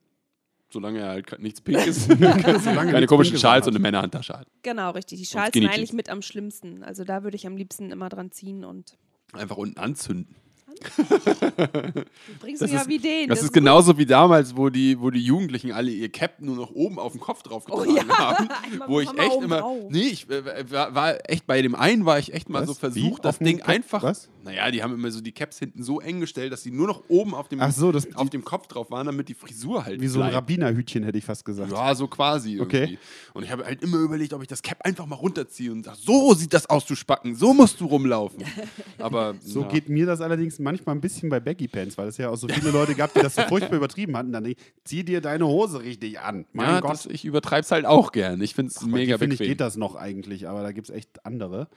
solange 0.74 1.00
er 1.00 1.10
halt 1.10 1.40
nichts 1.40 1.62
pink 1.62 1.86
ist. 1.86 2.06
Solange 2.10 2.92
Keine 2.92 3.06
komischen 3.06 3.32
Pinkes 3.32 3.42
Schals 3.42 3.68
und 3.68 3.74
eine 3.74 3.82
Männerhandtasche 3.82 4.34
hat. 4.34 4.48
Genau, 4.64 4.92
richtig. 4.92 5.20
Die 5.20 5.26
Schals 5.26 5.54
sind 5.54 5.68
eigentlich 5.68 5.94
mit 5.94 6.10
am 6.10 6.22
schlimmsten. 6.22 6.84
Also 6.84 7.04
da 7.04 7.24
würde 7.24 7.36
ich 7.36 7.48
am 7.48 7.58
liebsten 7.58 7.92
immer 7.92 8.10
dran 8.10 8.32
ziehen 8.32 8.64
und 8.64 8.98
Einfach 9.34 9.58
unten 9.58 9.80
anzünden. 9.80 10.36
du 11.58 12.04
bringst 12.40 12.62
Das 12.62 12.70
mich 12.72 12.80
ist- 12.80 12.86
auf 12.86 12.90
Ideen. 12.90 13.30
Das 13.30 13.40
ist 13.40 13.46
gut. 13.48 13.54
genauso 13.56 13.98
wie 13.98 14.06
damals, 14.06 14.56
wo 14.56 14.70
die, 14.70 15.00
wo 15.00 15.10
die 15.10 15.24
Jugendlichen 15.24 15.72
alle 15.72 15.92
ihr 15.92 16.10
Cap 16.10 16.42
nur 16.42 16.56
noch 16.56 16.72
oben 16.72 17.00
auf 17.00 17.12
dem 17.14 17.22
Kopf 17.22 17.44
drauf 17.44 17.66
Oh 17.70 17.78
getragen 17.82 18.08
ja, 18.10 18.18
haben. 18.18 18.50
Wo 18.88 19.00
ich 19.00 19.10
echt 19.10 19.42
immer. 19.42 19.60
drauf. 19.60 19.78
Nee, 19.90 20.00
ich 20.02 20.30
äh, 20.30 20.72
war, 20.72 20.94
war 20.96 21.30
echt 21.30 21.46
bei 21.48 21.62
dem 21.62 21.76
einen 21.76 22.06
war 22.06 22.20
ich 22.20 22.34
echt 22.34 22.50
mal 22.50 22.62
Was? 22.62 22.68
so 22.70 22.76
Wie? 22.76 22.80
versucht, 22.80 23.14
Auf 23.14 23.20
das 23.22 23.38
dem 23.40 23.46
Ding 23.48 23.62
einfach. 23.62 24.04
Was? 24.04 24.30
Naja, 24.44 24.72
die 24.72 24.82
haben 24.82 24.94
immer 24.96 25.12
so 25.12 25.22
die 25.22 25.32
Caps 25.34 25.60
hinten 25.60 25.84
so 25.84 26.00
eng 26.02 26.20
gestellt, 26.20 26.52
dass 26.52 26.64
die 26.64 26.72
nur 26.72 26.88
noch 26.88 27.04
oben 27.10 27.36
auf 27.36 27.48
dem, 27.48 27.62
Ach 27.62 27.72
so, 27.72 27.92
das 27.92 28.16
auf 28.16 28.30
dem 28.32 28.44
Kopf 28.44 28.66
drauf 28.68 28.90
waren, 28.90 29.06
damit 29.06 29.30
die 29.30 29.36
Frisur 29.36 29.86
halt 29.86 30.02
wie 30.02 30.08
so 30.08 30.18
ein 30.20 30.24
bleibt. 30.24 30.36
Rabbinerhütchen, 30.36 31.04
hätte 31.04 31.18
ich 31.20 31.26
fast 31.26 31.46
gesagt. 31.46 31.72
Ja, 31.72 31.94
so 31.94 32.08
quasi. 32.08 32.60
Okay. 32.60 32.78
Irgendwie. 32.82 32.98
Und 33.34 33.44
ich 33.44 33.52
habe 33.52 33.66
halt 33.66 33.84
immer 33.84 33.98
überlegt, 33.98 34.34
ob 34.34 34.42
ich 34.42 34.48
das 34.48 34.64
Cap 34.64 34.80
einfach 34.84 35.06
mal 35.06 35.16
runterziehe 35.16 35.72
und 35.72 35.86
sage, 35.86 35.98
so 36.02 36.34
sieht 36.34 36.54
das 36.56 36.68
aus, 36.68 36.86
du 36.88 36.96
Spacken, 36.96 37.36
so 37.36 37.54
musst 37.54 37.80
du 37.82 37.86
rumlaufen. 37.86 38.44
Aber 38.98 39.36
So 39.42 39.62
ja. 39.62 39.68
geht 39.68 39.90
mir 39.90 40.08
das 40.08 40.22
allerdings 40.22 40.58
manchmal 40.58 40.71
ein 40.86 41.02
bisschen 41.02 41.30
bei 41.30 41.40
Baggy 41.40 41.68
Pants, 41.68 41.98
weil 41.98 42.08
es 42.08 42.18
ja 42.18 42.30
auch 42.30 42.36
so 42.36 42.48
viele 42.48 42.72
Leute 42.72 42.96
gab, 42.96 43.14
die 43.14 43.20
das 43.22 43.36
so 43.36 43.42
furchtbar 43.50 43.78
übertrieben 43.78 44.16
hatten. 44.18 44.32
Dann 44.32 44.54
zieh 44.84 45.04
dir 45.04 45.22
deine 45.22 45.48
Hose 45.48 45.82
richtig 45.84 46.20
an. 46.20 46.46
Mein 46.54 46.68
ja, 46.68 46.80
Gott. 46.80 46.92
das, 46.92 47.06
ich 47.06 47.26
übertreibe 47.26 47.62
es 47.62 47.72
halt 47.72 47.86
auch 47.86 48.12
gern. 48.12 48.42
Ich 48.42 48.56
finde 48.56 48.72
es 48.72 48.78
Ach, 48.82 48.86
mega 48.88 49.14
dir, 49.16 49.20
finde 49.20 49.34
ich, 49.34 49.40
bequem. 49.40 49.52
geht 49.52 49.62
das 49.62 49.78
noch 49.78 49.96
eigentlich, 49.96 50.48
aber 50.48 50.64
da 50.64 50.72
gibt 50.72 50.90
es 50.90 50.96
echt 50.96 51.26
andere. 51.26 51.68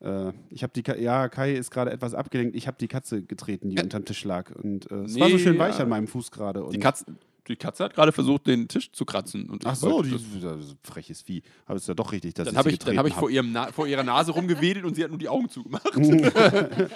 Äh, 0.00 0.32
ich 0.50 0.62
habe 0.62 0.72
die 0.74 0.82
Ka 0.82 0.94
ja, 0.96 1.28
Kai 1.28 1.54
ist 1.54 1.70
gerade 1.70 1.90
etwas 1.90 2.12
abgelenkt. 2.14 2.54
Ich 2.56 2.66
habe 2.66 2.76
die 2.78 2.88
Katze 2.88 3.22
getreten, 3.22 3.70
die 3.70 3.80
unterm 3.82 4.04
Tisch 4.04 4.24
lag. 4.24 4.50
Und 4.54 4.90
äh, 4.90 5.04
es 5.04 5.18
war 5.18 5.28
so 5.30 5.36
Nee, 5.36 5.42
schön 5.42 5.58
weich 5.58 5.78
ja. 5.78 5.84
an 5.84 5.88
meinem 5.88 6.06
Fuß 6.06 6.30
gerade. 6.30 6.66
Die 6.70 6.78
Katze, 6.78 7.06
die 7.48 7.56
Katze 7.56 7.84
hat 7.84 7.94
gerade 7.94 8.10
versucht, 8.12 8.46
den 8.48 8.66
Tisch 8.68 8.90
zu 8.92 9.04
kratzen. 9.06 9.48
Und 9.48 9.64
Ach 9.64 9.74
so, 9.76 10.02
die, 10.02 10.10
das- 10.10 10.20
das 10.42 10.64
ist 10.66 10.72
ein 10.72 10.78
freches 10.82 11.22
Vieh. 11.22 11.42
Aber 11.64 11.76
es 11.76 11.82
ist 11.82 11.88
ja 11.88 11.94
doch 11.94 12.10
richtig, 12.12 12.34
dass 12.34 12.46
dann 12.48 12.56
habe 12.58 12.68
sie 12.68 12.74
ich, 12.74 12.78
dann 12.80 12.98
hab 12.98 13.06
ich 13.06 13.14
vor, 13.14 13.30
ihrem 13.30 13.52
Na 13.52 13.70
vor 13.72 13.86
ihrer 13.86 14.02
Nase 14.02 14.32
rumgewedelt 14.32 14.84
und 14.84 14.96
sie 14.96 15.04
hat 15.04 15.10
nur 15.10 15.18
die 15.18 15.28
Augen 15.28 15.48
zugemacht. 15.48 15.88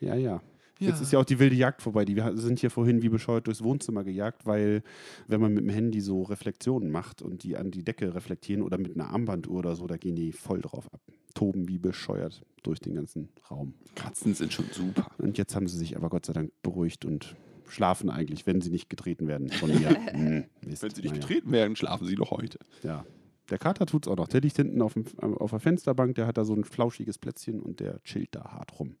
Ja, 0.00 0.14
ja. 0.14 0.40
Jetzt 0.80 0.96
Ja. 0.96 1.02
ist 1.02 1.12
ja 1.12 1.18
auch 1.20 1.24
die 1.24 1.38
wilde 1.38 1.54
Jagd 1.54 1.82
vorbei. 1.82 2.04
Die 2.04 2.16
wir 2.16 2.36
sind 2.36 2.58
hier 2.58 2.70
vorhin 2.70 3.02
wie 3.02 3.08
bescheuert 3.08 3.46
durchs 3.46 3.62
Wohnzimmer 3.62 4.02
gejagt, 4.02 4.46
weil 4.46 4.82
wenn 5.28 5.40
man 5.40 5.52
mit 5.54 5.62
dem 5.64 5.70
Handy 5.70 6.00
so 6.00 6.22
Reflexionen 6.22 6.90
macht 6.90 7.22
und 7.22 7.42
die 7.44 7.56
an 7.56 7.70
die 7.70 7.84
Decke 7.84 8.14
reflektieren 8.14 8.62
oder 8.62 8.78
mit 8.78 8.94
einer 8.94 9.10
Armbanduhr 9.10 9.58
oder 9.58 9.76
so, 9.76 9.86
da 9.86 9.96
gehen 9.96 10.16
die 10.16 10.32
voll 10.32 10.60
drauf 10.62 10.92
ab. 10.92 11.00
Toben 11.34 11.68
wie 11.68 11.78
bescheuert 11.78 12.42
durch 12.62 12.80
den 12.80 12.94
ganzen 12.94 13.28
Raum. 13.50 13.74
Katzen 13.94 14.34
sind 14.34 14.52
schon 14.52 14.64
super. 14.72 15.06
Und 15.18 15.38
jetzt 15.38 15.54
haben 15.54 15.68
sie 15.68 15.78
sich 15.78 15.96
aber 15.96 16.08
Gott 16.08 16.26
sei 16.26 16.32
Dank 16.32 16.50
beruhigt 16.62 17.04
und 17.04 17.36
schlafen 17.68 18.10
eigentlich, 18.10 18.46
wenn 18.46 18.60
sie 18.60 18.70
nicht 18.70 18.90
getreten 18.90 19.28
werden 19.28 19.48
von 19.50 19.68
mir. 19.70 19.90
Hm, 20.12 20.44
Mist. 20.66 20.82
Wenn 20.82 20.90
sie 20.90 21.02
nicht 21.02 21.10
Naja. 21.12 21.20
getreten 21.20 21.52
werden, 21.52 21.76
schlafen 21.76 22.06
sie 22.06 22.16
noch 22.16 22.30
heute. 22.32 22.58
Ja. 22.82 23.04
Der 23.48 23.58
Kater 23.58 23.86
tut's 23.86 24.08
auch 24.08 24.16
noch. 24.16 24.28
Der 24.28 24.40
liegt 24.40 24.56
hinten 24.56 24.80
auf, 24.82 24.94
dem, 24.94 25.04
auf 25.18 25.50
der 25.50 25.60
Fensterbank, 25.60 26.14
der 26.16 26.26
hat 26.26 26.36
da 26.38 26.44
so 26.44 26.54
ein 26.54 26.64
flauschiges 26.64 27.18
Plätzchen 27.18 27.60
und 27.60 27.80
der 27.80 28.02
chillt 28.02 28.28
da 28.34 28.44
hart 28.52 28.78
rum. 28.80 28.96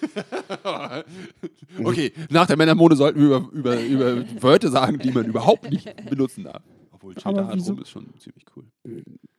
Okay, 1.84 2.12
nach 2.30 2.46
der 2.46 2.56
Männermode 2.56 2.96
sollten 2.96 3.20
wir 3.20 3.36
über, 3.52 3.80
über, 3.80 4.12
über 4.12 4.42
Wörter 4.42 4.70
sagen, 4.70 4.98
die 4.98 5.10
man 5.10 5.26
überhaupt 5.26 5.70
nicht 5.70 5.88
benutzen 6.08 6.44
darf. 6.44 6.62
Obwohl 6.90 7.12
Aber 7.14 7.20
Chilter 7.22 7.46
hart 7.48 7.68
rum 7.68 7.78
ist 7.82 7.90
schon 7.90 8.06
ziemlich 8.18 8.44
cool. 8.56 8.64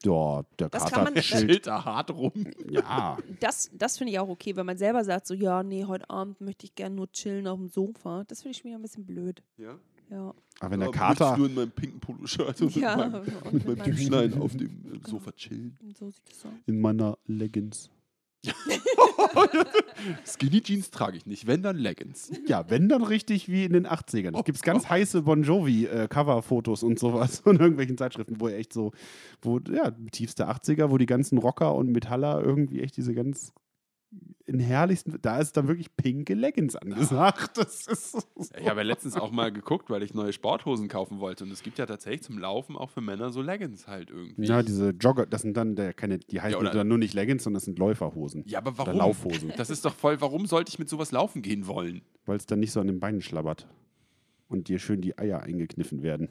Ja, 0.04 0.44
der 0.60 0.70
Das 0.70 0.84
Kater 0.84 0.96
kann 0.96 1.04
man- 1.14 1.16
chillt. 1.16 1.48
Chilter 1.50 1.86
hart 1.86 2.12
rum. 2.12 2.34
Ja, 2.70 3.18
Das, 3.40 3.70
das 3.74 3.98
finde 3.98 4.12
ich 4.14 4.20
auch 4.20 4.28
okay, 4.30 4.56
wenn 4.56 4.66
man 4.66 4.78
selber 4.78 5.04
sagt, 5.04 5.28
so, 5.28 5.34
ja, 5.34 5.64
nee, 5.64 5.86
heute 5.86 6.10
Abend 6.10 6.42
möchte 6.42 6.66
ich 6.66 6.76
gerne 6.76 6.96
nur 6.96 7.12
chillen 7.12 7.48
auf 7.48 7.58
dem 7.60 7.70
Sofa. 7.70 8.24
Das 8.28 8.42
finde 8.42 8.52
ich 8.52 8.58
schon 8.58 8.70
wieder 8.70 8.80
ein 8.80 8.82
bisschen 8.82 9.06
blöd. 9.06 9.42
Ja. 9.58 9.78
Ja. 10.10 10.34
aber 10.60 10.72
wenn 10.72 10.80
der 10.82 10.90
Aber 10.90 10.98
Kater. 10.98 11.26
möchtest 11.26 11.38
nur 11.40 11.48
in 11.48 11.56
meinem 11.56 11.72
pinken 11.72 12.00
Poloschein 12.00 12.54
und 12.60 12.76
Ja, 12.76 12.98
mit 12.98 13.12
meinem, 13.14 13.24
und 13.46 13.54
mit 13.54 13.66
mit 13.66 13.78
meinem 13.80 13.96
Büchlein 13.96 14.34
auf 14.42 14.56
dem 14.58 14.70
äh, 14.94 15.10
Sofa 15.10 15.32
chillen. 15.32 15.78
So 15.98 16.10
sieht 16.10 16.22
das 16.30 16.46
aus. 16.46 16.52
in 16.68 16.82
meiner 16.82 17.18
Leggings. 17.26 17.90
Skinny 20.26 20.62
Jeans 20.62 20.92
trage 20.92 21.18
ich 21.18 21.26
nicht, 21.26 21.48
wenn 21.48 21.62
dann 21.64 21.78
Leggings. 21.78 22.32
Ja, 22.48 22.70
wenn 22.70 22.90
dann 22.90 23.04
richtig 23.04 23.50
wie 23.50 23.64
in 23.66 23.74
den 23.74 23.88
80ern. 23.88 24.38
Es 24.38 24.44
gibt 24.44 24.62
ganz 24.64 24.90
heiße 24.90 25.22
Bon 25.24 25.44
Jovi-Cover-Fotos 25.44 26.84
und 26.84 27.00
sowas 27.00 27.40
von 27.40 27.58
irgendwelchen 27.60 27.98
Zeitschriften, 27.98 28.40
wo 28.40 28.48
er 28.48 28.58
echt 28.58 28.74
so, 28.74 28.92
wo, 29.42 29.60
ja, 29.72 29.92
tiefste 30.12 30.50
80er, 30.50 30.90
wo 30.90 30.98
die 30.98 31.06
ganzen 31.06 31.38
Rocker 31.38 31.74
und 31.76 31.92
Metaller 31.92 32.42
irgendwie 32.44 32.82
echt 32.82 32.98
diese 32.98 33.14
ganz 33.14 33.54
in 34.46 34.60
herrlichsten, 34.60 35.18
da 35.22 35.40
ist 35.40 35.56
dann 35.56 35.68
wirklich 35.70 35.96
pinke 35.96 36.34
Leggings 36.34 36.76
angesagt. 36.76 37.58
Das 37.58 37.88
ist 37.88 38.18
Ich 38.60 38.68
habe 38.68 38.82
ja 38.82 38.86
letztens 38.86 39.16
auch 39.16 39.32
mal 39.32 39.52
geguckt, 39.54 39.90
weil 39.90 40.04
ich 40.04 40.14
neue 40.14 40.34
Sporthosen 40.34 40.90
kaufen 40.90 41.20
wollte. 41.20 41.46
Und 41.46 41.52
es 41.52 41.64
gibt 41.64 41.78
ja 41.78 41.86
tatsächlich 41.86 42.24
zum 42.24 42.38
Laufen 42.38 42.76
auch 42.76 42.90
für 42.90 43.00
Männer 43.02 43.30
so 43.32 43.42
Leggings 43.42 43.88
halt 43.88 44.10
irgendwie. 44.10 44.44
ja, 44.46 44.62
diese 44.62 44.90
Jogger, 44.90 45.26
das 45.26 45.44
sind 45.44 45.56
dann 45.56 45.76
der, 45.76 45.94
keine, 45.94 46.20
die 46.20 46.42
heißen 46.42 46.60
oder- 46.60 46.72
dann 46.72 46.88
nur 46.90 46.98
nicht 46.98 47.14
Leggings, 47.14 47.44
sondern 47.44 47.58
das 47.58 47.66
sind 47.66 47.80
Läuferhosen. 47.80 48.44
Ja, 48.46 48.60
aber 48.60 48.72
Oder 48.72 48.80
warum? 48.88 48.98
Laufhosen, 49.00 49.54
Das 49.56 49.70
ist 49.70 49.86
doch 49.86 49.94
voll, 49.96 50.20
warum 50.20 50.46
sollte 50.46 50.70
ich 50.70 50.78
mit 50.80 50.90
sowas 50.90 51.12
laufen 51.12 51.42
gehen 51.42 51.66
wollen? 51.68 52.02
weil 52.26 52.38
es 52.38 52.46
dann 52.46 52.60
nicht 52.60 52.72
so 52.72 52.80
an 52.82 52.88
den 52.88 53.00
Beinen 53.00 53.22
schlabbert. 53.22 53.68
und 54.50 54.68
dir 54.68 54.78
schön 54.78 55.02
die 55.02 55.18
Eier 55.18 55.42
eingekniffen 55.42 56.04
werden. 56.04 56.30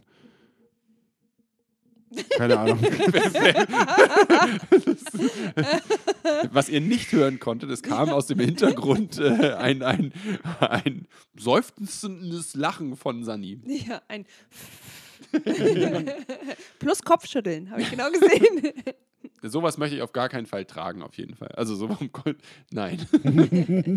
Keine 2.36 2.58
Ahnung. 2.58 2.78
Was 6.50 6.68
ihr 6.68 6.80
nicht 6.80 7.12
hören 7.12 7.38
konntet, 7.38 7.70
es 7.70 7.82
kam 7.82 8.10
aus 8.10 8.26
dem 8.26 8.38
Hintergrund 8.38 9.18
äh, 9.18 9.54
ein, 9.54 9.82
ein, 9.82 10.12
ein 10.60 11.06
seufzendes 11.36 12.54
Lachen 12.54 12.96
von 12.96 13.24
Sani. 13.24 13.60
Ja, 13.66 14.02
ein 14.08 14.26
Plus 16.78 17.02
Kopfschütteln, 17.02 17.70
habe 17.70 17.82
ich 17.82 17.90
genau 17.90 18.10
gesehen. 18.10 18.72
Sowas 19.42 19.78
möchte 19.78 19.96
ich 19.96 20.02
auf 20.02 20.12
gar 20.12 20.28
keinen 20.28 20.46
Fall 20.46 20.64
tragen, 20.64 21.02
auf 21.02 21.16
jeden 21.16 21.34
Fall. 21.34 21.48
Also 21.48 21.74
so 21.74 21.86
um 21.86 22.10
Gott, 22.12 22.36
nein. 22.70 23.06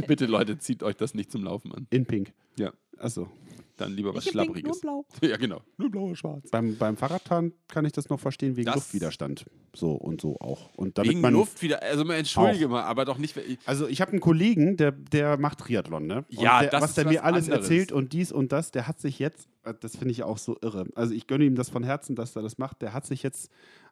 Bitte 0.07 0.25
Leute, 0.25 0.57
zieht 0.59 0.81
euch 0.81 0.95
das 0.95 1.13
nicht 1.13 1.31
zum 1.31 1.43
Laufen 1.43 1.71
an. 1.73 1.87
In 1.89 2.05
Pink. 2.05 2.31
Ja, 2.57 2.71
Achso. 2.97 3.29
Dann 3.77 3.93
lieber 3.93 4.13
was 4.15 4.25
Ich 4.25 4.31
Pink, 4.31 4.45
nur 4.45 4.55
Schlappriges. 4.55 4.81
blau. 4.81 5.05
Ja, 5.21 5.37
genau. 5.37 5.61
Nur 5.77 5.91
blau 5.91 6.03
oder 6.05 6.15
schwarz. 6.15 6.49
Beim, 6.51 6.77
beim 6.77 6.97
Fahrradfahren 6.97 7.53
kann 7.67 7.85
ich 7.85 7.91
das 7.91 8.09
noch 8.09 8.19
verstehen, 8.19 8.55
wegen 8.55 8.65
Das- 8.67 8.75
Luftwiderstand. 8.75 9.45
So 9.75 9.91
und 9.91 10.21
so 10.21 10.37
auch. 10.39 10.73
Und 10.75 10.97
damit 10.97 11.11
Wegen 11.11 11.21
man, 11.21 11.33
Luft 11.33 11.61
wieder, 11.61 11.83
also 11.83 12.05
mal 12.05 12.13
entschuldige 12.15 12.67
Auch. 12.67 12.71
mal, 12.71 12.83
aber 12.83 13.03
doch 13.03 13.17
nicht. 13.17 13.35
Also 13.65 13.87
ich 13.89 13.99
habe 13.99 14.11
einen 14.11 14.21
Kollegen, 14.21 14.77
der, 14.77 14.91
der 14.93 15.37
macht 15.37 15.59
Triathlon, 15.59 16.05
ne? 16.07 16.19
Und 16.29 16.39
Ja, 16.41 16.61
der, 16.61 16.69
das 16.71 16.81
was 16.81 16.89
ist 16.91 16.97
der 16.97 17.05
was 17.05 17.11
mir 17.13 17.23
alles 17.25 17.45
anderes. 17.47 17.65
erzählt 17.69 17.91
und 17.91 18.13
dies 18.13 18.31
und 18.31 18.53
das, 18.53 18.71
der 18.71 18.87
hat 18.87 19.01
sich 19.01 19.19
jetzt, 19.19 19.49
das 19.81 19.97
finde 19.97 20.11
ich 20.11 20.23
auch 20.23 20.37
so 20.37 20.55
irre. 20.61 20.85
Also 20.95 21.13
ich 21.13 21.27
gönne 21.27 21.43
ihm 21.43 21.55
das 21.55 21.69
von 21.69 21.83
Herzen, 21.83 22.15
dass 22.15 22.35
er 22.37 22.41
das 22.41 22.57
macht. 22.57 22.81
Der 22.81 22.93
hat 22.93 23.05
sich 23.05 23.21
jetzt 23.21 23.51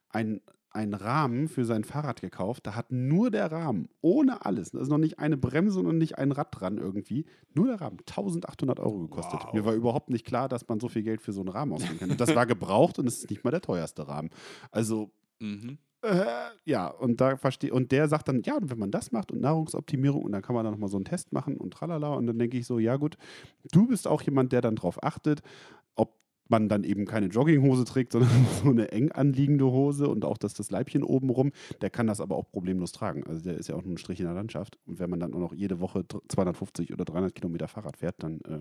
ein 0.10 0.40
einen 0.74 0.94
Rahmen 0.94 1.48
für 1.48 1.66
sein 1.66 1.84
Fahrrad 1.84 2.22
gekauft. 2.22 2.66
Da 2.68 2.76
hat 2.76 2.92
nur 2.92 3.32
der 3.32 3.52
Rahmen, 3.52 3.90
ohne 4.02 4.46
alles. 4.46 4.72
Da 4.72 4.80
ist 4.80 4.90
noch 4.90 4.98
nicht 4.98 5.20
eine 5.20 5.38
Bremse 5.38 5.80
und 5.80 5.98
nicht 5.98 6.18
ein 6.18 6.32
Rad 6.32 6.48
dran 6.52 6.78
irgendwie. 6.78 7.26
Nur 7.54 7.68
der 7.68 7.82
Rahmen. 7.82 7.98
1800 8.00 8.80
Euro 8.80 9.00
gekostet. 9.02 9.40
Wow. 9.44 9.54
Mir 9.54 9.66
war 9.66 9.74
überhaupt 9.74 10.10
nicht 10.10 10.26
klar, 10.26 10.50
dass 10.50 10.68
man 10.68 10.80
so 10.80 10.90
viel 10.90 11.04
Geld 11.04 11.22
für 11.22 11.32
so 11.34 11.42
einen 11.42 11.50
Rahmen 11.50 11.74
ausgeben 11.74 12.00
kann. 12.00 12.12
Und 12.12 12.20
das 12.22 12.36
war 12.36 12.46
gebraucht 12.46 13.00
und 13.00 13.08
es 13.08 13.20
ist 13.20 13.30
nicht 13.30 13.44
mal 13.44 13.52
der 13.52 13.62
teuerste 13.62 14.08
Rahmen. 14.08 14.30
Also 14.72 15.12
Mhm. 15.40 15.78
äh, 16.04 16.26
ja, 16.64 16.88
und 16.88 17.20
da 17.20 17.36
verstehe 17.38 17.74
und 17.74 17.92
der 17.92 18.08
sagt 18.08 18.28
dann, 18.30 18.42
ja, 18.44 18.56
und 18.56 18.70
wenn 18.70 18.80
man 18.80 18.92
das 18.92 19.12
macht 19.12 19.32
und 19.32 19.42
Nahrungsoptimierung 19.42 20.24
und 20.24 20.32
dann 20.32 20.42
kann 20.42 20.56
man 20.56 20.64
dann 20.64 20.74
nochmal 20.74 20.90
so 20.90 20.98
einen 20.98 21.06
Test 21.06 21.34
machen 21.34 21.58
und 21.58 21.74
tralala 21.74 22.14
und 22.14 22.28
dann 22.28 22.38
denke 22.40 22.58
ich 22.58 22.66
so, 22.66 22.80
ja 22.80 22.96
gut, 22.96 23.18
du 23.72 23.88
bist 23.88 24.08
auch 24.08 24.22
jemand, 24.22 24.52
der 24.54 24.62
dann 24.62 24.76
drauf 24.76 25.04
achtet, 25.04 25.42
man 26.50 26.70
dann 26.70 26.84
eben 26.84 27.06
keine 27.06 27.28
Jogginghose 27.28 27.86
trägt, 27.86 28.12
sondern 28.12 28.30
so 28.64 28.70
eine 28.70 28.92
eng 28.92 29.12
anliegende 29.12 29.66
Hose 29.66 30.08
und 30.08 30.26
auch 30.26 30.38
das, 30.38 30.54
das 30.54 30.72
Leibchen 30.72 31.04
oben 31.04 31.30
rum, 31.30 31.52
der 31.82 31.90
kann 31.90 32.08
das 32.08 32.22
aber 32.22 32.36
auch 32.36 32.50
problemlos 32.50 32.92
tragen. 32.92 33.24
Also 33.26 33.42
der 33.44 33.56
ist 33.58 33.70
ja 33.70 33.76
auch 33.76 33.84
nur 33.84 33.94
ein 33.94 33.98
Strich 33.98 34.20
in 34.20 34.26
der 34.26 34.36
Landschaft 34.36 34.78
und 34.86 35.00
wenn 35.00 35.10
man 35.10 35.20
dann 35.20 35.34
auch 35.34 35.40
noch 35.40 35.54
jede 35.54 35.80
Woche 35.80 36.04
dr- 36.04 36.22
250 36.28 36.94
oder 36.94 37.06
300 37.06 37.34
Kilometer 37.36 37.68
Fahrrad 37.68 37.98
fährt, 37.98 38.16
dann 38.20 38.42
äh, 38.42 38.60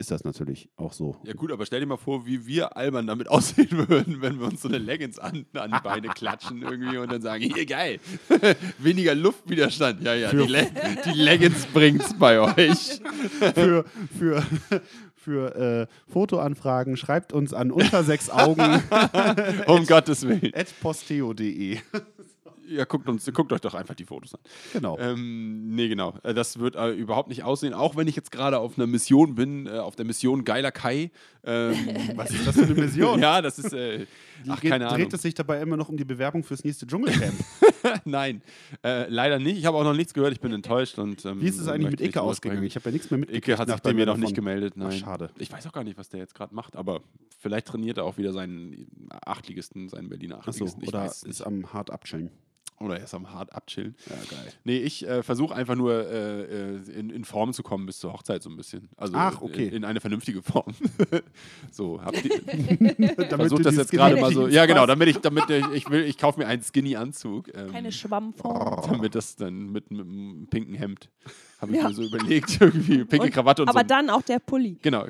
ist 0.00 0.12
das 0.12 0.22
natürlich 0.22 0.68
auch 0.76 0.92
so. 0.92 1.16
Ja 1.24 1.32
gut, 1.32 1.50
aber 1.50 1.66
stell 1.66 1.80
dir 1.80 1.86
mal 1.86 1.96
vor, 1.96 2.24
wie 2.24 2.46
wir 2.46 2.76
albern 2.76 3.08
damit 3.08 3.28
aussehen 3.30 3.88
würden, 3.88 4.20
wenn 4.20 4.38
wir 4.38 4.46
uns 4.46 4.62
so 4.62 4.68
eine 4.68 4.78
Leggings 4.78 5.18
an, 5.18 5.44
an 5.54 5.72
die 5.72 5.82
Beine 5.82 6.08
klatschen 6.08 6.62
irgendwie 6.62 6.98
und 6.98 7.10
dann 7.10 7.20
sagen, 7.20 7.42
hier 7.42 7.66
geil, 7.66 7.98
weniger 8.78 9.16
Luftwiderstand. 9.16 10.02
Ja, 10.02 10.14
ja, 10.14 10.30
die, 10.30 10.36
Le 10.36 10.68
die 11.04 11.18
Leggings 11.18 11.66
bringt's 11.66 12.14
bei 12.14 12.38
euch. 12.38 13.00
für, 13.54 13.84
für, 14.16 14.42
für 15.28 15.54
äh, 15.54 16.10
Fotoanfragen 16.10 16.96
schreibt 16.96 17.34
uns 17.34 17.52
an 17.52 17.70
unter 17.70 18.02
sechs 18.02 18.30
Augen 18.30 18.82
Um 19.66 19.84
Gottes 19.86 20.26
Willen. 20.26 20.52
at 20.54 20.68
posteo.de. 20.80 21.78
Ja, 22.66 22.84
guckt, 22.84 23.08
uns, 23.08 23.30
guckt 23.32 23.52
euch 23.52 23.60
doch 23.60 23.74
einfach 23.74 23.94
die 23.94 24.04
Fotos 24.04 24.34
an. 24.34 24.40
Genau. 24.72 24.98
Ähm, 24.98 25.74
nee, 25.74 25.88
genau. 25.88 26.14
Äh, 26.22 26.32
Das 26.34 26.58
wird 26.58 26.76
äh, 26.76 26.90
überhaupt 26.92 27.28
nicht 27.28 27.42
aussehen. 27.42 27.74
Auch 27.74 27.96
wenn 27.96 28.08
ich 28.08 28.16
jetzt 28.16 28.30
gerade 28.30 28.58
auf 28.58 28.78
einer 28.78 28.86
Mission 28.86 29.34
bin, 29.34 29.66
äh, 29.66 29.70
auf 29.78 29.96
der 29.96 30.04
Mission 30.06 30.44
Geiler 30.44 30.70
Kai. 30.72 31.10
Ähm, 31.44 31.76
Was 32.16 32.30
ist 32.30 32.46
das 32.46 32.56
für 32.56 32.62
eine 32.64 32.74
Mission? 32.74 33.20
ja, 33.22 33.42
das 33.42 33.58
ist. 33.58 33.72
Äh, 33.72 34.06
ach, 34.48 34.60
Geht- 34.60 34.70
keine 34.70 34.84
dreht 34.86 34.94
Ahnung. 34.94 35.08
es 35.12 35.22
sich 35.22 35.34
dabei 35.34 35.60
immer 35.60 35.76
noch 35.76 35.88
um 35.88 35.96
die 35.96 36.04
Bewerbung 36.04 36.44
fürs 36.44 36.62
nächste 36.64 36.86
Dschungelcamp? 36.86 37.34
Nein, 38.04 38.42
äh, 38.84 39.08
leider 39.08 39.38
nicht. 39.38 39.58
Ich 39.58 39.66
habe 39.66 39.76
auch 39.76 39.84
noch 39.84 39.94
nichts 39.94 40.14
gehört. 40.14 40.32
Ich 40.32 40.40
bin 40.40 40.52
enttäuscht. 40.52 40.98
Und, 40.98 41.24
ähm, 41.24 41.40
Wie 41.40 41.46
ist 41.46 41.58
es 41.58 41.68
eigentlich 41.68 41.92
mit 41.92 42.00
Icke 42.00 42.20
ausgegangen? 42.20 42.62
Ich 42.64 42.76
habe 42.76 42.86
ja 42.86 42.92
nichts 42.92 43.10
mehr 43.10 43.18
mitgekriegt. 43.18 43.48
Icke 43.48 43.58
hat 43.58 43.68
sich 43.68 43.80
bei 43.80 43.94
mir 43.94 44.06
noch 44.06 44.16
nicht 44.16 44.34
gemeldet. 44.34 44.76
Nein. 44.76 44.92
schade. 44.92 45.30
Ich 45.38 45.52
weiß 45.52 45.66
auch 45.66 45.72
gar 45.72 45.84
nicht, 45.84 45.98
was 45.98 46.08
der 46.08 46.20
jetzt 46.20 46.34
gerade 46.34 46.54
macht, 46.54 46.76
aber 46.76 47.00
vielleicht 47.38 47.66
trainiert 47.68 47.98
er 47.98 48.04
auch 48.04 48.18
wieder 48.18 48.32
seinen 48.32 48.86
Achtligisten, 49.10 49.88
seinen 49.88 50.08
Berliner 50.08 50.38
Achso, 50.38 50.50
Achtligisten. 50.50 50.82
Ich 50.82 50.88
oder 50.88 51.06
ist 51.06 51.40
am 51.42 51.72
hart 51.72 51.90
abchillen. 51.90 52.30
Oder 52.80 52.98
er 52.98 53.04
ist 53.04 53.14
am 53.14 53.32
hart 53.32 53.52
abchillen. 53.52 53.96
Ja, 54.08 54.16
geil. 54.30 54.52
Nee, 54.64 54.78
ich 54.78 55.06
äh, 55.06 55.22
versuche 55.22 55.54
einfach 55.54 55.74
nur 55.74 55.92
äh, 55.92 56.42
äh, 56.42 56.90
in, 56.92 57.10
in 57.10 57.24
Form 57.24 57.52
zu 57.52 57.62
kommen 57.62 57.86
bis 57.86 57.98
zur 57.98 58.12
Hochzeit 58.12 58.42
so 58.42 58.50
ein 58.50 58.56
bisschen. 58.56 58.88
Also 58.96 59.14
Ach, 59.16 59.40
okay. 59.42 59.66
in, 59.66 59.74
in 59.74 59.84
eine 59.84 60.00
vernünftige 60.00 60.42
Form. 60.42 60.74
so, 61.72 62.00
habt 62.02 62.24
ihr, 62.24 62.40
Damit 62.46 63.30
versucht 63.30 63.60
du 63.60 63.64
das 63.64 63.74
die 63.74 63.80
jetzt 63.80 63.90
gerade 63.90 64.20
mal 64.20 64.32
so. 64.32 64.46
Ja, 64.48 64.66
genau, 64.66 64.86
damit 64.86 65.08
ich, 65.08 65.18
damit 65.18 65.50
ich, 65.50 65.66
ich 65.72 65.90
will, 65.90 66.04
ich 66.04 66.18
kaufe 66.18 66.38
mir 66.38 66.46
einen 66.46 66.62
Skinny-Anzug. 66.62 67.54
Ähm, 67.54 67.72
Keine 67.72 67.90
Schwammform. 67.90 68.92
damit 68.92 69.14
das 69.14 69.36
dann 69.36 69.72
mit, 69.72 69.90
mit 69.90 70.00
einem 70.00 70.46
pinken 70.48 70.74
Hemd, 70.74 71.10
habe 71.58 71.72
ich 71.72 71.78
Ja. 71.78 71.88
mir 71.88 71.94
so 71.94 72.02
überlegt, 72.02 72.56
irgendwie 72.60 73.04
pinke 73.04 73.26
Und- 73.26 73.30
Krawatte 73.32 73.62
und 73.62 73.68
Aber 73.68 73.80
so. 73.80 73.86
dann 73.86 74.10
auch 74.10 74.22
der 74.22 74.38
Pulli. 74.38 74.78
Genau, 74.82 75.06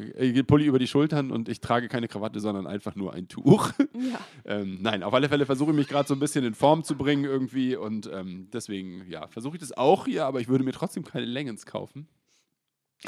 Pulli 0.46 0.64
über 0.66 0.78
die 0.78 0.86
Schultern 0.86 1.30
und 1.30 1.48
ich 1.48 1.60
trage 1.60 1.88
keine 1.88 2.08
Krawatte, 2.08 2.40
sondern 2.40 2.66
einfach 2.66 2.94
nur 2.96 3.12
ein 3.14 3.28
Tuch. 3.28 3.70
Ja. 3.94 4.18
ähm, 4.46 4.78
nein, 4.80 5.02
auf 5.02 5.12
alle 5.14 5.28
Fälle 5.28 5.46
versuche 5.46 5.70
ich 5.70 5.76
mich 5.76 5.88
gerade 5.88 6.08
so 6.08 6.14
ein 6.14 6.20
bisschen 6.20 6.44
in 6.44 6.54
Form 6.54 6.84
zu 6.84 6.96
bringen 6.96 7.24
irgendwie 7.24 7.76
und 7.76 8.08
ähm, 8.12 8.48
deswegen, 8.52 9.04
ja, 9.08 9.26
versuche 9.28 9.56
ich 9.56 9.60
das 9.60 9.72
auch 9.76 10.06
hier, 10.06 10.24
aber 10.24 10.40
ich 10.40 10.48
würde 10.48 10.64
mir 10.64 10.72
trotzdem 10.72 11.04
keine 11.04 11.26
Leggings 11.26 11.66
kaufen. 11.66 12.08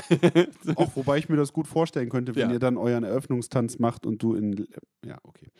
Auch 0.76 0.94
wobei 0.94 1.18
ich 1.18 1.28
mir 1.28 1.34
das 1.36 1.52
gut 1.52 1.66
vorstellen 1.66 2.10
könnte, 2.10 2.36
wenn 2.36 2.48
Ja. 2.48 2.52
ihr 2.54 2.58
dann 2.60 2.76
euren 2.76 3.02
Eröffnungstanz 3.02 3.80
macht 3.80 4.06
und 4.06 4.22
du 4.22 4.34
in. 4.36 4.68
Ja, 5.04 5.18
okay. 5.24 5.50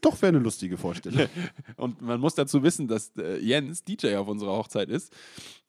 Doch 0.00 0.22
wäre 0.22 0.28
eine 0.28 0.38
lustige 0.38 0.76
Vorstellung. 0.76 1.26
Und 1.76 2.00
man 2.02 2.20
muss 2.20 2.36
dazu 2.36 2.62
wissen, 2.62 2.86
dass 2.86 3.10
äh, 3.16 3.38
Jens 3.40 3.82
DJ 3.82 4.14
auf 4.14 4.28
unserer 4.28 4.52
Hochzeit 4.52 4.90
ist. 4.90 5.12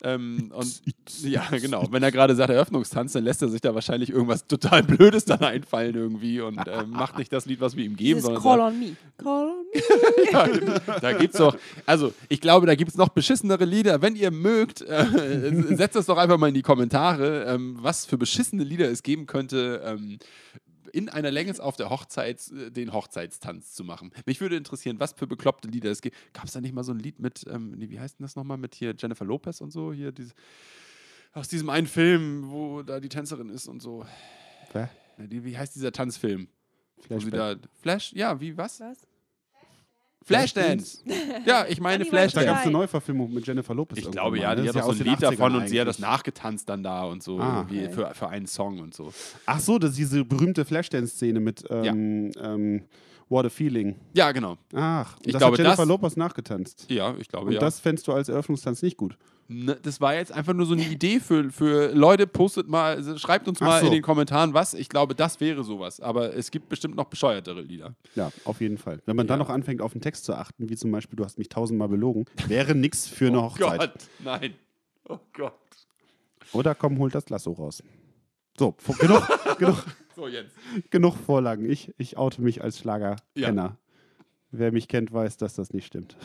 Ähm, 0.04 0.52
und 0.56 0.82
ja, 1.24 1.46
genau. 1.52 1.88
Wenn 1.92 2.04
er 2.04 2.12
gerade 2.12 2.36
sagt 2.36 2.50
Eröffnungstanz, 2.50 3.14
dann 3.14 3.24
lässt 3.24 3.42
er 3.42 3.50
sich 3.50 3.62
da 3.62 3.74
wahrscheinlich 3.74 4.10
irgendwas 4.10 4.48
total 4.48 4.84
Blödes 4.84 5.26
dann 5.26 5.42
einfallen 5.42 5.96
irgendwie 5.96 6.42
und 6.42 6.60
ähm, 6.68 6.92
macht 6.92 7.18
nicht 7.18 7.32
das 7.32 7.46
Lied, 7.46 7.62
was 7.62 7.76
wir 7.76 7.86
ihm 7.86 7.96
geben, 7.96 8.22
sondern 8.22 8.42
Call 8.42 8.58
sagt, 8.58 8.74
on 8.74 8.80
me. 8.80 8.96
Call 9.18 9.48
on 9.50 9.66
me. 9.74 10.32
ja, 10.32 10.48
genau. 10.48 11.00
da 11.00 11.14
gibt's 11.14 11.38
doch, 11.38 11.58
also 11.86 12.14
ich 12.30 12.42
glaube, 12.42 12.68
da 12.68 12.76
gibt 12.76 12.92
es 12.92 12.98
noch 12.98 13.10
beschissenere 13.10 13.66
Lieder. 13.66 14.02
Wenn 14.02 14.16
ihr 14.16 14.32
mögt, 14.32 14.82
äh, 14.82 15.76
setzt 15.76 15.96
das 15.96 16.06
doch 16.06 16.18
einfach 16.18 16.38
mal 16.38 16.48
in 16.48 16.54
die 16.54 16.62
Kommentare, 16.62 17.46
ähm, 17.46 17.78
was 17.82 18.06
für 18.06 18.18
beschissene 18.18 18.64
Lieder 18.64 18.90
es 18.90 19.04
geben 19.04 19.26
könnte, 19.26 19.82
ähm, 19.86 20.20
in 20.96 21.10
einer 21.10 21.30
Länge 21.30 21.54
auf 21.60 21.76
der 21.76 21.90
Hochzeit 21.90 22.50
äh, 22.52 22.72
den 22.72 22.94
Hochzeitstanz 22.94 23.74
zu 23.74 23.84
machen. 23.84 24.12
Mich 24.26 24.40
würde 24.40 24.56
interessieren, 24.56 25.00
was 25.00 25.12
für 25.12 25.28
bekloppte 25.28 25.68
Lieder 25.68 25.92
es 25.92 26.02
gibt. 26.02 26.16
Gab 26.34 26.46
es 26.46 26.54
da 26.54 26.62
nicht 26.62 26.74
mal 26.74 26.84
so 26.84 26.94
ein 26.94 27.00
Lied 27.00 27.20
mit, 27.20 27.46
ähm, 27.50 27.72
nee, 27.72 27.90
wie 27.90 28.00
heißt 28.00 28.20
denn 28.20 28.24
das 28.24 28.38
nochmal, 28.38 28.58
mit 28.58 28.76
hier 28.76 28.96
Jennifer 28.98 29.26
Lopez 29.26 29.60
und 29.60 29.72
so, 29.72 29.92
hier 29.92 30.14
diese, 30.14 30.34
aus 31.34 31.50
diesem 31.50 31.70
einen 31.70 31.88
Film, 31.88 32.50
wo 32.50 32.82
da 32.82 33.02
die 33.02 33.10
Tänzerin 33.10 33.50
ist 33.50 33.68
und 33.68 33.82
so. 33.82 34.06
Hä? 34.72 34.88
Wie 35.18 35.58
heißt 35.58 35.76
dieser 35.76 35.92
Tanzfilm? 35.92 36.48
Flashback. 37.02 37.34
da, 37.34 37.56
Flash, 37.82 38.14
ja, 38.14 38.40
wie, 38.40 38.58
was? 38.58 38.80
Was? 38.80 39.06
Flashdance. 40.26 41.00
Ja, 41.46 41.66
ich 41.68 41.80
meine 41.80 42.04
Ja, 42.04 42.06
die 42.06 42.10
Da 42.12 42.18
Flashdance. 42.18 42.46
gab 42.48 42.58
es 42.58 42.64
eine. 42.64 42.72
Neuverfilmung 42.72 43.34
mit 43.34 43.46
Jennifer 43.46 43.74
Lopez. 43.76 43.98
Ich 44.00 44.10
glaube 44.12 44.40
ja, 44.40 44.56
ne? 44.56 44.62
die 44.62 44.68
Das 44.68 44.76
hat 44.76 44.82
ist 44.84 44.90
auch 44.90 44.94
so 44.94 45.04
ein 45.04 45.10
Lied 45.10 45.22
davon 45.22 45.54
80ern 45.54 45.58
und 45.62 45.70
sie 45.70 45.80
hat 45.80 45.88
das 45.88 46.00
nachgetanzt 46.00 46.68
dann 46.68 46.84
da 46.84 47.04
und 47.04 47.22
so, 47.24 47.40
Ah. 47.40 47.66
wie 47.70 47.82
Okay. 47.86 47.90
für, 47.94 48.14
für 48.16 48.30
einen 48.30 48.48
Song 48.48 48.80
und 48.80 48.94
so. 48.94 49.14
Ach 49.46 49.60
so, 49.60 49.78
das 49.78 49.92
ist 49.92 50.00
diese 50.00 50.26
berühmte 50.26 50.66
Flashdance-Szene 50.66 51.40
mit 51.40 51.64
ähm, 51.70 52.32
ähm, 52.42 52.82
What 53.28 53.46
a 53.46 53.50
Feeling. 53.50 53.96
Ja, 54.14 54.32
genau. 54.32 54.58
Ach, 54.74 55.18
und 55.18 55.26
Ich 55.26 55.32
das 55.34 55.40
glaube, 55.40 55.54
hat 55.54 55.60
Jennifer 55.60 55.78
das- 55.82 55.88
Lopez 55.88 56.16
nachgetanzt. 56.16 56.86
Ja, 56.90 57.16
ich 57.18 57.28
glaube 57.28 57.48
Und 57.48 57.54
ja. 57.54 57.60
das 57.60 57.80
fändest 57.80 58.08
du 58.08 58.14
als 58.14 58.30
Eröffnungstanz 58.30 58.82
nicht 58.84 58.98
gut. 58.98 59.18
Ne, 59.48 59.78
das 59.82 60.02
war 60.02 60.16
jetzt 60.16 60.32
einfach 60.32 60.54
nur 60.54 60.66
so 60.66 60.74
eine 60.74 60.84
Idee 60.88 61.20
für, 61.20 61.52
für 61.52 61.92
Leute, 61.94 62.26
postet 62.28 62.68
mal, 62.68 62.96
also 62.96 63.16
schreibt 63.18 63.48
uns 63.48 63.62
Ach 63.62 63.68
mal 63.68 63.80
so. 63.82 63.88
in 63.88 63.94
den 63.94 64.02
Kommentaren 64.02 64.54
was. 64.56 64.74
Ich 64.74 64.90
glaube, 64.90 65.14
das 65.16 65.40
wäre 65.40 65.64
sowas. 65.64 66.00
Aber 66.00 66.36
es 66.36 66.50
gibt 66.52 66.68
bestimmt 66.70 66.96
noch 66.96 67.06
bescheuertere 67.06 67.62
Lieder. 67.62 67.96
Ja, 68.16 68.32
auf 68.44 68.62
jeden 68.62 68.78
Fall. 68.80 69.02
Wenn 69.06 69.16
man 69.16 69.28
dann 69.28 69.40
Ja. 69.40 69.44
noch 69.46 69.52
anfängt, 69.52 69.82
auf 69.82 69.92
den 69.92 70.02
Text 70.02 70.26
zu 70.26 70.34
achten, 70.36 70.70
wie 70.70 70.76
zum 70.76 70.92
Beispiel, 70.92 71.16
du 71.16 71.24
hast 71.26 71.38
mich 71.38 71.50
tausendmal 71.50 71.90
belogen, 71.90 72.26
wäre 72.48 72.74
nix 72.74 73.08
für 73.08 73.28
eine 73.28 73.42
Hochzeit. 73.42 73.80
Gott, 73.80 73.94
nein. 74.24 74.54
Oh 75.08 75.20
Gott. 75.34 75.54
Oder 76.54 76.74
komm, 76.76 76.98
holt 77.00 77.14
das 77.14 77.30
Lasso 77.30 77.52
raus. 77.52 77.84
So, 78.58 78.76
genug, 79.00 79.28
genug, 79.60 79.84
So, 80.16 80.28
Jens. 80.28 80.52
genug 80.90 81.16
Vorlagen. 81.18 81.70
Ich, 81.70 81.94
ich 81.98 82.18
oute 82.18 82.42
mich 82.42 82.64
als 82.64 82.80
Schlagerkenner. 82.80 83.78
Wer 84.52 84.72
mich 84.72 84.88
kennt, 84.88 85.12
weiß, 85.12 85.38
dass 85.38 85.56
das 85.56 85.74
nicht 85.74 85.86
stimmt. 85.86 86.16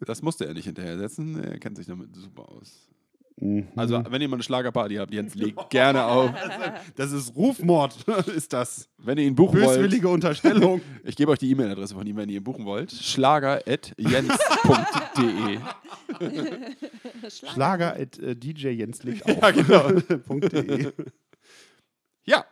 Das 0.00 0.22
musste 0.22 0.46
er 0.46 0.54
nicht 0.54 0.64
hinterher 0.64 0.98
setzen. 0.98 1.42
Er 1.42 1.58
kennt 1.58 1.76
sich 1.76 1.86
damit 1.86 2.14
super 2.16 2.48
aus. 2.48 2.88
Mhm. 3.36 3.68
Also, 3.76 4.02
wenn 4.10 4.22
ihr 4.22 4.28
mal 4.28 4.36
eine 4.36 4.42
Schlagerparty 4.42 4.96
habt, 4.96 5.12
Jens, 5.12 5.34
legt 5.34 5.70
gerne 5.70 6.04
auf. 6.04 6.30
das 6.96 7.12
ist 7.12 7.34
Rufmord, 7.34 7.96
ist 8.34 8.52
das. 8.52 8.88
Wenn 8.98 9.18
ihr 9.18 9.24
ihn 9.24 9.34
buchen 9.34 9.60
wollt. 9.60 9.76
Böswillige 9.76 10.08
Unterstellung. 10.08 10.80
Ich 11.04 11.16
gebe 11.16 11.32
euch 11.32 11.38
die 11.38 11.50
E-Mail-Adresse 11.50 11.94
von 11.94 12.06
ihm, 12.06 12.16
wenn 12.16 12.28
ihr 12.28 12.38
ihn 12.38 12.44
buchen 12.44 12.64
wollt. 12.64 12.90
Schlager.jens.de 12.92 15.58
Schlager 17.28 17.94
at 17.96 18.18
äh, 18.18 18.34
DJ 18.34 18.68
Jens 18.68 19.02
legt 19.02 19.24
auf. 19.26 19.36
Ja, 19.42 19.50
genau. 19.50 19.90
.de. 19.90 20.92
Ja. 22.24 22.44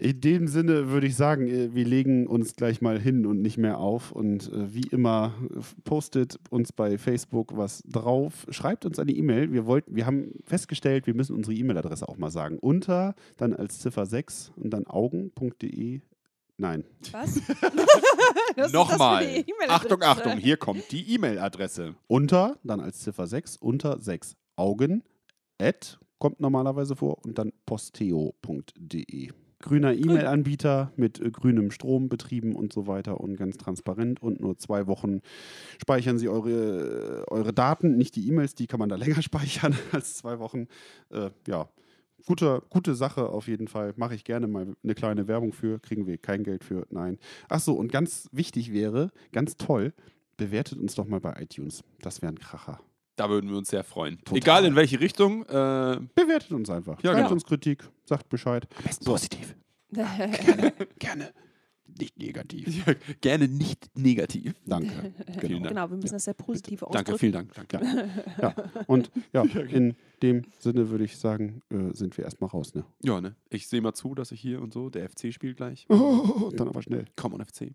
In 0.00 0.18
dem 0.22 0.48
Sinne 0.48 0.88
würde 0.88 1.06
ich 1.06 1.14
sagen, 1.14 1.46
äh, 1.46 1.74
wir 1.74 1.84
legen 1.84 2.26
uns 2.26 2.56
gleich 2.56 2.80
mal 2.80 2.98
hin 2.98 3.26
und 3.26 3.42
nicht 3.42 3.58
mehr 3.58 3.78
auf. 3.78 4.12
Und 4.12 4.50
äh, 4.50 4.72
wie 4.72 4.88
immer, 4.90 5.34
postet 5.84 6.38
uns 6.48 6.72
bei 6.72 6.96
Facebook 6.96 7.54
was 7.54 7.82
drauf. 7.86 8.46
Schreibt 8.48 8.86
uns 8.86 8.98
eine 8.98 9.12
E-Mail. 9.12 9.52
Wir, 9.52 9.66
wollten, 9.66 9.94
wir 9.94 10.06
haben 10.06 10.32
festgestellt, 10.46 11.06
wir 11.06 11.14
müssen 11.14 11.36
unsere 11.36 11.54
E-Mail-Adresse 11.54 12.08
auch 12.08 12.16
mal 12.16 12.30
sagen. 12.30 12.58
Unter, 12.58 13.14
dann 13.36 13.52
als 13.52 13.80
Ziffer 13.80 14.06
6 14.06 14.52
und 14.56 14.70
dann 14.70 14.86
augen.de. 14.86 16.00
Nein. 16.56 16.84
Was? 17.12 17.42
Was 18.56 18.72
Nochmal. 18.72 19.24
E-Mail-Adresse? 19.24 19.68
Achtung, 19.68 20.02
Achtung, 20.02 20.38
hier 20.38 20.56
kommt 20.56 20.90
die 20.92 21.14
E-Mail-Adresse. 21.14 21.94
Unter, 22.06 22.56
dann 22.64 22.80
als 22.80 23.00
Ziffer 23.00 23.26
6, 23.26 23.58
unter 23.58 24.00
6 24.00 24.34
Augen, 24.56 25.02
at, 25.60 25.98
kommt 26.18 26.40
normalerweise 26.40 26.96
vor, 26.96 27.22
und 27.22 27.38
dann 27.38 27.52
posteo.de. 27.66 29.30
Grüner 29.60 29.94
E-Mail-Anbieter 29.94 30.92
mit 30.96 31.20
äh, 31.20 31.30
grünem 31.30 31.70
Strom 31.70 32.08
betrieben 32.08 32.54
und 32.54 32.72
so 32.72 32.86
weiter 32.86 33.20
und 33.20 33.36
ganz 33.36 33.56
transparent 33.58 34.22
und 34.22 34.40
nur 34.40 34.58
zwei 34.58 34.86
Wochen 34.86 35.20
speichern 35.80 36.18
Sie 36.18 36.28
eure, 36.28 37.24
äh, 37.28 37.30
eure 37.30 37.52
Daten, 37.52 37.96
nicht 37.96 38.16
die 38.16 38.26
E-Mails, 38.28 38.54
die 38.54 38.66
kann 38.66 38.80
man 38.80 38.88
da 38.88 38.96
länger 38.96 39.22
speichern 39.22 39.76
als 39.92 40.16
zwei 40.16 40.38
Wochen. 40.38 40.66
Äh, 41.10 41.30
ja, 41.46 41.68
gute, 42.26 42.62
gute 42.70 42.94
Sache 42.94 43.28
auf 43.28 43.48
jeden 43.48 43.68
Fall. 43.68 43.92
Mache 43.96 44.14
ich 44.14 44.24
gerne 44.24 44.46
mal 44.46 44.74
eine 44.82 44.94
kleine 44.94 45.28
Werbung 45.28 45.52
für, 45.52 45.78
kriegen 45.78 46.06
wir 46.06 46.18
kein 46.18 46.42
Geld 46.42 46.64
für, 46.64 46.86
nein. 46.90 47.18
Ach 47.48 47.60
so, 47.60 47.74
und 47.74 47.92
ganz 47.92 48.28
wichtig 48.32 48.72
wäre, 48.72 49.10
ganz 49.32 49.56
toll, 49.56 49.92
bewertet 50.36 50.78
uns 50.78 50.94
doch 50.94 51.06
mal 51.06 51.20
bei 51.20 51.34
iTunes. 51.40 51.84
Das 52.00 52.22
wäre 52.22 52.32
ein 52.32 52.38
Kracher. 52.38 52.80
Da 53.20 53.28
würden 53.28 53.50
wir 53.50 53.58
uns 53.58 53.68
sehr 53.68 53.84
freuen. 53.84 54.16
Total. 54.20 54.38
Egal 54.38 54.64
in 54.64 54.76
welche 54.76 54.98
Richtung. 54.98 55.42
Äh, 55.42 55.98
Bewertet 56.14 56.52
uns 56.52 56.70
einfach. 56.70 57.02
Ja, 57.02 57.10
Gebt 57.10 57.24
genau. 57.24 57.32
uns 57.32 57.44
Kritik, 57.44 57.86
sagt 58.06 58.30
Bescheid. 58.30 58.66
so. 58.98 59.10
positiv. 59.12 59.54
Gerne. 60.98 61.30
Nicht 61.98 62.18
negativ. 62.18 62.82
Gerne 63.20 63.46
nicht 63.46 63.90
negativ. 63.94 64.54
Danke. 64.64 64.90
Vielen 65.26 65.40
Genau. 65.40 65.58
Dank. 65.64 65.68
Genau, 65.68 65.90
wir 65.90 65.96
müssen 65.98 66.14
das 66.14 66.24
sehr 66.24 66.32
positiv 66.32 66.80
Danke, 66.80 66.98
ausdrücken. 67.12 67.18
vielen 67.18 67.32
Dank. 67.34 67.52
Danke. 67.52 68.08
Ja. 68.40 68.54
Und 68.86 69.10
ja, 69.34 69.42
in 69.42 69.96
dem 70.22 70.44
Sinne 70.58 70.88
würde 70.88 71.04
ich 71.04 71.18
sagen, 71.18 71.60
äh, 71.68 71.92
sind 71.94 72.16
wir 72.16 72.24
erstmal 72.24 72.48
raus. 72.48 72.74
Ne? 72.74 72.84
Ja, 73.02 73.20
ne? 73.20 73.34
Ich 73.50 73.68
sehe 73.68 73.82
mal 73.82 73.92
zu, 73.92 74.14
dass 74.14 74.32
ich 74.32 74.40
hier 74.40 74.62
und 74.62 74.72
so, 74.72 74.88
der 74.88 75.10
FC 75.10 75.30
spielt 75.30 75.58
gleich. 75.58 75.84
Oh, 75.90 76.50
dann 76.56 76.68
aber 76.68 76.80
schnell. 76.80 77.04
Komm 77.16 77.34
on 77.34 77.44
FC. 77.44 77.72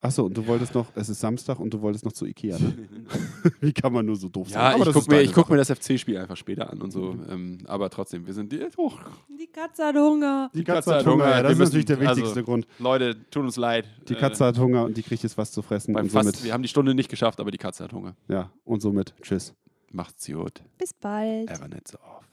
Achso, 0.00 0.26
und 0.26 0.36
du 0.36 0.46
wolltest 0.46 0.74
noch, 0.74 0.86
es 0.94 1.08
ist 1.08 1.20
Samstag 1.20 1.58
und 1.58 1.70
du 1.72 1.80
wolltest 1.80 2.04
noch 2.04 2.12
zu 2.12 2.26
Ikea. 2.26 2.58
Ne? 2.58 2.88
Wie 3.60 3.72
kann 3.72 3.92
man 3.92 4.04
nur 4.04 4.14
so 4.16 4.28
doof 4.28 4.50
sein? 4.50 4.60
Ja, 4.62 4.74
Aber 4.74 4.86
ich 4.86 4.92
gucke 4.92 5.10
mir, 5.10 5.22
ich 5.22 5.32
guck 5.32 5.48
mir 5.50 5.56
das 5.56 5.70
FC-Spiel 5.70 6.18
einfach 6.18 6.36
später 6.36 6.70
an 6.70 6.80
und 6.82 6.90
so. 6.92 7.16
Ähm, 7.28 7.58
aber 7.64 7.88
trotzdem, 7.90 8.26
wir 8.26 8.34
sind 8.34 8.52
die. 8.52 8.60
Oh, 8.76 8.92
Die 9.28 9.46
Katze 9.46 9.86
hat 9.86 9.96
Hunger. 9.96 10.50
Die 10.54 10.64
Katze 10.64 10.94
hat 10.94 11.06
Hunger, 11.06 11.28
ja, 11.28 11.42
das 11.42 11.52
ist 11.52 11.58
natürlich 11.58 11.86
der 11.86 11.98
wichtigste 11.98 12.28
also, 12.28 12.42
Grund. 12.44 12.66
Leute, 12.78 13.16
tut 13.30 13.42
uns 13.44 13.56
leid. 13.56 13.86
Die 14.08 14.14
Katze 14.14 14.44
hat 14.44 14.58
Hunger 14.58 14.84
und 14.84 14.96
die 14.96 15.02
kriegt 15.02 15.22
jetzt 15.22 15.38
was 15.38 15.50
zu 15.50 15.62
fressen. 15.62 15.92
äh, 15.92 15.94
beim 15.94 16.04
Und 16.04 16.10
fast, 16.10 16.26
somit, 16.26 16.44
wir 16.44 16.52
haben 16.52 16.62
die 16.62 16.68
Stunde 16.68 16.94
nicht 16.94 17.08
geschafft, 17.08 17.40
aber 17.40 17.50
die 17.50 17.58
Katze 17.58 17.82
hat 17.84 17.92
Hunger. 17.92 18.14
ja, 18.28 18.52
und 18.64 18.80
somit 18.82 19.14
tschüss. 19.22 19.54
Macht's 19.92 20.26
gut. 20.26 20.62
Bis 20.78 20.92
bald. 20.92 21.50
Ever 21.50 21.68
nicht 21.68 21.88
so 21.88 21.98
oft. 21.98 22.28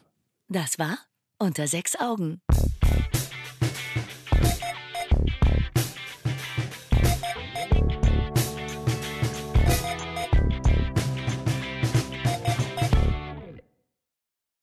Das 0.49 0.77
war 0.77 0.97
Unter 1.39 1.67
sechs 1.67 1.97
Augen. 1.99 2.41